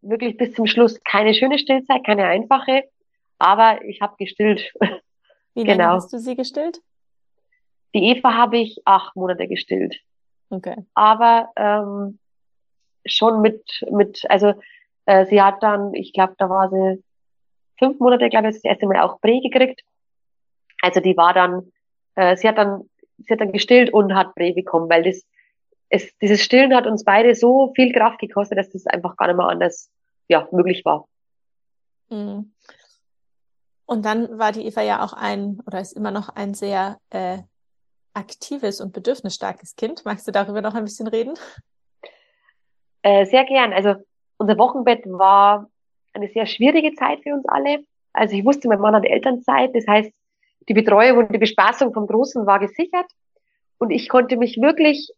wirklich 0.00 0.36
bis 0.36 0.54
zum 0.54 0.66
Schluss 0.66 1.00
keine 1.04 1.34
schöne 1.34 1.58
Stillzeit, 1.58 2.04
keine 2.04 2.24
einfache, 2.24 2.84
aber 3.38 3.84
ich 3.84 4.00
habe 4.00 4.16
gestillt. 4.18 4.72
Wie 5.54 5.64
lange 5.64 5.78
genau. 5.78 5.92
hast 5.94 6.12
du 6.12 6.18
sie 6.18 6.36
gestillt? 6.36 6.80
Die 7.94 8.04
Eva 8.10 8.34
habe 8.34 8.58
ich 8.58 8.80
acht 8.84 9.16
Monate 9.16 9.48
gestillt. 9.48 10.00
Okay. 10.48 10.76
Aber 10.94 11.50
ähm, 11.56 12.18
schon 13.04 13.40
mit, 13.42 13.84
mit, 13.90 14.24
also 14.30 14.54
äh, 15.06 15.26
sie 15.26 15.42
hat 15.42 15.62
dann, 15.62 15.92
ich 15.92 16.12
glaube, 16.12 16.34
da 16.38 16.48
war 16.48 16.70
sie 16.70 17.02
fünf 17.80 17.98
Monate, 17.98 18.28
glaube 18.28 18.48
ich, 18.48 18.54
das 18.54 18.64
erste 18.64 18.86
Mal 18.86 19.00
auch 19.00 19.20
Bree 19.20 19.40
gekriegt. 19.40 19.82
Also 20.80 21.00
die 21.00 21.16
war 21.16 21.34
dann, 21.34 21.72
äh, 22.14 22.36
sie 22.36 22.46
hat 22.46 22.58
dann, 22.58 22.88
sie 23.18 23.32
hat 23.32 23.40
dann 23.40 23.52
gestillt 23.52 23.92
und 23.92 24.14
hat 24.14 24.34
Bree 24.36 24.52
bekommen, 24.52 24.88
weil 24.88 25.02
das, 25.02 25.26
es, 25.88 26.16
dieses 26.18 26.42
Stillen 26.42 26.74
hat 26.74 26.86
uns 26.86 27.04
beide 27.04 27.34
so 27.34 27.72
viel 27.74 27.92
Kraft 27.92 28.20
gekostet, 28.20 28.58
dass 28.58 28.70
das 28.70 28.86
einfach 28.86 29.16
gar 29.16 29.26
nicht 29.26 29.36
mehr 29.36 29.48
anders, 29.48 29.90
ja, 30.28 30.46
möglich 30.52 30.84
war. 30.84 31.08
Mhm. 32.10 32.52
Und 33.86 34.04
dann 34.04 34.38
war 34.38 34.52
die 34.52 34.66
Eva 34.66 34.82
ja 34.82 35.04
auch 35.04 35.14
ein, 35.14 35.58
oder 35.66 35.80
ist 35.80 35.96
immer 35.96 36.12
noch 36.12 36.28
ein 36.28 36.54
sehr 36.54 36.98
äh, 37.10 37.38
aktives 38.14 38.80
und 38.80 38.92
bedürfnisstarkes 38.92 39.74
Kind. 39.74 40.04
Magst 40.04 40.28
du 40.28 40.32
darüber 40.32 40.62
noch 40.62 40.74
ein 40.74 40.84
bisschen 40.84 41.08
reden? 41.08 41.34
Äh, 43.02 43.26
sehr 43.26 43.44
gern. 43.44 43.72
Also 43.72 43.96
unser 44.36 44.58
Wochenbett 44.58 45.04
war 45.06 45.68
eine 46.12 46.28
sehr 46.28 46.46
schwierige 46.46 46.94
Zeit 46.94 47.20
für 47.22 47.34
uns 47.34 47.44
alle. 47.48 47.84
Also 48.12 48.36
ich 48.36 48.44
wusste, 48.44 48.68
mein 48.68 48.80
Mann 48.80 48.94
hat 48.94 49.04
Elternzeit, 49.04 49.74
das 49.74 49.86
heißt, 49.86 50.12
die 50.68 50.74
Betreuung 50.74 51.18
und 51.18 51.34
die 51.34 51.38
Bespaßung 51.38 51.92
vom 51.92 52.06
Großen 52.06 52.46
war 52.46 52.58
gesichert. 52.58 53.06
Und 53.78 53.90
ich 53.90 54.08
konnte 54.08 54.36
mich 54.36 54.60
wirklich 54.60 55.10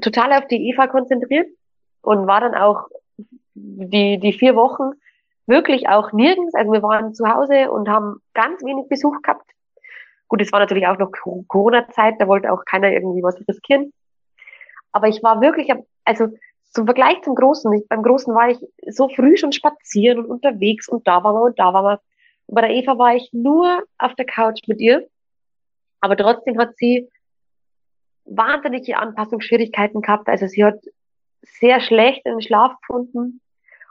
total 0.00 0.32
auf 0.32 0.46
die 0.48 0.68
Eva 0.68 0.86
konzentrieren 0.86 1.46
und 2.02 2.26
war 2.26 2.40
dann 2.40 2.54
auch 2.54 2.88
die, 3.54 4.18
die 4.18 4.32
vier 4.32 4.54
Wochen 4.54 4.92
wirklich 5.46 5.88
auch 5.88 6.12
nirgends. 6.12 6.54
Also 6.54 6.72
wir 6.72 6.82
waren 6.82 7.14
zu 7.14 7.26
Hause 7.26 7.70
und 7.70 7.88
haben 7.88 8.20
ganz 8.34 8.62
wenig 8.62 8.88
Besuch 8.88 9.20
gehabt. 9.22 9.50
Gut, 10.28 10.40
es 10.40 10.52
war 10.52 10.60
natürlich 10.60 10.86
auch 10.86 10.98
noch 10.98 11.10
Corona-Zeit, 11.48 12.14
da 12.18 12.28
wollte 12.28 12.52
auch 12.52 12.64
keiner 12.64 12.92
irgendwie 12.92 13.22
was 13.22 13.36
riskieren. 13.48 13.92
Aber 14.92 15.08
ich 15.08 15.22
war 15.22 15.40
wirklich, 15.40 15.72
also 16.04 16.28
zum 16.70 16.86
Vergleich 16.86 17.20
zum 17.22 17.34
Großen, 17.34 17.72
ich, 17.72 17.88
beim 17.88 18.02
Großen 18.02 18.34
war 18.34 18.50
ich 18.50 18.58
so 18.86 19.08
früh 19.08 19.36
schon 19.36 19.52
spazieren 19.52 20.20
und 20.20 20.26
unterwegs 20.26 20.88
und 20.88 21.06
da 21.06 21.22
war 21.24 21.32
man 21.32 21.42
und 21.42 21.58
da 21.58 21.72
war 21.72 21.82
man. 21.82 21.98
Und 22.46 22.54
bei 22.54 22.62
der 22.62 22.70
Eva 22.70 22.98
war 22.98 23.14
ich 23.14 23.30
nur 23.32 23.82
auf 23.98 24.14
der 24.14 24.26
Couch 24.26 24.66
mit 24.66 24.80
ihr. 24.80 25.08
Aber 26.00 26.16
trotzdem 26.16 26.58
hat 26.58 26.76
sie 26.76 27.08
wahnsinnige 28.24 28.96
Anpassungsschwierigkeiten 28.96 30.00
gehabt. 30.00 30.28
Also 30.28 30.46
sie 30.46 30.64
hat 30.64 30.78
sehr 31.42 31.80
schlecht 31.80 32.24
in 32.24 32.32
den 32.32 32.42
Schlaf 32.42 32.72
gefunden 32.80 33.40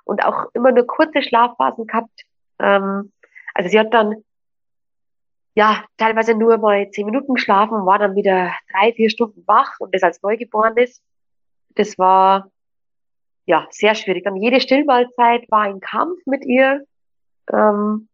und 0.05 0.23
auch 0.23 0.49
immer 0.53 0.71
nur 0.71 0.88
kurze 0.88 1.21
Schlafphasen 1.21 1.86
gehabt. 1.86 2.23
Ähm, 2.59 3.11
also 3.53 3.69
sie 3.69 3.80
hat 3.80 3.93
dann 3.93 4.23
ja 5.55 5.84
teilweise 5.97 6.36
nur 6.36 6.57
mal 6.57 6.89
zehn 6.91 7.05
Minuten 7.05 7.34
geschlafen, 7.34 7.86
war 7.86 7.99
dann 7.99 8.15
wieder 8.15 8.53
drei, 8.71 8.93
vier 8.93 9.09
Stunden 9.09 9.43
wach 9.45 9.80
und 9.80 9.93
das 9.93 10.03
als 10.03 10.21
Neugeborenes. 10.21 11.03
Das 11.75 11.97
war 11.97 12.49
ja, 13.50 13.68
sehr 13.72 13.95
schwierig. 13.95 14.26
Dann 14.26 14.36
jede 14.36 14.62
Stillmahlzeit 14.62 15.50
war 15.50 15.62
ein 15.62 15.80
Kampf 15.80 16.20
mit 16.28 16.45
ihr. 16.45 16.86
Ähm, 17.52 18.08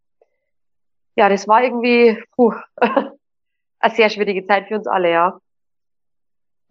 ja, 1.18 1.28
das 1.28 1.46
war 1.46 1.62
irgendwie 1.62 2.24
puh, 2.38 2.54
eine 2.78 3.94
sehr 3.94 4.10
schwierige 4.10 4.48
Zeit 4.48 4.70
für 4.70 4.78
uns 4.78 4.88
alle, 4.88 5.12
ja. 5.12 5.40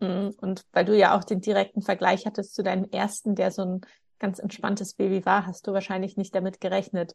Mhm. 0.01 0.35
Und 0.41 0.65
weil 0.73 0.87
du 0.87 0.97
ja 0.97 1.15
auch 1.15 1.25
den 1.25 1.43
direkten 1.43 1.83
Vergleich 1.83 2.25
hattest 2.25 2.55
zu 2.55 2.63
deinem 2.63 2.89
ersten, 2.91 3.35
der 3.35 3.51
so 3.51 3.63
ein 3.67 3.81
ganz 4.19 4.39
entspanntes 4.39 4.95
Baby 4.95 5.27
war, 5.27 5.47
hast 5.47 5.67
du 5.67 5.75
wahrscheinlich 5.75 6.17
nicht 6.17 6.35
damit 6.35 6.63
gerechnet, 6.63 7.15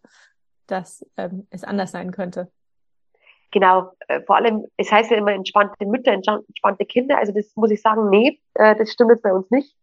dass 0.67 1.03
ähm, 1.17 1.47
es 1.49 1.63
anders 1.63 1.89
sein 1.89 2.11
könnte. 2.11 2.51
Genau, 3.49 3.91
äh, 4.07 4.21
vor 4.21 4.35
allem, 4.35 4.67
es 4.77 4.91
heißt 4.91 5.09
ja 5.09 5.17
immer 5.17 5.31
entspannte 5.31 5.87
Mütter, 5.87 6.11
entspannte 6.11 6.85
Kinder. 6.85 7.17
Also 7.17 7.33
das 7.33 7.55
muss 7.55 7.71
ich 7.71 7.81
sagen, 7.81 8.11
nee, 8.11 8.39
äh, 8.53 8.75
das 8.75 8.91
stimmt 8.91 9.09
jetzt 9.09 9.23
bei 9.23 9.33
uns 9.33 9.49
nicht 9.49 9.75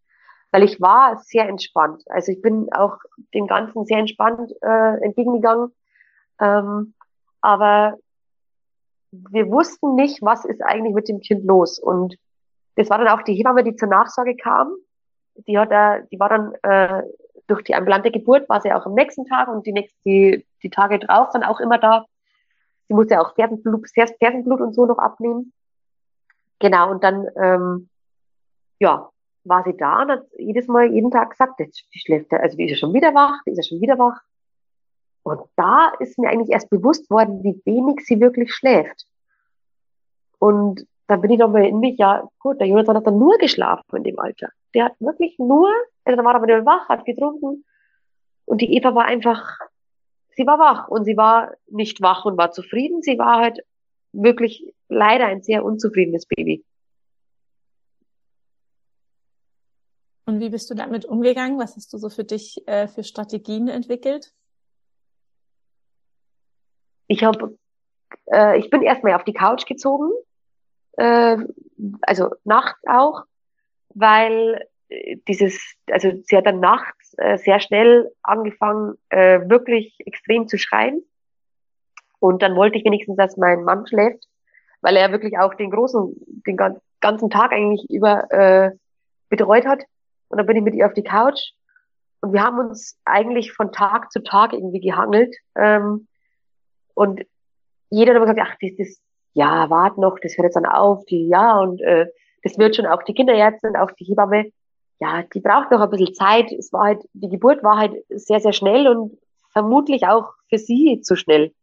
weil 0.51 0.63
ich 0.63 0.79
war 0.81 1.17
sehr 1.17 1.47
entspannt. 1.47 2.03
Also 2.07 2.31
ich 2.31 2.41
bin 2.41 2.71
auch 2.73 2.97
dem 3.33 3.47
Ganzen 3.47 3.85
sehr 3.85 3.99
entspannt 3.99 4.53
äh, 4.61 5.03
entgegengegangen. 5.03 5.73
Ähm, 6.39 6.93
aber 7.41 7.95
wir 9.11 9.49
wussten 9.49 9.95
nicht, 9.95 10.21
was 10.21 10.45
ist 10.45 10.61
eigentlich 10.61 10.93
mit 10.93 11.07
dem 11.07 11.19
Kind 11.19 11.45
los. 11.45 11.79
Und 11.79 12.17
das 12.75 12.89
war 12.89 12.97
dann 12.97 13.07
auch 13.07 13.23
die 13.23 13.35
Hebamme, 13.35 13.63
die 13.63 13.75
zur 13.75 13.89
Nachsorge 13.89 14.35
kam. 14.35 14.75
Die 15.47 15.57
hat 15.57 15.71
da, 15.71 15.99
die 15.99 16.19
war 16.19 16.29
dann 16.29 16.53
äh, 16.63 17.03
durch 17.47 17.63
die 17.63 17.75
ambulante 17.75 18.11
Geburt 18.11 18.47
war 18.49 18.61
sie 18.61 18.73
auch 18.73 18.85
am 18.85 18.93
nächsten 18.93 19.25
Tag 19.25 19.47
und 19.47 19.65
die 19.65 19.71
nächsten, 19.71 19.97
die, 20.03 20.45
die 20.63 20.69
Tage 20.69 20.99
drauf 20.99 21.29
dann 21.31 21.43
auch 21.43 21.59
immer 21.59 21.77
da. 21.77 22.05
Sie 22.87 22.93
musste 22.93 23.19
auch 23.19 23.35
Fersenblut, 23.35 23.87
Fersenblut 24.19 24.61
und 24.61 24.73
so 24.73 24.85
noch 24.85 24.97
abnehmen. 24.97 25.53
Genau, 26.59 26.91
und 26.91 27.03
dann, 27.03 27.27
ähm, 27.35 27.89
ja, 28.79 29.09
war 29.47 29.63
sie 29.63 29.75
da 29.75 30.01
und 30.03 30.11
hat 30.11 30.25
jedes 30.37 30.67
Mal, 30.67 30.91
jeden 30.91 31.11
Tag 31.11 31.31
gesagt, 31.31 31.59
jetzt, 31.59 31.83
schläft, 31.91 32.31
also 32.33 32.57
die 32.57 32.65
ist 32.65 32.71
ja 32.71 32.77
schon 32.77 32.93
wieder 32.93 33.13
wach, 33.13 33.41
die 33.45 33.51
ist 33.51 33.57
ja 33.57 33.63
schon 33.63 33.81
wieder 33.81 33.97
wach. 33.97 34.21
Und 35.23 35.41
da 35.55 35.91
ist 35.99 36.17
mir 36.17 36.29
eigentlich 36.29 36.51
erst 36.51 36.69
bewusst 36.69 37.09
worden, 37.09 37.43
wie 37.43 37.61
wenig 37.65 38.05
sie 38.05 38.19
wirklich 38.19 38.53
schläft. 38.53 39.05
Und 40.39 40.87
da 41.07 41.15
bin 41.17 41.31
ich 41.31 41.39
nochmal 41.39 41.65
in 41.65 41.79
mich, 41.79 41.97
ja, 41.97 42.27
gut, 42.39 42.59
der 42.59 42.67
Jonathan 42.67 42.97
hat 42.97 43.07
dann 43.07 43.17
nur 43.17 43.37
geschlafen 43.37 43.95
in 43.95 44.03
dem 44.03 44.19
Alter. 44.19 44.49
Der 44.73 44.85
hat 44.85 44.95
wirklich 44.99 45.37
nur, 45.39 45.69
also 46.05 46.17
da 46.17 46.23
war 46.23 46.35
er 46.35 46.41
aber 46.41 46.65
wach, 46.65 46.89
hat 46.89 47.05
getrunken. 47.05 47.65
Und 48.45 48.61
die 48.61 48.75
Eva 48.75 48.93
war 48.95 49.05
einfach, 49.05 49.57
sie 50.35 50.45
war 50.45 50.59
wach 50.59 50.87
und 50.87 51.05
sie 51.05 51.17
war 51.17 51.53
nicht 51.67 52.01
wach 52.01 52.25
und 52.25 52.37
war 52.37 52.51
zufrieden. 52.51 53.01
Sie 53.01 53.17
war 53.17 53.37
halt 53.37 53.65
wirklich 54.13 54.73
leider 54.87 55.25
ein 55.25 55.41
sehr 55.41 55.63
unzufriedenes 55.63 56.25
Baby. 56.25 56.63
Und 60.27 60.41
wie 60.41 60.49
bist 60.49 60.69
du 60.69 60.75
damit 60.75 61.05
umgegangen? 61.05 61.57
Was 61.57 61.77
hast 61.77 61.93
du 61.93 61.97
so 61.97 62.09
für 62.09 62.25
dich 62.25 62.61
äh, 62.67 62.89
für 62.89 63.05
Strategien 63.05 63.69
entwickelt? 63.69 64.33
Ich 67.07 67.23
habe, 67.23 67.57
äh, 68.25 68.59
ich 68.59 68.69
bin 68.69 68.81
erstmal 68.81 69.13
auf 69.13 69.23
die 69.23 69.33
Couch 69.33 69.65
gezogen, 69.65 70.11
äh, 70.97 71.37
also 72.01 72.31
nachts 72.43 72.81
auch, 72.87 73.23
weil 73.95 74.67
äh, 74.89 75.15
dieses, 75.29 75.75
also 75.89 76.11
sie 76.25 76.35
hat 76.35 76.45
dann 76.45 76.59
nachts 76.59 77.13
äh, 77.17 77.37
sehr 77.37 77.61
schnell 77.61 78.11
angefangen, 78.21 78.97
äh, 79.07 79.39
wirklich 79.47 79.95
extrem 80.05 80.49
zu 80.49 80.57
schreien. 80.57 81.05
Und 82.19 82.41
dann 82.41 82.57
wollte 82.57 82.77
ich 82.77 82.83
wenigstens, 82.83 83.15
dass 83.15 83.37
mein 83.37 83.63
Mann 83.63 83.87
schläft, 83.87 84.27
weil 84.81 84.97
er 84.97 85.13
wirklich 85.13 85.37
auch 85.39 85.53
den 85.53 85.71
großen, 85.71 86.13
den 86.45 86.57
ganzen 86.99 87.29
Tag 87.29 87.53
eigentlich 87.53 87.89
über 87.89 88.29
äh, 88.29 88.71
betreut 89.29 89.65
hat. 89.65 89.85
Und 90.29 90.37
dann 90.37 90.45
bin 90.45 90.57
ich 90.57 90.63
mit 90.63 90.75
ihr 90.75 90.85
auf 90.85 90.93
die 90.93 91.03
Couch 91.03 91.51
und 92.21 92.33
wir 92.33 92.43
haben 92.43 92.59
uns 92.59 92.97
eigentlich 93.05 93.53
von 93.53 93.71
Tag 93.71 94.11
zu 94.11 94.23
Tag 94.23 94.53
irgendwie 94.53 94.79
gehangelt. 94.79 95.35
Ähm, 95.55 96.07
und 96.93 97.21
jeder 97.89 98.11
hat 98.11 98.17
immer 98.17 98.25
gesagt, 98.33 98.49
ach, 98.51 98.57
das, 98.59 98.71
das, 98.77 99.01
ja, 99.33 99.69
wart 99.69 99.97
noch, 99.97 100.17
das 100.19 100.35
hört 100.35 100.45
jetzt 100.45 100.55
dann 100.55 100.65
auf, 100.65 101.05
die, 101.05 101.27
ja, 101.27 101.59
und 101.59 101.79
äh, 101.81 102.07
das 102.43 102.57
wird 102.57 102.75
schon 102.75 102.87
auch 102.87 103.03
die 103.03 103.13
Kinderärztin, 103.13 103.75
auch 103.75 103.91
die 103.91 104.05
Hebamme, 104.05 104.51
ja, 104.99 105.23
die 105.33 105.41
braucht 105.41 105.71
noch 105.71 105.81
ein 105.81 105.89
bisschen 105.89 106.13
Zeit. 106.15 106.51
Es 106.51 106.73
war 106.73 106.85
halt, 106.85 107.01
die 107.13 107.29
Geburt 107.29 107.63
war 107.63 107.77
halt 107.77 107.93
sehr, 108.09 108.39
sehr 108.39 108.53
schnell 108.53 108.87
und 108.87 109.17
vermutlich 109.51 110.07
auch 110.07 110.33
für 110.49 110.57
sie 110.57 111.01
zu 111.01 111.15
schnell. 111.15 111.53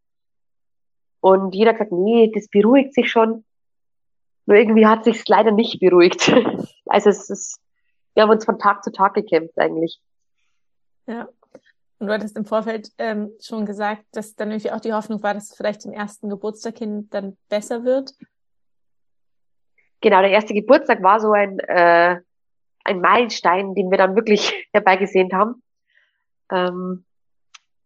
Und 1.19 1.53
jeder 1.53 1.71
hat 1.71 1.79
gesagt, 1.79 1.91
nee, 1.91 2.31
das 2.33 2.47
beruhigt 2.47 2.93
sich 2.93 3.11
schon. 3.11 3.43
Nur 4.45 4.57
irgendwie 4.57 4.85
hat 4.85 5.03
sich 5.03 5.27
leider 5.27 5.51
nicht 5.51 5.79
beruhigt. 5.79 6.31
also 6.85 7.09
es 7.09 7.29
ist, 7.29 7.59
wir 8.15 8.23
haben 8.23 8.29
uns 8.31 8.45
von 8.45 8.57
Tag 8.57 8.83
zu 8.83 8.91
Tag 8.91 9.13
gekämpft 9.13 9.57
eigentlich. 9.59 9.99
Ja. 11.05 11.27
Und 11.99 12.07
du 12.07 12.13
hattest 12.13 12.35
im 12.35 12.45
Vorfeld 12.45 12.91
ähm, 12.97 13.31
schon 13.41 13.65
gesagt, 13.65 14.03
dass 14.11 14.35
dann 14.35 14.51
irgendwie 14.51 14.71
auch 14.71 14.81
die 14.81 14.93
Hoffnung 14.93 15.21
war, 15.23 15.33
dass 15.33 15.51
es 15.51 15.57
vielleicht 15.57 15.81
zum 15.81 15.93
ersten 15.93 16.29
Geburtstag 16.29 16.77
hin 16.77 17.09
dann 17.11 17.37
besser 17.47 17.83
wird. 17.85 18.13
Genau, 20.01 20.21
der 20.21 20.31
erste 20.31 20.53
Geburtstag 20.53 21.01
war 21.03 21.19
so 21.19 21.31
ein, 21.31 21.59
äh, 21.59 22.19
ein 22.83 23.01
Meilenstein, 23.01 23.75
den 23.75 23.91
wir 23.91 23.97
dann 23.97 24.15
wirklich 24.15 24.53
herbeigesehnt 24.73 25.33
haben. 25.33 25.61
Ähm, 26.51 27.05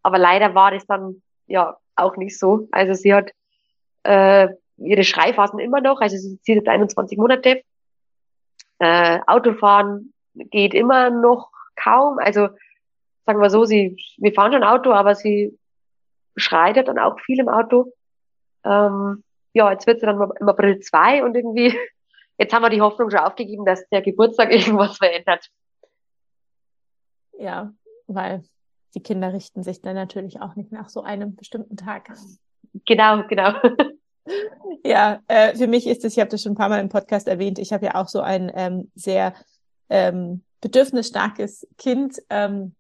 aber 0.02 0.18
leider 0.18 0.56
war 0.56 0.72
das 0.72 0.86
dann 0.86 1.22
ja 1.48 1.78
auch 1.96 2.18
nicht 2.18 2.38
so. 2.38 2.68
Also 2.72 2.94
sie 2.94 3.14
hat 3.14 3.32
äh, 4.04 4.48
ihre 4.78 5.04
Schreiphasen 5.04 5.60
immer 5.60 5.82
noch, 5.82 6.02
also 6.02 6.18
sie 6.18 6.34
ist 6.34 6.48
jetzt 6.48 6.68
21 6.68 7.18
Monate. 7.18 7.64
Äh, 8.80 9.20
Autofahren 9.28 10.14
geht 10.50 10.74
immer 10.74 11.10
noch 11.10 11.52
kaum. 11.76 12.20
Also 12.20 12.50
sagen 13.26 13.42
wir 13.42 13.50
so, 13.50 13.66
sie, 13.66 13.98
wir 14.18 14.34
fahren 14.34 14.54
schon 14.54 14.64
Auto, 14.64 14.92
aber 14.92 15.16
sie 15.16 15.58
schreitet 16.36 16.88
dann 16.88 17.00
auch 17.00 17.20
viel 17.20 17.40
im 17.40 17.50
Auto. 17.50 17.94
Ähm, 18.64 19.24
ja, 19.54 19.72
jetzt 19.72 19.88
wird 19.88 20.00
sie 20.00 20.06
dann 20.06 20.32
im 20.40 20.50
April 20.50 20.80
zwei 20.80 21.24
und 21.24 21.36
irgendwie, 21.36 21.78
jetzt 22.38 22.54
haben 22.54 22.64
wir 22.64 22.70
die 22.70 22.82
Hoffnung 22.82 23.10
schon 23.10 23.20
aufgegeben, 23.20 23.66
dass 23.66 23.88
der 23.90 24.02
Geburtstag 24.02 24.52
irgendwas 24.54 24.98
verändert. 24.98 25.48
Ja, 27.38 27.72
weil 28.08 28.44
die 28.96 29.02
Kinder 29.02 29.34
richten 29.34 29.64
sich 29.64 29.82
dann 29.82 29.96
natürlich 29.96 30.42
auch 30.42 30.56
nicht 30.56 30.72
nach 30.72 30.90
so 30.90 31.04
einem 31.04 31.36
bestimmten 31.36 31.78
Tag. 31.78 32.12
Genau, 32.86 33.24
genau. 33.28 33.54
Ja, 34.84 35.22
äh, 35.28 35.56
für 35.56 35.68
mich 35.68 35.88
ist 35.88 36.06
es, 36.06 36.14
ich 36.14 36.20
habe 36.20 36.30
das 36.30 36.44
schon 36.44 36.52
ein 36.52 36.58
paar 36.58 36.70
Mal 36.70 36.82
im 36.82 36.90
Podcast 36.90 37.28
erwähnt, 37.28 37.58
ich 37.58 37.74
habe 37.74 37.86
ja 37.86 37.96
auch 37.96 38.08
so 38.08 38.22
ein 38.22 38.52
ähm, 38.54 38.92
sehr 38.94 39.34
ähm, 39.90 40.44
bedürfnisstarkes 40.62 41.68
Kind 41.78 42.22
ähm, 42.30 42.76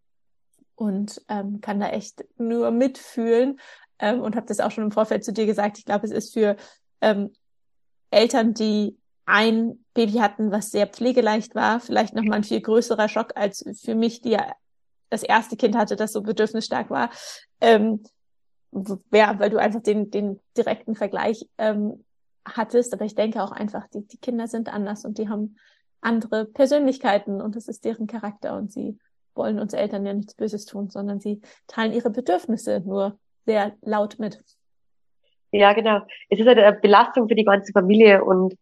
und 0.75 1.21
ähm, 1.27 1.61
kann 1.61 1.79
da 1.79 1.89
echt 1.89 2.23
nur 2.37 2.71
mitfühlen 2.71 3.59
ähm, 3.99 4.21
und 4.21 4.35
habe 4.35 4.47
das 4.47 4.59
auch 4.59 4.71
schon 4.71 4.85
im 4.85 4.91
Vorfeld 4.91 5.23
zu 5.23 5.33
dir 5.33 5.45
gesagt. 5.45 5.77
Ich 5.77 5.85
glaube, 5.85 6.05
es 6.05 6.11
ist 6.11 6.33
für 6.33 6.55
ähm, 7.01 7.31
Eltern, 8.11 8.53
die 8.53 8.97
ein 9.25 9.85
Baby 9.93 10.13
hatten, 10.13 10.51
was 10.51 10.71
sehr 10.71 10.87
pflegeleicht 10.87 11.53
war, 11.53 11.79
vielleicht 11.79 12.15
nochmal 12.15 12.37
ein 12.37 12.43
viel 12.43 12.61
größerer 12.61 13.07
Schock 13.09 13.33
als 13.35 13.63
für 13.83 13.93
mich, 13.93 14.21
die 14.21 14.31
ja 14.31 14.53
das 15.09 15.23
erste 15.23 15.55
Kind 15.55 15.75
hatte, 15.75 15.95
das 15.95 16.13
so 16.13 16.21
bedürfnisstark 16.21 16.89
war. 16.89 17.11
Ähm, 17.61 18.03
ja, 19.11 19.37
weil 19.39 19.49
du 19.49 19.57
einfach 19.57 19.81
den, 19.81 20.11
den 20.11 20.39
direkten 20.55 20.95
Vergleich 20.95 21.47
ähm, 21.57 22.05
hattest. 22.45 22.93
Aber 22.93 23.05
ich 23.05 23.15
denke 23.15 23.43
auch 23.43 23.51
einfach, 23.51 23.87
die, 23.87 24.07
die 24.07 24.17
Kinder 24.17 24.47
sind 24.47 24.71
anders 24.71 25.05
und 25.05 25.17
die 25.17 25.29
haben 25.29 25.57
andere 26.01 26.45
Persönlichkeiten 26.45 27.41
und 27.41 27.55
das 27.55 27.67
ist 27.67 27.85
deren 27.85 28.07
Charakter 28.07 28.55
und 28.55 28.71
sie 28.71 28.97
wollen 29.35 29.59
uns 29.59 29.73
Eltern 29.73 30.05
ja 30.05 30.13
nichts 30.13 30.35
Böses 30.35 30.65
tun, 30.65 30.89
sondern 30.89 31.19
sie 31.19 31.41
teilen 31.67 31.93
ihre 31.93 32.09
Bedürfnisse 32.09 32.81
nur 32.85 33.17
sehr 33.45 33.73
laut 33.81 34.19
mit. 34.19 34.43
Ja, 35.51 35.73
genau. 35.73 36.01
Es 36.29 36.39
ist 36.39 36.47
halt 36.47 36.59
eine 36.59 36.77
Belastung 36.77 37.27
für 37.27 37.35
die 37.35 37.45
ganze 37.45 37.71
Familie 37.71 38.23
und 38.23 38.55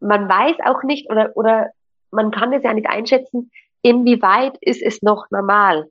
man 0.00 0.28
weiß 0.28 0.56
auch 0.64 0.82
nicht 0.82 1.10
oder, 1.10 1.36
oder 1.36 1.70
man 2.10 2.30
kann 2.30 2.52
es 2.52 2.62
ja 2.62 2.72
nicht 2.72 2.88
einschätzen, 2.88 3.50
inwieweit 3.82 4.56
ist 4.60 4.82
es 4.82 5.02
noch 5.02 5.30
normal. 5.30 5.90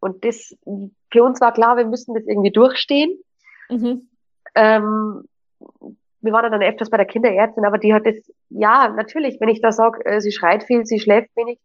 Und 0.00 0.24
das, 0.24 0.56
für 1.10 1.22
uns 1.22 1.40
war 1.40 1.52
klar, 1.52 1.76
wir 1.76 1.86
müssen 1.86 2.14
das 2.14 2.24
irgendwie 2.26 2.50
durchstehen. 2.50 3.18
Mhm. 3.70 4.08
Ähm, 4.54 5.24
wir 6.22 6.32
waren 6.32 6.50
dann 6.50 6.62
öfters 6.62 6.88
bei 6.88 6.96
der 6.96 7.06
Kinderärztin, 7.06 7.64
aber 7.64 7.78
die 7.78 7.92
hat 7.92 8.06
das, 8.06 8.16
ja, 8.48 8.88
natürlich, 8.88 9.40
wenn 9.40 9.48
ich 9.48 9.60
da 9.60 9.72
sage, 9.72 10.04
äh, 10.06 10.20
sie 10.20 10.32
schreit 10.32 10.62
viel, 10.64 10.86
sie 10.86 11.00
schläft 11.00 11.30
wenig, 11.36 11.58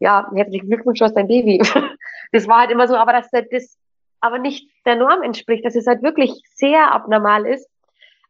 ja, 0.00 0.30
herzlichen 0.34 0.68
Glückwunsch, 0.68 0.98
du 0.98 1.04
hast 1.04 1.14
dein 1.14 1.28
Baby. 1.28 1.58
das 2.32 2.48
war 2.48 2.60
halt 2.60 2.70
immer 2.70 2.88
so, 2.88 2.96
aber 2.96 3.12
dass 3.12 3.30
das 3.30 3.78
aber 4.20 4.38
nicht 4.38 4.68
der 4.86 4.96
Norm 4.96 5.22
entspricht, 5.22 5.64
dass 5.64 5.76
es 5.76 5.86
halt 5.86 6.02
wirklich 6.02 6.32
sehr 6.54 6.92
abnormal 6.92 7.46
ist, 7.46 7.68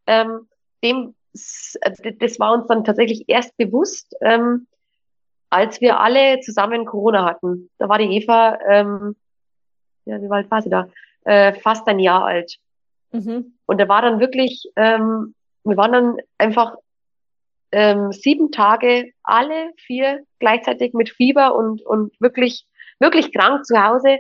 ähm, 0.07 0.49
dem, 0.83 1.15
das 1.33 2.41
war 2.41 2.53
uns 2.53 2.67
dann 2.67 2.85
tatsächlich 2.85 3.25
erst 3.29 3.57
bewusst, 3.57 4.15
ähm, 4.21 4.67
als 5.51 5.81
wir 5.81 6.01
alle 6.01 6.41
zusammen 6.41 6.85
Corona 6.85 7.25
hatten. 7.25 7.71
Da 7.79 7.89
war 7.89 7.99
die 7.99 8.17
Eva, 8.17 8.59
ähm, 8.69 9.17
ja, 10.05 10.21
wie 10.21 10.31
alt 10.31 10.51
war 10.51 10.63
sie 10.63 10.71
da? 10.71 10.89
Äh, 11.25 11.55
fast 11.55 11.87
ein 11.89 11.99
Jahr 11.99 12.25
alt. 12.25 12.59
Mhm. 13.13 13.55
Und 13.67 13.81
da 13.81 13.89
war 13.89 14.03
dann 14.03 14.21
wirklich, 14.21 14.71
ähm, 14.77 15.35
wir 15.65 15.77
waren 15.77 15.93
dann 15.93 16.17
einfach 16.39 16.77
ähm, 17.73 18.13
sieben 18.13 18.51
Tage 18.51 19.13
alle 19.23 19.73
vier 19.77 20.25
gleichzeitig 20.39 20.95
mit 20.95 21.11
Fieber 21.11 21.55
und, 21.55 21.83
und 21.83 22.19
wirklich, 22.21 22.67
wirklich 22.99 23.33
krank 23.33 23.65
zu 23.65 23.83
Hause. 23.83 24.19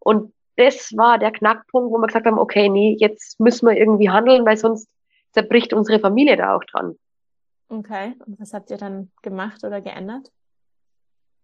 Und 0.00 0.32
das 0.56 0.92
war 0.96 1.18
der 1.18 1.32
Knackpunkt, 1.32 1.92
wo 1.92 1.98
wir 1.98 2.06
gesagt 2.06 2.26
haben, 2.26 2.38
okay, 2.38 2.68
nee, 2.68 2.96
jetzt 2.98 3.38
müssen 3.40 3.68
wir 3.68 3.76
irgendwie 3.76 4.10
handeln, 4.10 4.44
weil 4.44 4.56
sonst 4.56 4.88
zerbricht 5.32 5.72
unsere 5.72 6.00
Familie 6.00 6.36
da 6.36 6.56
auch 6.56 6.64
dran. 6.64 6.96
Okay, 7.68 8.14
und 8.26 8.38
was 8.38 8.52
habt 8.52 8.70
ihr 8.70 8.76
dann 8.76 9.10
gemacht 9.22 9.64
oder 9.64 9.80
geändert? 9.80 10.30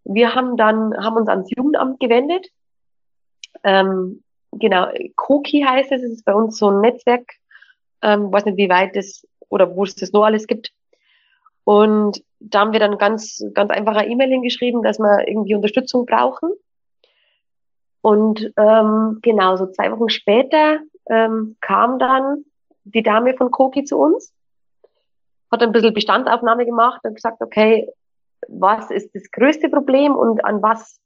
Wir 0.05 0.35
haben 0.35 0.57
dann, 0.57 0.95
haben 1.03 1.17
uns 1.17 1.29
ans 1.29 1.51
Jugendamt 1.57 2.01
gewendet. 2.01 2.47
Ähm, 3.63 4.23
genau, 4.53 4.89
Koki 5.17 5.63
heißt 5.67 5.91
es, 5.93 6.03
es 6.03 6.13
ist 6.13 6.25
bei 6.25 6.35
uns 6.35 6.59
so 6.59 6.71
ein 6.71 6.81
Netzwerk, 6.81 7.27
ähm, 8.03 8.33
weiß 8.33 8.45
nicht, 8.45 8.57
wie 8.57 8.69
weit 8.69 8.97
das 8.97 9.27
oder 9.49 9.75
wo 9.75 9.85
es 9.85 9.95
das 9.95 10.13
nur 10.13 10.27
alles 10.27 10.47
gibt. 10.47 10.73
Und 11.65 12.23
da 12.41 12.61
haben 12.61 12.73
wir 12.73 12.81
dann 12.81 12.99
ganz, 12.99 13.45
ganz 13.53 13.71
einfacher 13.71 14.07
E-Mail 14.07 14.31
hingeschrieben, 14.31 14.83
dass 14.83 14.99
wir 14.99 15.29
irgendwie 15.29 15.55
Unterstützung 15.55 16.07
brauchen. 16.07 16.51
Und 18.01 18.53
ähm, 18.57 19.19
genau, 19.23 19.57
so 19.57 19.67
zwei 19.67 19.91
Wochen 19.91 20.09
später 20.09 20.79
ähm, 21.11 21.57
kam 21.61 21.99
dann, 21.99 22.45
die 22.85 23.03
Dame 23.03 23.35
von 23.35 23.51
Koki 23.51 23.85
zu 23.85 23.99
uns, 23.99 24.33
hat 25.51 25.63
ein 25.63 25.73
bisschen 25.73 25.93
Bestandsaufnahme 25.93 26.65
gemacht 26.65 27.01
und 27.05 27.15
gesagt, 27.15 27.43
okay, 27.43 27.91
was 28.49 28.91
ist 28.91 29.15
das 29.15 29.31
größte 29.31 29.69
Problem 29.69 30.15
und 30.15 30.45
an 30.45 30.63
was, 30.63 31.01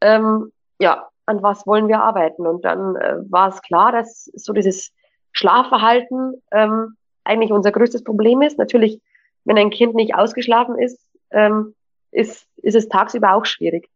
ähm, 0.00 0.52
ja, 0.78 1.08
an 1.26 1.42
was 1.42 1.66
wollen 1.66 1.88
wir 1.88 2.02
arbeiten? 2.02 2.46
Und 2.46 2.64
dann 2.64 2.96
äh, 2.96 3.16
war 3.30 3.48
es 3.48 3.62
klar, 3.62 3.92
dass 3.92 4.24
so 4.34 4.52
dieses 4.52 4.92
Schlafverhalten 5.34 6.42
ähm, 6.50 6.96
eigentlich 7.24 7.52
unser 7.52 7.72
größtes 7.72 8.04
Problem 8.04 8.40
ist. 8.40 8.58
Natürlich, 8.58 9.00
wenn 9.44 9.58
ein 9.58 9.70
Kind 9.70 9.94
nicht 9.94 10.14
ausgeschlafen 10.14 10.78
ist, 10.78 10.98
ähm, 11.30 11.74
ist, 12.10 12.46
ist 12.56 12.74
es 12.74 12.88
tagsüber 12.88 13.34
auch 13.34 13.44
schwierig. 13.44 13.90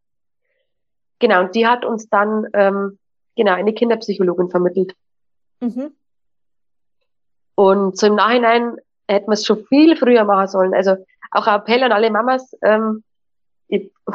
Genau, 1.21 1.41
und 1.41 1.55
die 1.55 1.67
hat 1.67 1.85
uns 1.85 2.09
dann 2.09 2.47
ähm, 2.53 2.99
genau 3.37 3.53
eine 3.53 3.73
Kinderpsychologin 3.73 4.51
vermittelt. 4.51 4.95
Mhm. 5.61 5.93
Und 7.55 7.99
so 7.99 8.07
im 8.07 8.15
Nachhinein 8.15 8.77
hätten 9.09 9.29
wir 9.29 9.35
es 9.35 9.47
schon 9.47 9.65
viel 9.67 9.97
früher 9.97 10.25
machen 10.25 10.49
sollen. 10.49 10.75
Also 10.75 10.97
auch 11.31 11.47
Appell 11.47 11.83
an 11.83 11.93
alle 11.93 12.11
Mamas, 12.11 12.57
ähm, 12.63 13.03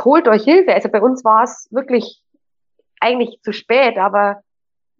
holt 0.04 0.28
euch 0.28 0.44
Hilfe. 0.44 0.74
Also 0.74 0.90
bei 0.90 1.02
uns 1.02 1.24
war 1.24 1.44
es 1.44 1.68
wirklich 1.72 2.22
eigentlich 3.00 3.42
zu 3.42 3.52
spät, 3.52 3.98
aber 3.98 4.42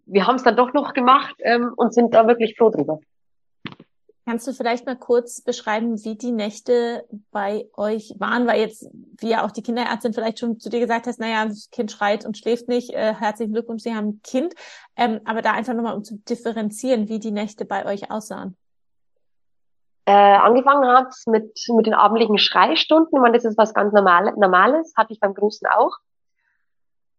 wir 0.06 0.26
haben 0.26 0.36
es 0.36 0.42
dann 0.42 0.56
doch 0.56 0.72
noch 0.72 0.92
gemacht 0.92 1.34
ähm, 1.40 1.72
und 1.76 1.94
sind 1.94 2.14
da 2.14 2.26
wirklich 2.26 2.56
froh 2.56 2.70
drüber. 2.70 3.00
Kannst 4.26 4.46
du 4.46 4.54
vielleicht 4.54 4.86
mal 4.86 4.96
kurz 4.96 5.42
beschreiben, 5.42 6.02
wie 6.02 6.16
die 6.16 6.32
Nächte 6.32 7.04
bei 7.30 7.68
euch 7.76 8.14
waren? 8.18 8.46
Weil 8.46 8.60
jetzt, 8.60 8.88
wie 9.18 9.28
ja 9.28 9.44
auch 9.44 9.50
die 9.50 9.62
Kinderärztin 9.62 10.14
vielleicht 10.14 10.38
schon 10.38 10.58
zu 10.58 10.70
dir 10.70 10.80
gesagt 10.80 11.06
hast, 11.06 11.20
naja, 11.20 11.44
das 11.44 11.68
Kind 11.70 11.92
schreit 11.92 12.24
und 12.24 12.38
schläft 12.38 12.66
nicht. 12.66 12.94
Äh, 12.94 13.14
herzlichen 13.14 13.52
Glückwunsch, 13.52 13.82
Sie 13.82 13.94
haben 13.94 14.08
ein 14.08 14.20
Kind. 14.22 14.54
Ähm, 14.96 15.20
aber 15.26 15.42
da 15.42 15.52
einfach 15.52 15.74
nochmal, 15.74 15.94
um 15.94 16.04
zu 16.04 16.16
differenzieren, 16.16 17.10
wie 17.10 17.18
die 17.18 17.32
Nächte 17.32 17.66
bei 17.66 17.84
euch 17.84 18.10
aussahen. 18.10 18.56
Äh, 20.06 20.12
angefangen 20.12 20.86
hat 20.88 21.14
mit, 21.26 21.58
mit 21.74 21.86
den 21.86 21.94
abendlichen 21.94 22.38
Schreistunden. 22.38 23.10
Ich 23.12 23.20
meine, 23.20 23.36
das 23.36 23.44
ist 23.44 23.58
was 23.58 23.74
ganz 23.74 23.92
Normales, 23.92 24.36
Normales, 24.36 24.94
hatte 24.96 25.12
ich 25.12 25.20
beim 25.20 25.34
Großen 25.34 25.68
auch. 25.68 25.98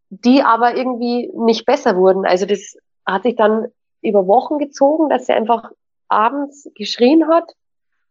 Die 0.10 0.42
aber 0.44 0.76
irgendwie 0.76 1.32
nicht 1.36 1.66
besser 1.66 1.98
wurden. 1.98 2.26
Also 2.26 2.46
das 2.46 2.78
hat 3.06 3.24
sich 3.24 3.36
dann 3.36 3.68
über 4.02 4.28
Wochen 4.28 4.60
gezogen, 4.60 5.10
dass 5.10 5.26
sie 5.26 5.34
einfach 5.34 5.72
abends 6.08 6.70
geschrien 6.76 7.28
hat. 7.28 7.52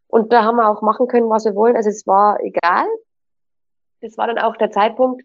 Und 0.09 0.33
da 0.33 0.45
haben 0.45 0.57
wir 0.57 0.69
auch 0.69 0.83
machen 0.83 1.09
können, 1.09 1.31
was 1.31 1.45
wir 1.45 1.55
wollen. 1.55 1.77
Also 1.77 1.89
es 1.89 2.07
war 2.07 2.41
egal. 2.41 2.87
Das 4.01 4.19
war 4.19 4.27
dann 4.27 4.39
auch 4.39 4.57
der 4.57 4.71
Zeitpunkt, 4.71 5.25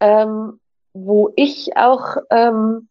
ähm, 0.00 0.60
wo 0.92 1.32
ich 1.36 1.76
auch 1.76 2.16
ähm, 2.30 2.88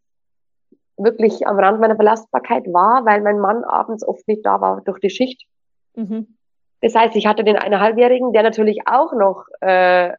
wirklich 0.98 1.48
am 1.48 1.58
Rand 1.58 1.80
meiner 1.80 1.96
Belastbarkeit 1.96 2.66
war, 2.68 3.06
weil 3.06 3.22
mein 3.22 3.40
Mann 3.40 3.64
abends 3.64 4.06
oft 4.06 4.28
nicht 4.28 4.46
da 4.46 4.62
war 4.62 4.82
durch 4.82 5.00
die 5.00 5.10
Schicht. 5.10 5.46
Mhm. 5.96 6.36
Das 6.82 6.96
heißt, 6.96 7.16
ich 7.16 7.26
hatte 7.26 7.44
den 7.44 7.58
eineinhalbjährigen, 7.58 8.32
der 8.34 8.44
natürlich 8.44 8.82
auch 8.86 9.14
noch 9.14 9.46
äh, 9.62 10.14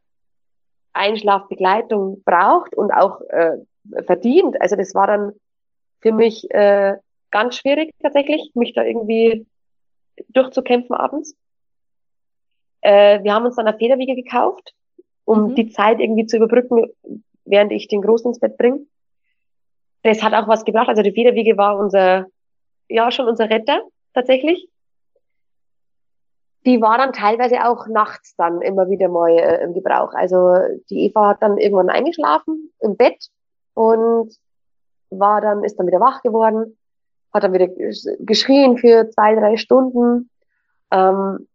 Einschlafbegleitung 0.93 2.21
braucht 2.23 2.75
und 2.75 2.91
auch 2.91 3.21
äh, 3.29 3.57
verdient. 4.05 4.61
Also 4.61 4.75
das 4.75 4.93
war 4.93 5.07
dann 5.07 5.33
für 6.01 6.11
mich 6.11 6.49
äh, 6.51 6.95
ganz 7.31 7.55
schwierig 7.55 7.93
tatsächlich, 8.01 8.51
mich 8.53 8.73
da 8.73 8.83
irgendwie 8.83 9.45
durchzukämpfen 10.29 10.95
abends. 10.95 11.35
Äh, 12.81 13.23
wir 13.23 13.33
haben 13.33 13.45
uns 13.45 13.55
dann 13.55 13.67
eine 13.67 13.77
Federwiege 13.77 14.15
gekauft, 14.15 14.73
um 15.25 15.49
mhm. 15.49 15.55
die 15.55 15.69
Zeit 15.69 15.99
irgendwie 15.99 16.25
zu 16.25 16.37
überbrücken, 16.37 16.87
während 17.45 17.71
ich 17.71 17.87
den 17.87 18.01
Großen 18.01 18.29
ins 18.29 18.39
Bett 18.39 18.57
bringe. 18.57 18.81
Das 20.03 20.23
hat 20.23 20.33
auch 20.33 20.47
was 20.47 20.65
gebracht. 20.65 20.89
Also 20.89 21.03
die 21.03 21.11
Federwiege 21.13 21.57
war 21.57 21.77
unser, 21.77 22.25
ja, 22.89 23.11
schon 23.11 23.27
unser 23.27 23.49
Retter 23.49 23.81
tatsächlich. 24.13 24.67
Die 26.65 26.81
war 26.81 26.97
dann 26.97 27.13
teilweise 27.13 27.65
auch 27.65 27.87
nachts 27.87 28.35
dann 28.35 28.61
immer 28.61 28.89
wieder 28.89 29.09
mal 29.09 29.31
äh, 29.31 29.63
im 29.63 29.73
Gebrauch. 29.73 30.13
Also 30.13 30.55
die 30.89 31.05
Eva 31.05 31.29
hat 31.29 31.41
dann 31.41 31.57
irgendwann 31.57 31.89
eingeschlafen 31.89 32.71
im 32.79 32.95
Bett 32.97 33.29
und 33.73 34.31
war 35.09 35.41
dann, 35.41 35.63
ist 35.63 35.77
dann 35.77 35.87
wieder 35.87 35.99
wach 35.99 36.21
geworden 36.21 36.77
hat 37.33 37.43
dann 37.43 37.53
wieder 37.53 37.67
geschrien 38.19 38.77
für 38.77 39.09
zwei, 39.09 39.35
drei 39.35 39.57
Stunden, 39.57 40.29
ähm, 40.91 41.47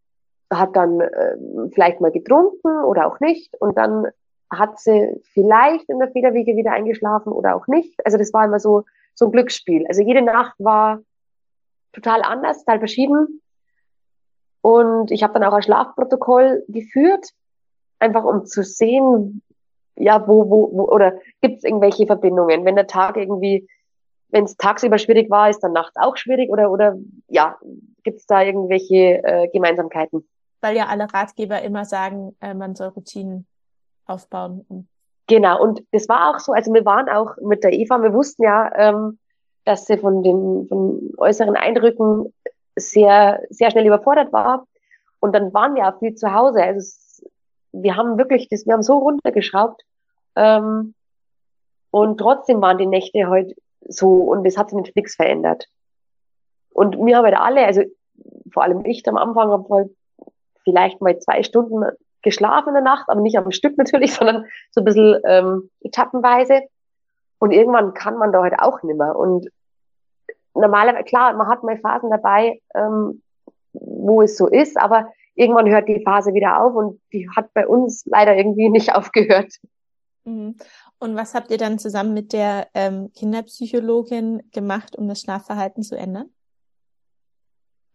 hat 0.50 0.76
dann 0.76 1.00
äh, 1.00 1.36
vielleicht 1.72 2.00
mal 2.00 2.12
getrunken 2.12 2.84
oder 2.84 3.06
auch 3.06 3.20
nicht 3.20 3.54
und 3.60 3.76
dann 3.76 4.06
hat 4.50 4.78
sie 4.78 5.20
vielleicht 5.34 5.88
in 5.88 5.98
der 5.98 6.10
Federwiege 6.12 6.56
wieder 6.56 6.70
eingeschlafen 6.70 7.32
oder 7.32 7.56
auch 7.56 7.66
nicht. 7.66 7.94
Also 8.06 8.16
das 8.16 8.32
war 8.32 8.44
immer 8.44 8.60
so, 8.60 8.84
so 9.14 9.26
ein 9.26 9.32
Glücksspiel. 9.32 9.84
Also 9.88 10.02
jede 10.02 10.22
Nacht 10.22 10.54
war 10.58 11.00
total 11.92 12.22
anders, 12.22 12.64
total 12.64 12.78
verschieden. 12.78 13.42
Und 14.66 15.12
ich 15.12 15.22
habe 15.22 15.34
dann 15.34 15.44
auch 15.44 15.52
ein 15.52 15.62
Schlafprotokoll 15.62 16.64
geführt, 16.66 17.28
einfach 18.00 18.24
um 18.24 18.46
zu 18.46 18.64
sehen, 18.64 19.40
ja, 19.94 20.26
wo, 20.26 20.50
wo, 20.50 20.70
wo 20.72 20.88
oder 20.88 21.12
gibt 21.40 21.58
es 21.58 21.64
irgendwelche 21.64 22.06
Verbindungen. 22.06 22.64
Wenn 22.64 22.74
der 22.74 22.88
Tag 22.88 23.16
irgendwie 23.16 23.68
wenn 24.30 24.42
es 24.42 24.56
tagsüber 24.56 24.98
schwierig 24.98 25.30
war, 25.30 25.48
ist 25.48 25.60
dann 25.60 25.72
nachts 25.72 25.96
auch 25.96 26.16
schwierig 26.16 26.50
oder 26.50 26.72
oder 26.72 26.96
ja, 27.28 27.56
gibt 28.02 28.18
es 28.18 28.26
da 28.26 28.42
irgendwelche 28.42 29.22
äh, 29.22 29.48
Gemeinsamkeiten? 29.52 30.28
Weil 30.60 30.76
ja 30.76 30.86
alle 30.86 31.06
Ratgeber 31.14 31.62
immer 31.62 31.84
sagen, 31.84 32.34
äh, 32.40 32.52
man 32.52 32.74
soll 32.74 32.88
Routinen 32.88 33.46
aufbauen. 34.04 34.66
Genau, 35.28 35.62
und 35.62 35.84
das 35.92 36.08
war 36.08 36.30
auch 36.30 36.40
so, 36.40 36.52
also 36.52 36.74
wir 36.74 36.84
waren 36.84 37.08
auch 37.08 37.36
mit 37.40 37.62
der 37.62 37.72
Eva, 37.72 38.02
wir 38.02 38.12
wussten 38.12 38.42
ja, 38.42 38.68
ähm, 38.74 39.20
dass 39.64 39.86
sie 39.86 39.96
von 39.96 40.24
den 40.24 40.66
von 40.68 41.12
äußeren 41.18 41.54
Eindrücken 41.54 42.32
sehr, 42.76 43.42
sehr 43.50 43.70
schnell 43.70 43.86
überfordert 43.86 44.32
war. 44.32 44.66
Und 45.20 45.34
dann 45.34 45.52
waren 45.52 45.74
wir 45.74 45.88
auch 45.88 45.98
viel 45.98 46.14
zu 46.14 46.32
Hause. 46.32 46.62
Also 46.62 46.78
es, 46.78 47.24
wir 47.72 47.96
haben 47.96 48.18
wirklich 48.18 48.48
das, 48.48 48.66
wir 48.66 48.74
haben 48.74 48.82
so 48.82 48.98
runtergeschraubt. 48.98 49.82
Ähm, 50.36 50.94
und 51.90 52.18
trotzdem 52.18 52.60
waren 52.60 52.78
die 52.78 52.86
Nächte 52.86 53.28
heute 53.28 53.54
so, 53.88 54.08
und 54.08 54.44
es 54.46 54.58
hat 54.58 54.70
sich 54.70 54.94
nichts 54.94 55.14
verändert. 55.14 55.66
Und 56.70 56.96
wir 57.04 57.16
haben 57.16 57.24
halt 57.24 57.38
alle, 57.38 57.64
also 57.64 57.82
vor 58.52 58.62
allem 58.62 58.84
ich 58.84 59.06
am 59.08 59.16
Anfang, 59.16 59.50
habe 59.50 59.74
halt 59.74 59.90
vielleicht 60.64 61.00
mal 61.00 61.18
zwei 61.18 61.42
Stunden 61.42 61.84
geschlafen 62.22 62.70
in 62.70 62.74
der 62.74 62.82
Nacht, 62.82 63.08
aber 63.08 63.20
nicht 63.20 63.38
am 63.38 63.52
Stück 63.52 63.78
natürlich, 63.78 64.14
sondern 64.14 64.44
so 64.70 64.80
ein 64.80 64.84
bisschen 64.84 65.20
ähm, 65.24 65.70
etappenweise. 65.80 66.62
Und 67.38 67.52
irgendwann 67.52 67.94
kann 67.94 68.18
man 68.18 68.32
da 68.32 68.42
halt 68.42 68.54
auch 68.58 68.82
nimmer. 68.82 69.16
Und 69.16 69.48
normalerweise, 70.60 71.04
klar, 71.04 71.32
man 71.34 71.48
hat 71.48 71.62
mal 71.62 71.78
Phasen 71.78 72.10
dabei, 72.10 72.60
ähm, 72.74 73.22
wo 73.72 74.22
es 74.22 74.36
so 74.36 74.48
ist, 74.48 74.76
aber 74.78 75.12
irgendwann 75.34 75.68
hört 75.68 75.88
die 75.88 76.02
Phase 76.02 76.32
wieder 76.32 76.62
auf 76.62 76.74
und 76.74 77.00
die 77.12 77.28
hat 77.36 77.52
bei 77.54 77.66
uns 77.66 78.04
leider 78.06 78.36
irgendwie 78.36 78.68
nicht 78.70 78.94
aufgehört. 78.94 79.54
Mhm. 80.24 80.56
Und 80.98 81.14
was 81.14 81.34
habt 81.34 81.50
ihr 81.50 81.58
dann 81.58 81.78
zusammen 81.78 82.14
mit 82.14 82.32
der 82.32 82.68
ähm, 82.74 83.10
Kinderpsychologin 83.14 84.50
gemacht, 84.52 84.96
um 84.96 85.08
das 85.08 85.20
Schlafverhalten 85.20 85.82
zu 85.82 85.96
ändern? 85.96 86.30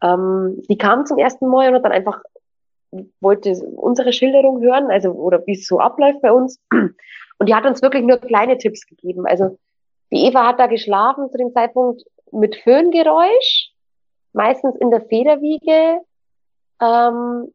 Ähm, 0.04 0.62
die 0.70 0.78
kam 0.78 1.06
zum 1.06 1.18
ersten 1.18 1.48
Mal 1.48 1.70
und 1.70 1.76
hat 1.76 1.86
dann 1.86 1.92
einfach 1.92 2.22
wollte 3.20 3.54
unsere 3.76 4.14
Schilderung 4.14 4.62
hören, 4.62 4.92
also 4.92 5.12
oder 5.12 5.46
wie 5.46 5.54
es 5.54 5.66
so 5.66 5.80
abläuft 5.80 6.22
bei 6.22 6.32
uns. 6.32 6.60
Und 6.72 7.50
die 7.50 7.56
hat 7.56 7.66
uns 7.66 7.82
wirklich 7.82 8.04
nur 8.04 8.18
kleine 8.18 8.58
Tipps 8.58 8.86
gegeben. 8.86 9.26
Also 9.26 9.58
die 10.12 10.26
Eva 10.28 10.46
hat 10.46 10.60
da 10.60 10.68
geschlafen 10.68 11.32
zu 11.32 11.38
dem 11.38 11.54
Zeitpunkt 11.54 12.04
mit 12.32 12.56
Föhngeräusch, 12.58 13.72
meistens 14.34 14.76
in 14.78 14.92
der 14.92 15.02
Federwiege. 15.02 16.02
Ähm, 16.82 17.54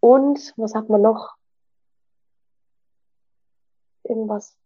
und 0.00 0.54
was 0.56 0.74
hat 0.74 0.88
man 0.88 1.02
noch? 1.02 1.34
Irgendwas 4.04 4.56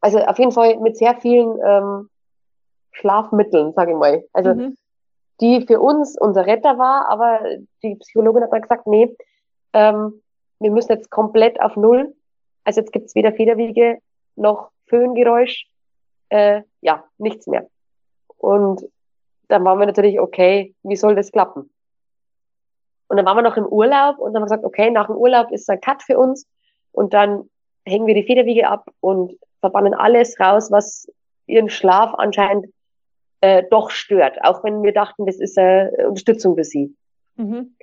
also 0.00 0.18
auf 0.18 0.38
jeden 0.38 0.52
Fall 0.52 0.78
mit 0.78 0.96
sehr 0.96 1.16
vielen 1.16 1.58
ähm, 1.64 2.10
Schlafmitteln, 2.92 3.72
sage 3.72 3.92
ich 3.92 3.96
mal. 3.96 4.24
Also 4.32 4.54
mhm. 4.54 4.76
die 5.40 5.66
für 5.66 5.80
uns 5.80 6.16
unser 6.18 6.46
Retter 6.46 6.78
war, 6.78 7.08
aber 7.08 7.40
die 7.82 7.96
Psychologin 7.96 8.42
hat 8.42 8.52
dann 8.52 8.62
gesagt, 8.62 8.86
nee, 8.86 9.14
ähm, 9.72 10.22
wir 10.60 10.70
müssen 10.70 10.92
jetzt 10.92 11.10
komplett 11.10 11.60
auf 11.60 11.76
Null. 11.76 12.14
Also 12.64 12.80
jetzt 12.80 12.92
gibt's 12.92 13.14
weder 13.14 13.32
Federwiege 13.32 13.98
noch 14.36 14.70
Föhngeräusch, 14.86 15.66
äh, 16.30 16.62
ja, 16.80 17.04
nichts 17.18 17.46
mehr. 17.46 17.68
Und 18.38 18.84
dann 19.48 19.64
waren 19.64 19.78
wir 19.78 19.86
natürlich, 19.86 20.20
okay, 20.20 20.74
wie 20.82 20.96
soll 20.96 21.14
das 21.14 21.32
klappen? 21.32 21.70
Und 23.08 23.16
dann 23.16 23.26
waren 23.26 23.36
wir 23.36 23.42
noch 23.42 23.56
im 23.56 23.66
Urlaub 23.66 24.18
und 24.18 24.32
dann 24.32 24.42
haben 24.42 24.50
wir 24.50 24.56
gesagt, 24.56 24.64
okay, 24.64 24.90
nach 24.90 25.06
dem 25.06 25.16
Urlaub 25.16 25.50
ist 25.50 25.68
ein 25.70 25.80
Cut 25.80 26.02
für 26.02 26.18
uns 26.18 26.46
und 26.92 27.14
dann 27.14 27.48
hängen 27.86 28.06
wir 28.06 28.14
die 28.14 28.24
Federwiege 28.24 28.68
ab 28.68 28.90
und 29.00 29.38
verbannen 29.60 29.94
alles 29.94 30.38
raus, 30.38 30.70
was 30.70 31.10
ihren 31.46 31.70
Schlaf 31.70 32.14
anscheinend 32.14 32.66
äh, 33.40 33.64
doch 33.70 33.90
stört, 33.90 34.38
auch 34.44 34.62
wenn 34.62 34.82
wir 34.82 34.92
dachten, 34.92 35.24
das 35.24 35.40
ist 35.40 35.58
eine 35.58 35.90
Unterstützung 36.08 36.56
für 36.56 36.64
sie. 36.64 36.94
Mhm. 37.36 37.76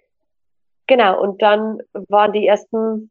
Genau, 0.88 1.20
und 1.20 1.42
dann 1.42 1.82
waren 1.94 2.32
die 2.34 2.46
ersten 2.46 3.10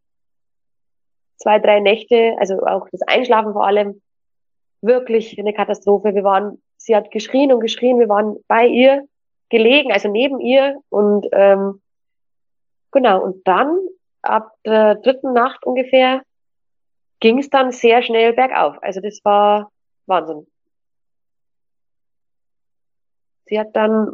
zwei, 1.37 1.59
drei 1.59 1.81
Nächte, 1.81 2.37
also 2.39 2.63
auch 2.63 2.89
das 2.91 3.03
Einschlafen 3.03 3.53
vor 3.53 3.67
allem, 3.67 4.01
wirklich 4.83 5.39
eine 5.39 5.55
Katastrophe. 5.55 6.15
Wir 6.15 6.23
waren, 6.23 6.63
sie 6.85 6.95
hat 6.95 7.11
geschrien 7.11 7.53
und 7.53 7.61
geschrien, 7.61 7.99
wir 7.99 8.09
waren 8.09 8.37
bei 8.47 8.66
ihr 8.66 9.09
gelegen, 9.49 9.91
also 9.91 10.09
neben 10.09 10.39
ihr 10.39 10.80
und 10.91 11.26
ähm, 11.32 11.80
genau, 12.93 13.22
und 13.22 13.47
dann 13.49 13.78
ab 14.20 14.53
der 14.66 14.97
dritten 14.97 15.32
Nacht 15.32 15.64
ungefähr 15.64 16.22
ging 17.20 17.39
es 17.39 17.49
dann 17.49 17.72
sehr 17.72 18.03
schnell 18.03 18.35
bergauf. 18.35 18.76
Also 18.82 19.01
das 19.01 19.20
war 19.24 19.70
Wahnsinn. 20.07 20.47
Sie 23.47 23.59
hat 23.59 23.74
dann 23.74 24.12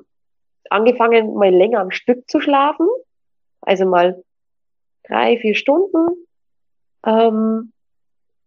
angefangen, 0.69 1.35
mal 1.35 1.53
länger 1.53 1.81
am 1.81 1.91
Stück 1.91 2.29
zu 2.29 2.41
schlafen, 2.41 2.87
also 3.63 3.87
mal 3.87 4.23
drei, 5.05 5.39
vier 5.39 5.57
Stunden. 5.57 6.27
Ähm, 7.05 7.73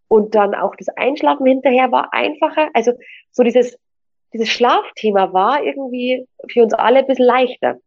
und 0.07 0.36
dann 0.36 0.53
auch 0.53 0.76
das 0.76 0.89
Einschlafen 0.89 1.45
hinterher 1.45 1.91
war 1.91 2.13
einfacher. 2.13 2.69
Also 2.74 2.93
so 3.32 3.43
dieses, 3.43 3.78
dieses 4.34 4.50
Schlafthema 4.50 5.32
war 5.32 5.64
irgendwie 5.64 6.28
für 6.50 6.64
uns 6.64 6.74
alle 6.74 7.00
ein 7.00 7.08
bisschen 7.08 7.26
leichter. 7.26 7.80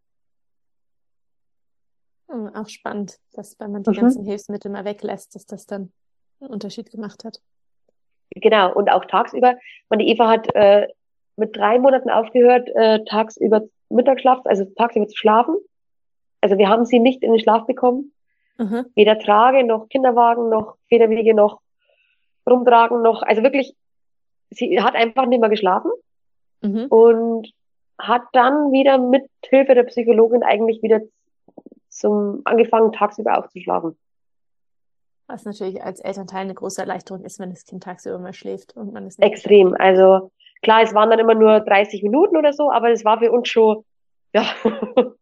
Hm, 2.28 2.54
auch 2.54 2.68
spannend, 2.68 3.18
dass 3.32 3.58
wenn 3.58 3.72
man 3.72 3.82
die 3.82 3.90
mhm. 3.90 3.94
ganzen 3.94 4.24
Hilfsmittel 4.24 4.70
mal 4.70 4.84
weglässt, 4.84 5.34
dass 5.34 5.46
das 5.46 5.66
dann 5.66 5.92
einen 6.40 6.50
Unterschied 6.50 6.90
gemacht 6.90 7.24
hat. 7.24 7.40
Genau, 8.30 8.72
und 8.72 8.90
auch 8.90 9.04
tagsüber. 9.04 9.56
Meine 9.88 10.04
Eva 10.04 10.28
hat 10.28 10.54
äh, 10.54 10.88
mit 11.36 11.56
drei 11.56 11.78
Monaten 11.78 12.10
aufgehört, 12.10 12.68
äh, 12.74 13.04
tagsüber 13.04 13.62
Mittagsschlaf, 13.88 14.40
also 14.44 14.64
tagsüber 14.64 15.06
zu 15.06 15.16
schlafen. 15.16 15.56
Also 16.40 16.58
wir 16.58 16.68
haben 16.68 16.84
sie 16.84 16.98
nicht 16.98 17.22
in 17.22 17.32
den 17.32 17.40
Schlaf 17.40 17.66
bekommen. 17.66 18.12
Mhm. 18.58 18.86
Weder 18.94 19.18
Trage 19.18 19.64
noch 19.64 19.88
Kinderwagen 19.88 20.48
noch 20.48 20.76
Federwege 20.88 21.34
noch 21.34 21.60
rumtragen 22.48 23.02
noch. 23.02 23.22
Also 23.22 23.42
wirklich, 23.42 23.74
sie 24.50 24.80
hat 24.80 24.94
einfach 24.94 25.26
nicht 25.26 25.40
mehr 25.40 25.50
geschlafen 25.50 25.90
mhm. 26.72 26.86
und 26.86 27.52
hat 27.98 28.22
dann 28.32 28.72
wieder 28.72 28.98
mit 28.98 29.24
Hilfe 29.44 29.74
der 29.74 29.84
Psychologin 29.84 30.42
eigentlich 30.42 30.82
wieder 30.82 31.00
zum 31.88 32.42
angefangen 32.44 32.92
tagsüber 32.92 33.38
aufzuschlafen. 33.38 33.96
Was 35.28 35.44
natürlich 35.44 35.82
als 35.82 36.00
Elternteil 36.00 36.42
eine 36.42 36.54
große 36.54 36.80
Erleichterung 36.80 37.24
ist, 37.24 37.40
wenn 37.40 37.50
das 37.50 37.64
Kind 37.64 37.82
tagsüber 37.82 38.18
mal 38.18 38.34
schläft 38.34 38.76
und 38.76 38.92
man 38.92 39.06
ist 39.06 39.20
extrem. 39.20 39.74
Also 39.78 40.30
klar, 40.62 40.82
es 40.82 40.94
waren 40.94 41.10
dann 41.10 41.18
immer 41.18 41.34
nur 41.34 41.60
30 41.60 42.02
Minuten 42.02 42.36
oder 42.36 42.52
so, 42.52 42.70
aber 42.70 42.90
es 42.90 43.04
war 43.04 43.18
für 43.18 43.32
uns 43.32 43.48
schon 43.48 43.84
ja 44.34 44.44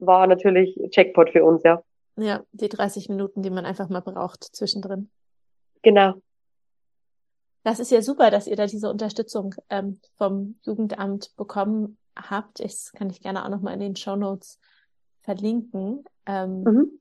war 0.00 0.26
natürlich 0.26 0.78
Checkpot 0.90 1.30
für 1.30 1.44
uns, 1.44 1.62
ja. 1.62 1.82
Ja, 2.16 2.42
die 2.52 2.68
30 2.68 3.08
Minuten, 3.08 3.42
die 3.42 3.50
man 3.50 3.64
einfach 3.64 3.88
mal 3.88 4.00
braucht 4.00 4.44
zwischendrin. 4.44 5.10
Genau. 5.82 6.14
Das 7.62 7.78
ist 7.78 7.90
ja 7.90 8.00
super, 8.00 8.30
dass 8.30 8.46
ihr 8.46 8.56
da 8.56 8.66
diese 8.66 8.90
Unterstützung 8.90 9.54
ähm, 9.68 10.00
vom 10.16 10.58
Jugendamt 10.62 11.34
bekommen 11.36 11.98
habt. 12.16 12.60
Das 12.60 12.92
kann 12.92 13.10
ich 13.10 13.20
gerne 13.20 13.44
auch 13.44 13.50
nochmal 13.50 13.74
in 13.74 13.80
den 13.80 13.96
Show 13.96 14.16
Notes 14.16 14.58
verlinken. 15.22 16.04
Ähm, 16.26 16.62
mhm. 16.62 17.00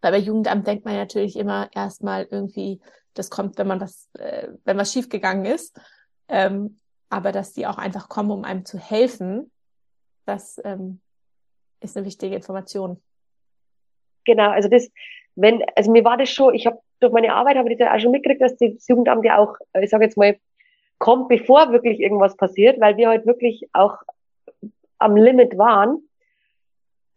Weil 0.00 0.12
bei 0.12 0.18
Jugendamt 0.18 0.66
denkt 0.66 0.84
man 0.84 0.94
natürlich 0.94 1.36
immer 1.36 1.68
erstmal 1.72 2.26
irgendwie, 2.30 2.80
das 3.14 3.30
kommt, 3.30 3.58
wenn 3.58 3.66
man 3.68 3.80
was, 3.80 4.08
äh, 4.14 4.48
wenn 4.64 4.76
was 4.76 4.92
schiefgegangen 4.92 5.44
ist. 5.44 5.78
Ähm, 6.28 6.78
aber 7.08 7.30
dass 7.30 7.52
die 7.52 7.66
auch 7.66 7.78
einfach 7.78 8.08
kommen, 8.08 8.30
um 8.30 8.44
einem 8.44 8.64
zu 8.64 8.78
helfen, 8.78 9.50
das 10.24 10.60
ähm, 10.64 11.00
ist 11.80 11.96
eine 11.96 12.06
wichtige 12.06 12.34
Information. 12.34 13.00
Genau, 14.24 14.50
also 14.50 14.68
das, 14.68 14.90
wenn, 15.36 15.62
also 15.76 15.92
mir 15.92 16.04
war 16.04 16.16
das 16.16 16.30
schon, 16.30 16.54
ich 16.54 16.66
habe 16.66 16.80
durch 17.00 17.12
meine 17.12 17.34
Arbeit 17.34 17.56
habe 17.56 17.70
ich 17.70 17.78
das 17.78 17.86
ja 17.86 17.94
auch 17.94 18.00
schon 18.00 18.12
mitgekriegt, 18.12 18.42
dass 18.42 18.56
das 18.56 18.86
Jugendamt 18.88 19.24
ja 19.24 19.38
auch, 19.38 19.54
äh, 19.72 19.84
ich 19.84 19.90
sage 19.90 20.04
jetzt 20.04 20.16
mal, 20.16 20.36
kommt, 20.98 21.28
bevor 21.28 21.72
wirklich 21.72 22.00
irgendwas 22.00 22.36
passiert, 22.36 22.80
weil 22.80 22.96
wir 22.96 23.08
halt 23.08 23.26
wirklich 23.26 23.68
auch 23.72 23.98
am 24.98 25.16
Limit 25.16 25.58
waren. 25.58 26.08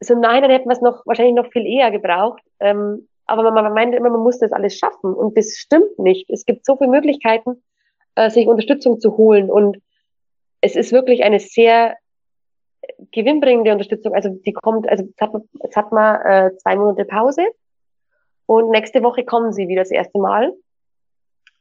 So 0.01 0.15
nein, 0.15 0.41
dann 0.41 0.51
hätten 0.51 0.69
wir 0.69 0.73
es 0.73 0.81
noch 0.81 1.05
wahrscheinlich 1.05 1.35
noch 1.35 1.51
viel 1.51 1.65
eher 1.65 1.91
gebraucht. 1.91 2.41
Ähm, 2.59 3.07
aber 3.25 3.43
man, 3.43 3.53
man 3.53 3.73
meint 3.73 3.95
immer, 3.95 4.09
man 4.09 4.21
muss 4.21 4.39
das 4.39 4.51
alles 4.51 4.77
schaffen 4.77 5.13
und 5.13 5.37
das 5.37 5.55
stimmt 5.55 5.99
nicht. 5.99 6.29
Es 6.29 6.45
gibt 6.45 6.65
so 6.65 6.75
viele 6.77 6.89
Möglichkeiten, 6.89 7.63
äh, 8.15 8.29
sich 8.29 8.47
Unterstützung 8.47 8.99
zu 8.99 9.17
holen 9.17 9.49
und 9.49 9.77
es 10.61 10.75
ist 10.75 10.91
wirklich 10.91 11.23
eine 11.23 11.39
sehr 11.39 11.95
gewinnbringende 13.11 13.71
Unterstützung. 13.71 14.13
Also 14.13 14.29
die 14.29 14.53
kommt, 14.53 14.89
also 14.89 15.03
jetzt 15.03 15.21
hat 15.21 15.33
man, 15.33 15.43
jetzt 15.63 15.75
hat 15.75 15.91
man 15.91 16.21
äh, 16.21 16.57
zwei 16.57 16.75
Monate 16.75 17.05
Pause 17.05 17.45
und 18.49 18.71
nächste 18.71 19.03
Woche 19.03 19.23
kommen 19.25 19.53
sie 19.53 19.67
wieder 19.67 19.83
das 19.83 19.91
erste 19.91 20.17
Mal. 20.17 20.51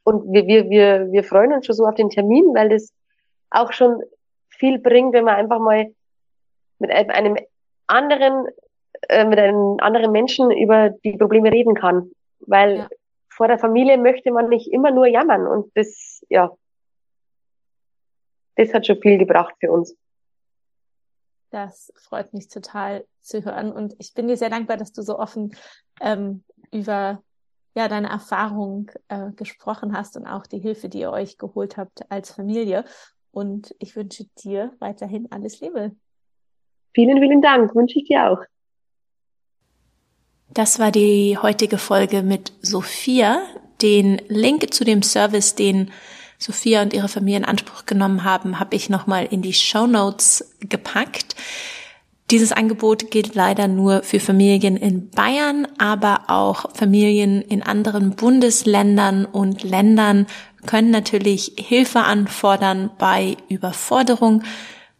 Und 0.03 0.33
wir, 0.33 0.47
wir, 0.47 0.71
wir, 0.71 1.11
wir 1.11 1.23
freuen 1.23 1.53
uns 1.53 1.67
schon 1.67 1.75
so 1.75 1.85
auf 1.85 1.93
den 1.93 2.09
Termin, 2.09 2.45
weil 2.55 2.69
das 2.69 2.91
auch 3.51 3.71
schon 3.73 4.01
viel 4.49 4.79
bringt, 4.79 5.13
wenn 5.13 5.25
man 5.25 5.35
einfach 5.35 5.59
mal 5.59 5.93
mit 6.79 6.89
einem 6.89 7.37
anderen, 7.85 8.47
äh, 9.07 9.23
mit 9.23 9.37
einem 9.37 9.77
anderen 9.81 10.11
Menschen 10.11 10.49
über 10.49 10.89
die 10.89 11.15
Probleme 11.15 11.51
reden 11.51 11.75
kann. 11.75 12.09
Weil 12.39 12.77
ja. 12.77 12.89
vor 13.29 13.47
der 13.47 13.59
Familie 13.59 13.99
möchte 13.99 14.31
man 14.31 14.49
nicht 14.49 14.73
immer 14.73 14.89
nur 14.89 15.05
jammern. 15.05 15.45
Und 15.45 15.71
das, 15.75 16.25
ja, 16.27 16.49
das 18.55 18.73
hat 18.73 18.87
schon 18.87 18.99
viel 18.99 19.19
gebracht 19.19 19.53
für 19.59 19.71
uns. 19.71 19.95
Das 21.51 21.93
freut 21.95 22.33
mich 22.33 22.47
total 22.47 23.05
zu 23.21 23.45
hören. 23.45 23.71
Und 23.71 23.93
ich 23.99 24.15
bin 24.15 24.27
dir 24.27 24.37
sehr 24.37 24.49
dankbar, 24.49 24.77
dass 24.77 24.91
du 24.91 25.03
so 25.03 25.19
offen 25.19 25.55
ähm, 26.01 26.43
über 26.71 27.21
ja, 27.75 27.87
deine 27.87 28.09
Erfahrung 28.09 28.91
äh, 29.07 29.31
gesprochen 29.31 29.95
hast 29.95 30.17
und 30.17 30.25
auch 30.25 30.47
die 30.47 30.59
Hilfe, 30.59 30.89
die 30.89 30.99
ihr 30.99 31.11
euch 31.11 31.37
geholt 31.37 31.77
habt 31.77 32.11
als 32.11 32.31
Familie. 32.31 32.83
Und 33.31 33.75
ich 33.79 33.95
wünsche 33.95 34.25
dir 34.43 34.73
weiterhin 34.79 35.31
alles 35.31 35.61
Liebe. 35.61 35.91
Vielen, 36.93 37.19
vielen 37.19 37.41
Dank. 37.41 37.75
Wünsche 37.75 37.99
ich 37.99 38.07
dir 38.07 38.31
auch. 38.31 38.39
Das 40.51 40.79
war 40.79 40.91
die 40.91 41.37
heutige 41.37 41.77
Folge 41.77 42.23
mit 42.23 42.51
Sophia. 42.61 43.41
Den 43.81 44.21
Link 44.27 44.73
zu 44.73 44.83
dem 44.83 45.03
Service, 45.03 45.55
den 45.55 45.91
Sophia 46.37 46.81
und 46.81 46.93
ihre 46.93 47.07
Familie 47.07 47.39
in 47.39 47.45
Anspruch 47.45 47.85
genommen 47.85 48.23
haben, 48.23 48.59
habe 48.59 48.75
ich 48.75 48.89
nochmal 48.89 49.25
in 49.25 49.41
die 49.41 49.53
Show 49.53 49.87
Notes 49.87 50.57
gepackt. 50.59 51.35
Dieses 52.31 52.51
Angebot 52.51 53.09
gilt 53.09 53.33
leider 53.33 53.67
nur 53.67 54.03
für 54.03 54.19
Familien 54.19 54.77
in 54.77 55.09
Bayern, 55.09 55.67
aber 55.79 56.25
auch 56.27 56.75
Familien 56.75 57.41
in 57.41 57.63
anderen 57.63 58.11
Bundesländern 58.11 59.25
und 59.25 59.63
Ländern 59.63 60.27
können 60.67 60.91
natürlich 60.91 61.53
Hilfe 61.57 62.01
anfordern 62.01 62.91
bei 62.99 63.37
Überforderung. 63.47 64.43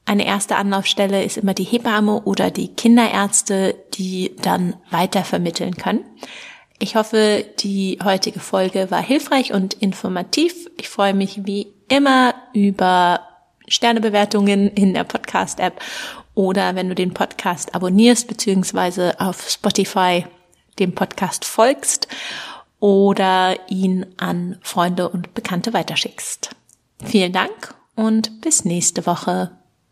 Eine 0.05 0.25
erste 0.25 0.55
Anlaufstelle 0.55 1.23
ist 1.23 1.37
immer 1.37 1.53
die 1.53 1.65
Hebamme 1.65 2.23
oder 2.23 2.49
die 2.49 2.69
Kinderärzte, 2.69 3.75
die 3.93 4.35
dann 4.41 4.75
weiter 4.89 5.23
vermitteln 5.23 5.75
können. 5.75 6.05
Ich 6.79 6.95
hoffe, 6.95 7.45
die 7.59 7.99
heutige 8.03 8.39
Folge 8.39 8.89
war 8.89 9.03
hilfreich 9.03 9.53
und 9.53 9.75
informativ. 9.75 10.67
Ich 10.77 10.89
freue 10.89 11.13
mich 11.13 11.45
wie 11.45 11.67
immer 11.89 12.33
über 12.53 13.19
Sternebewertungen 13.67 14.69
in 14.69 14.95
der 14.95 15.03
Podcast-App 15.03 15.79
oder 16.39 16.73
wenn 16.73 16.87
du 16.87 16.95
den 16.95 17.13
Podcast 17.13 17.75
abonnierst 17.75 18.29
beziehungsweise 18.29 19.19
auf 19.19 19.49
Spotify 19.49 20.25
dem 20.79 20.95
Podcast 20.95 21.43
folgst 21.43 22.07
oder 22.79 23.57
ihn 23.67 24.05
an 24.15 24.57
Freunde 24.61 25.09
und 25.09 25.33
Bekannte 25.33 25.73
weiterschickst. 25.73 26.51
Vielen 27.03 27.33
Dank 27.33 27.75
und 27.93 28.39
bis 28.39 28.63
nächste 28.63 29.05
Woche. 29.05 29.51